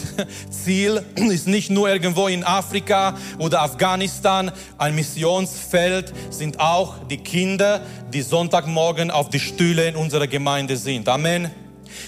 äh, 0.67 1.29
ist 1.29 1.47
nicht 1.47 1.69
nur 1.69 1.91
irgendwo 1.91 2.27
in 2.27 2.43
Afrika 2.43 3.15
oder 3.39 3.61
Afghanistan. 3.61 4.51
Ein 4.79 4.95
Missionsfeld 4.95 6.15
sind 6.31 6.59
auch 6.59 7.07
die 7.11 7.19
Kinder, 7.19 7.83
die 8.15 8.23
Sonntagmorgen 8.23 9.11
auf 9.11 9.29
die 9.29 9.41
Stühle 9.41 9.87
in 9.87 9.95
unserer 9.97 10.27
Gemeinde 10.27 10.79
sind. 10.79 11.07
Amen. 11.07 11.51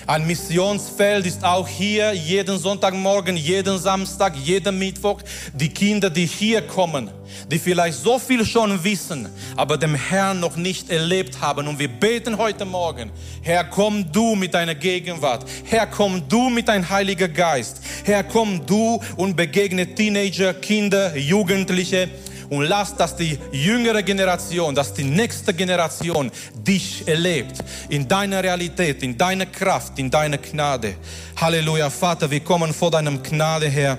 Ein 0.06 0.26
Missionsfeld 0.26 1.26
ist 1.26 1.44
auch 1.44 1.68
hier 1.68 2.12
jeden 2.12 2.58
Sonntagmorgen, 2.58 3.36
jeden 3.36 3.78
Samstag, 3.78 4.34
jeden 4.36 4.78
Mittwoch. 4.78 5.20
Die 5.52 5.68
Kinder, 5.68 6.10
die 6.10 6.26
hier 6.26 6.62
kommen, 6.62 7.10
die 7.50 7.58
vielleicht 7.58 7.98
so 7.98 8.18
viel 8.18 8.44
schon 8.44 8.82
wissen, 8.84 9.28
aber 9.56 9.76
dem 9.76 9.94
Herrn 9.94 10.40
noch 10.40 10.56
nicht 10.56 10.90
erlebt 10.90 11.40
haben. 11.40 11.68
Und 11.68 11.78
wir 11.78 11.88
beten 11.88 12.36
heute 12.38 12.64
Morgen, 12.64 13.10
Herr, 13.42 13.64
komm 13.64 14.10
du 14.10 14.34
mit 14.34 14.54
deiner 14.54 14.74
Gegenwart. 14.74 15.44
Herr, 15.64 15.86
komm 15.86 16.26
du 16.28 16.50
mit 16.50 16.68
deinem 16.68 16.88
Heiligen 16.88 17.32
Geist. 17.32 17.80
Herr, 18.04 18.24
komm 18.24 18.64
du 18.66 19.00
und 19.16 19.36
begegne 19.36 19.94
Teenager, 19.94 20.54
Kinder, 20.54 21.16
Jugendliche 21.16 22.08
und 22.52 22.66
lass, 22.66 22.94
dass 22.94 23.16
die 23.16 23.38
jüngere 23.50 24.02
Generation, 24.02 24.74
dass 24.74 24.92
die 24.92 25.04
nächste 25.04 25.54
Generation 25.54 26.30
dich 26.54 27.02
erlebt 27.08 27.56
in 27.88 28.06
deiner 28.06 28.44
Realität, 28.44 29.02
in 29.02 29.16
deiner 29.16 29.46
Kraft, 29.46 29.98
in 29.98 30.10
deiner 30.10 30.36
Gnade. 30.36 30.96
Halleluja, 31.40 31.88
Vater, 31.88 32.30
wir 32.30 32.40
kommen 32.40 32.74
vor 32.74 32.90
deinem 32.90 33.22
Gnade 33.22 33.68
her, 33.68 33.96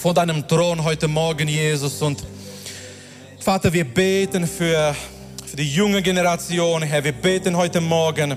vor 0.00 0.14
deinem 0.14 0.48
Thron 0.48 0.82
heute 0.82 1.08
Morgen, 1.08 1.46
Jesus. 1.46 2.00
Und 2.00 2.24
Vater, 3.38 3.70
wir 3.70 3.84
beten 3.84 4.46
für, 4.46 4.96
für 5.44 5.56
die 5.56 5.74
junge 5.74 6.00
Generation, 6.00 6.82
Herr. 6.82 7.04
Wir 7.04 7.12
beten 7.12 7.54
heute 7.54 7.82
Morgen 7.82 8.34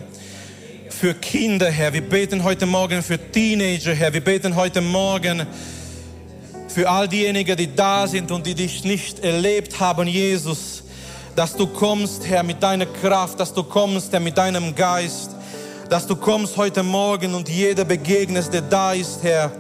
für 0.90 1.14
Kinder, 1.14 1.72
Herr. 1.72 1.94
Wir 1.94 2.02
beten 2.02 2.44
heute 2.44 2.66
Morgen 2.66 3.02
für 3.02 3.18
Teenager, 3.18 3.94
Herr. 3.94 4.12
Wir 4.12 4.22
beten 4.22 4.58
heute 4.58 4.82
Morgen 4.82 5.48
für 6.76 6.90
all 6.90 7.08
diejenigen, 7.08 7.56
die 7.56 7.74
da 7.74 8.06
sind 8.06 8.30
und 8.34 8.46
die 8.46 8.54
dich 8.54 8.84
nicht 8.84 9.20
erlebt 9.20 9.80
haben, 9.80 10.10
Jesus, 10.10 10.84
dass 11.34 11.56
du 11.56 11.68
kommst, 11.68 12.28
Herr, 12.28 12.44
mit 12.44 12.62
deiner 12.62 12.86
Kraft, 12.86 13.40
dass 13.40 13.54
du 13.54 13.64
kommst, 13.64 14.12
Herr, 14.12 14.20
mit 14.20 14.38
deinem 14.38 14.76
Geist, 14.76 15.32
dass 15.90 16.06
du 16.06 16.18
kommst 16.18 16.58
heute 16.58 16.84
Morgen 16.84 17.34
und 17.34 17.48
jeder 17.48 17.86
begegnest, 17.86 18.52
der 18.52 18.60
da 18.60 18.92
ist, 18.92 19.24
Herr. 19.24 19.54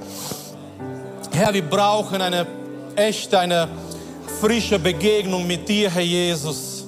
Herr, 1.31 1.53
wir 1.53 1.61
brauchen 1.61 2.21
eine 2.21 2.45
echte, 2.97 3.39
eine 3.39 3.69
frische 4.41 4.77
Begegnung 4.77 5.47
mit 5.47 5.69
dir, 5.69 5.89
Herr 5.89 6.01
Jesus. 6.01 6.83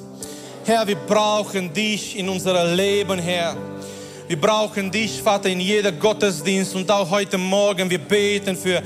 Herr, 0.66 0.86
wir 0.86 0.98
brauchen 0.98 1.72
dich 1.72 2.20
in 2.20 2.28
unserem 2.28 2.76
Leben, 2.76 3.18
Herr. 3.18 3.56
Wir 4.28 4.42
brauchen 4.42 4.92
dich, 4.92 5.22
Vater, 5.22 5.48
in 5.48 5.62
jeder 5.62 5.94
Gottesdienst 5.94 6.76
und 6.76 6.92
auch 6.92 7.10
heute 7.10 7.38
Morgen. 7.38 7.90
Wir 7.90 8.00
beten 8.00 8.58
für 8.58 8.84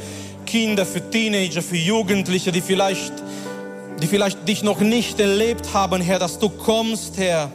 Kinder, 0.51 0.85
für 0.85 0.99
Teenager, 1.09 1.61
für 1.61 1.77
Jugendliche, 1.77 2.51
die 2.51 2.59
vielleicht, 2.59 3.13
die 4.01 4.07
vielleicht 4.07 4.45
dich 4.45 4.63
noch 4.63 4.81
nicht 4.81 5.17
erlebt 5.17 5.73
haben, 5.73 6.01
Herr, 6.01 6.19
dass 6.19 6.37
du 6.37 6.49
kommst, 6.49 7.17
Herr, 7.17 7.49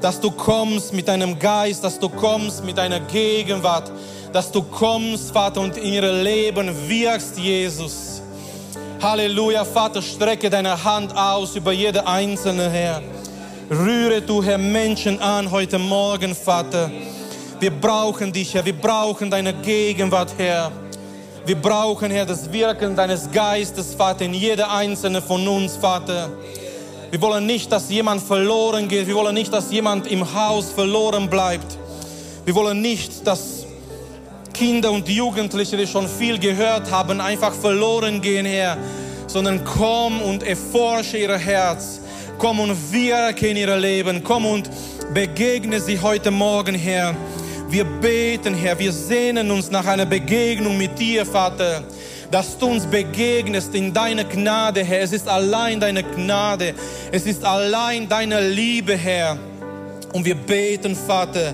dass 0.00 0.20
du 0.20 0.30
kommst 0.30 0.92
mit 0.92 1.08
deinem 1.08 1.36
Geist, 1.36 1.82
dass 1.82 1.98
du 1.98 2.08
kommst 2.08 2.64
mit 2.64 2.78
deiner 2.78 3.00
Gegenwart, 3.00 3.90
dass 4.32 4.52
du 4.52 4.62
kommst, 4.62 5.32
Vater, 5.32 5.62
und 5.62 5.76
in 5.76 5.94
ihr 5.94 6.12
Leben 6.12 6.70
wirkst, 6.88 7.40
Jesus. 7.40 8.22
Halleluja, 9.02 9.64
Vater, 9.64 10.00
strecke 10.00 10.48
deine 10.48 10.84
Hand 10.84 11.16
aus 11.16 11.56
über 11.56 11.72
jede 11.72 12.06
einzelne, 12.06 12.70
Herr. 12.70 13.02
Rühre 13.68 14.22
du, 14.22 14.44
Herr, 14.44 14.58
Menschen 14.58 15.20
an 15.20 15.50
heute 15.50 15.76
Morgen, 15.76 16.36
Vater. 16.36 16.88
Wir 17.58 17.72
brauchen 17.72 18.32
dich, 18.32 18.54
Herr. 18.54 18.64
Wir 18.64 18.76
brauchen 18.76 19.28
deine 19.28 19.52
Gegenwart, 19.54 20.32
Herr. 20.38 20.70
Wir 21.44 21.56
brauchen, 21.56 22.12
Herr, 22.12 22.24
das 22.24 22.52
Wirken 22.52 22.94
deines 22.94 23.28
Geistes, 23.32 23.94
Vater, 23.94 24.24
in 24.24 24.32
jeder 24.32 24.70
einzelne 24.70 25.20
von 25.20 25.46
uns, 25.48 25.74
Vater. 25.76 26.30
Wir 27.10 27.20
wollen 27.20 27.46
nicht, 27.46 27.72
dass 27.72 27.90
jemand 27.90 28.22
verloren 28.22 28.86
geht. 28.86 29.08
Wir 29.08 29.16
wollen 29.16 29.34
nicht, 29.34 29.52
dass 29.52 29.72
jemand 29.72 30.06
im 30.06 30.34
Haus 30.34 30.70
verloren 30.70 31.28
bleibt. 31.28 31.76
Wir 32.44 32.54
wollen 32.54 32.80
nicht, 32.80 33.26
dass 33.26 33.66
Kinder 34.54 34.92
und 34.92 35.08
Jugendliche, 35.08 35.76
die 35.76 35.88
schon 35.88 36.06
viel 36.06 36.38
gehört 36.38 36.92
haben, 36.92 37.20
einfach 37.20 37.52
verloren 37.52 38.20
gehen, 38.20 38.46
Herr, 38.46 38.76
sondern 39.26 39.64
komm 39.64 40.22
und 40.22 40.44
erforsche 40.44 41.18
ihr 41.18 41.36
Herz. 41.36 42.02
Komm 42.38 42.60
und 42.60 42.92
wirke 42.92 43.48
in 43.48 43.56
ihr 43.56 43.76
Leben. 43.76 44.22
Komm 44.22 44.46
und 44.46 44.70
begegne 45.12 45.80
sie 45.80 45.98
heute 45.98 46.30
Morgen, 46.30 46.76
Herr. 46.76 47.16
Wir 47.72 47.84
beten, 47.84 48.52
Herr, 48.52 48.78
wir 48.78 48.92
sehnen 48.92 49.50
uns 49.50 49.70
nach 49.70 49.86
einer 49.86 50.04
Begegnung 50.04 50.76
mit 50.76 50.98
dir, 50.98 51.24
Vater 51.24 51.82
dass 52.30 52.56
du 52.56 52.66
uns 52.66 52.86
begegnest 52.86 53.74
in 53.74 53.92
deiner 53.92 54.24
Gnade, 54.24 54.82
Herr. 54.82 55.02
Es 55.02 55.12
ist 55.12 55.28
allein 55.28 55.78
deine 55.78 56.02
Gnade. 56.02 56.74
Es 57.10 57.26
ist 57.26 57.44
allein 57.44 58.08
deine 58.08 58.48
Liebe, 58.48 58.96
Herr. 58.96 59.36
Und 60.14 60.24
wir 60.24 60.34
beten, 60.34 60.96
Vater, 60.96 61.52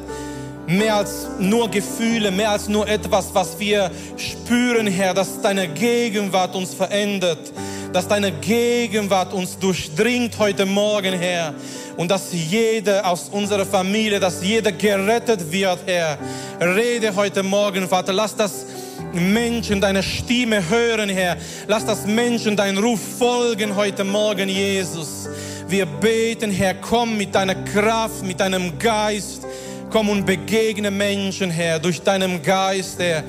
mehr 0.68 0.94
als 0.94 1.26
nur 1.40 1.68
Gefühle, 1.68 2.30
mehr 2.30 2.52
als 2.52 2.68
nur 2.68 2.86
etwas, 2.88 3.30
was 3.32 3.58
wir 3.58 3.90
spüren, 4.16 4.86
Herr, 4.86 5.14
dass 5.14 5.42
deine 5.42 5.66
Gegenwart 5.66 6.54
uns 6.54 6.74
verändert, 6.74 7.52
dass 7.92 8.08
deine 8.08 8.32
Gegenwart 8.32 9.32
uns 9.32 9.58
durchdringt 9.58 10.38
heute 10.38 10.66
Morgen, 10.66 11.12
Herr 11.14 11.54
und 11.98 12.12
dass 12.12 12.32
jeder 12.32 13.04
aus 13.04 13.28
unserer 13.28 13.66
Familie, 13.66 14.20
dass 14.20 14.42
jeder 14.42 14.70
gerettet 14.70 15.50
wird, 15.50 15.80
Herr. 15.84 16.16
Rede 16.60 17.14
heute 17.14 17.42
Morgen, 17.42 17.88
Vater, 17.88 18.12
lass 18.12 18.36
das 18.36 18.66
Menschen 19.12 19.80
deine 19.80 20.04
Stimme 20.04 20.62
hören, 20.68 21.08
Herr. 21.08 21.36
Lass 21.66 21.84
das 21.84 22.06
Menschen 22.06 22.56
deinen 22.56 22.78
Ruf 22.78 23.00
folgen 23.18 23.74
heute 23.74 24.04
Morgen, 24.04 24.48
Jesus. 24.48 25.28
Wir 25.66 25.86
beten, 25.86 26.52
Herr, 26.52 26.74
komm 26.74 27.16
mit 27.18 27.34
deiner 27.34 27.56
Kraft, 27.56 28.22
mit 28.22 28.38
deinem 28.38 28.78
Geist. 28.78 29.42
Komm 29.90 30.08
und 30.08 30.24
begegne 30.24 30.92
Menschen, 30.92 31.50
Herr, 31.50 31.80
durch 31.80 32.00
deinen 32.00 32.40
Geist, 32.44 33.00
Herr. 33.00 33.24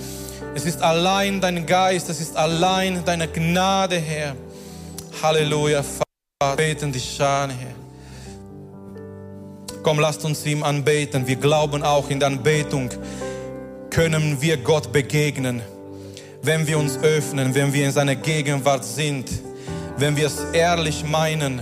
Es 0.53 0.65
ist 0.65 0.79
allein 0.79 1.41
dein 1.41 1.65
Geist, 1.65 2.07
es 2.09 2.21
ist 2.21 2.35
allein 2.35 3.03
deine 3.03 3.27
Gnade, 3.27 3.97
Herr. 3.97 4.35
Halleluja, 5.21 5.83
Vater. 5.83 6.55
Beten 6.55 6.93
dich 6.93 7.13
Schane, 7.17 7.53
Herr. 7.53 7.75
Komm, 9.83 9.99
lasst 9.99 10.23
uns 10.23 10.45
ihm 10.45 10.63
anbeten. 10.63 11.27
Wir 11.27 11.35
glauben 11.35 11.83
auch 11.83 12.09
in 12.09 12.19
der 12.19 12.29
Anbetung 12.29 12.89
können 13.89 14.41
wir 14.41 14.55
Gott 14.55 14.93
begegnen, 14.93 15.61
wenn 16.41 16.65
wir 16.67 16.79
uns 16.79 16.97
öffnen, 16.99 17.53
wenn 17.53 17.73
wir 17.73 17.85
in 17.85 17.91
seiner 17.91 18.15
Gegenwart 18.15 18.85
sind, 18.85 19.29
wenn 19.97 20.15
wir 20.15 20.27
es 20.27 20.39
ehrlich 20.53 21.03
meinen. 21.03 21.61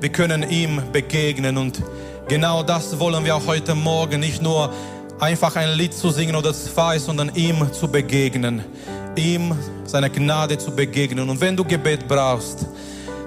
Wir 0.00 0.10
können 0.10 0.42
ihm 0.50 0.82
begegnen 0.92 1.56
und 1.56 1.82
genau 2.28 2.62
das 2.62 2.98
wollen 2.98 3.24
wir 3.24 3.36
auch 3.36 3.46
heute 3.46 3.74
Morgen, 3.74 4.20
nicht 4.20 4.42
nur 4.42 4.70
einfach 5.18 5.56
ein 5.56 5.70
Lied 5.70 5.94
zu 5.94 6.10
singen 6.10 6.36
oder 6.36 6.52
zwei, 6.52 6.98
sondern 6.98 7.34
ihm 7.34 7.72
zu 7.72 7.88
begegnen, 7.88 8.64
ihm 9.16 9.56
seiner 9.84 10.10
Gnade 10.10 10.58
zu 10.58 10.72
begegnen. 10.72 11.30
Und 11.30 11.40
wenn 11.40 11.56
du 11.56 11.64
Gebet 11.64 12.06
brauchst, 12.06 12.66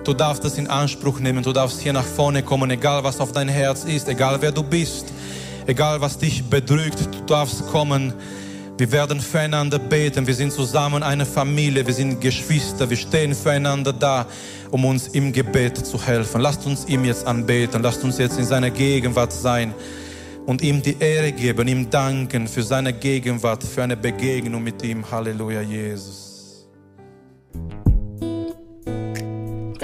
Du 0.03 0.15
darfst 0.15 0.43
es 0.45 0.57
in 0.57 0.67
Anspruch 0.67 1.19
nehmen. 1.19 1.43
Du 1.43 1.53
darfst 1.53 1.79
hier 1.79 1.93
nach 1.93 2.05
vorne 2.05 2.41
kommen, 2.41 2.71
egal 2.71 3.03
was 3.03 3.19
auf 3.19 3.31
dein 3.31 3.47
Herz 3.47 3.83
ist, 3.83 4.09
egal 4.09 4.37
wer 4.41 4.51
du 4.51 4.63
bist, 4.63 5.05
egal 5.67 6.01
was 6.01 6.17
dich 6.17 6.43
bedrückt. 6.43 7.07
Du 7.11 7.25
darfst 7.27 7.67
kommen. 7.67 8.13
Wir 8.79 8.91
werden 8.91 9.21
füreinander 9.21 9.77
beten. 9.77 10.25
Wir 10.25 10.33
sind 10.33 10.53
zusammen 10.53 11.03
eine 11.03 11.25
Familie. 11.25 11.85
Wir 11.85 11.93
sind 11.93 12.19
Geschwister. 12.19 12.89
Wir 12.89 12.97
stehen 12.97 13.35
füreinander 13.35 13.93
da, 13.93 14.25
um 14.71 14.85
uns 14.85 15.09
im 15.09 15.31
Gebet 15.31 15.85
zu 15.85 16.03
helfen. 16.03 16.41
Lasst 16.41 16.65
uns 16.65 16.85
ihm 16.85 17.05
jetzt 17.05 17.27
anbeten. 17.27 17.83
Lasst 17.83 18.03
uns 18.03 18.17
jetzt 18.17 18.39
in 18.39 18.45
seiner 18.45 18.71
Gegenwart 18.71 19.31
sein 19.31 19.71
und 20.47 20.63
ihm 20.63 20.81
die 20.81 20.97
Ehre 20.99 21.31
geben, 21.31 21.67
ihm 21.67 21.89
danken 21.91 22.47
für 22.47 22.63
seine 22.63 22.93
Gegenwart, 22.93 23.63
für 23.63 23.83
eine 23.83 23.95
Begegnung 23.95 24.63
mit 24.63 24.83
ihm. 24.83 25.09
Halleluja, 25.09 25.61
Jesus. 25.61 26.20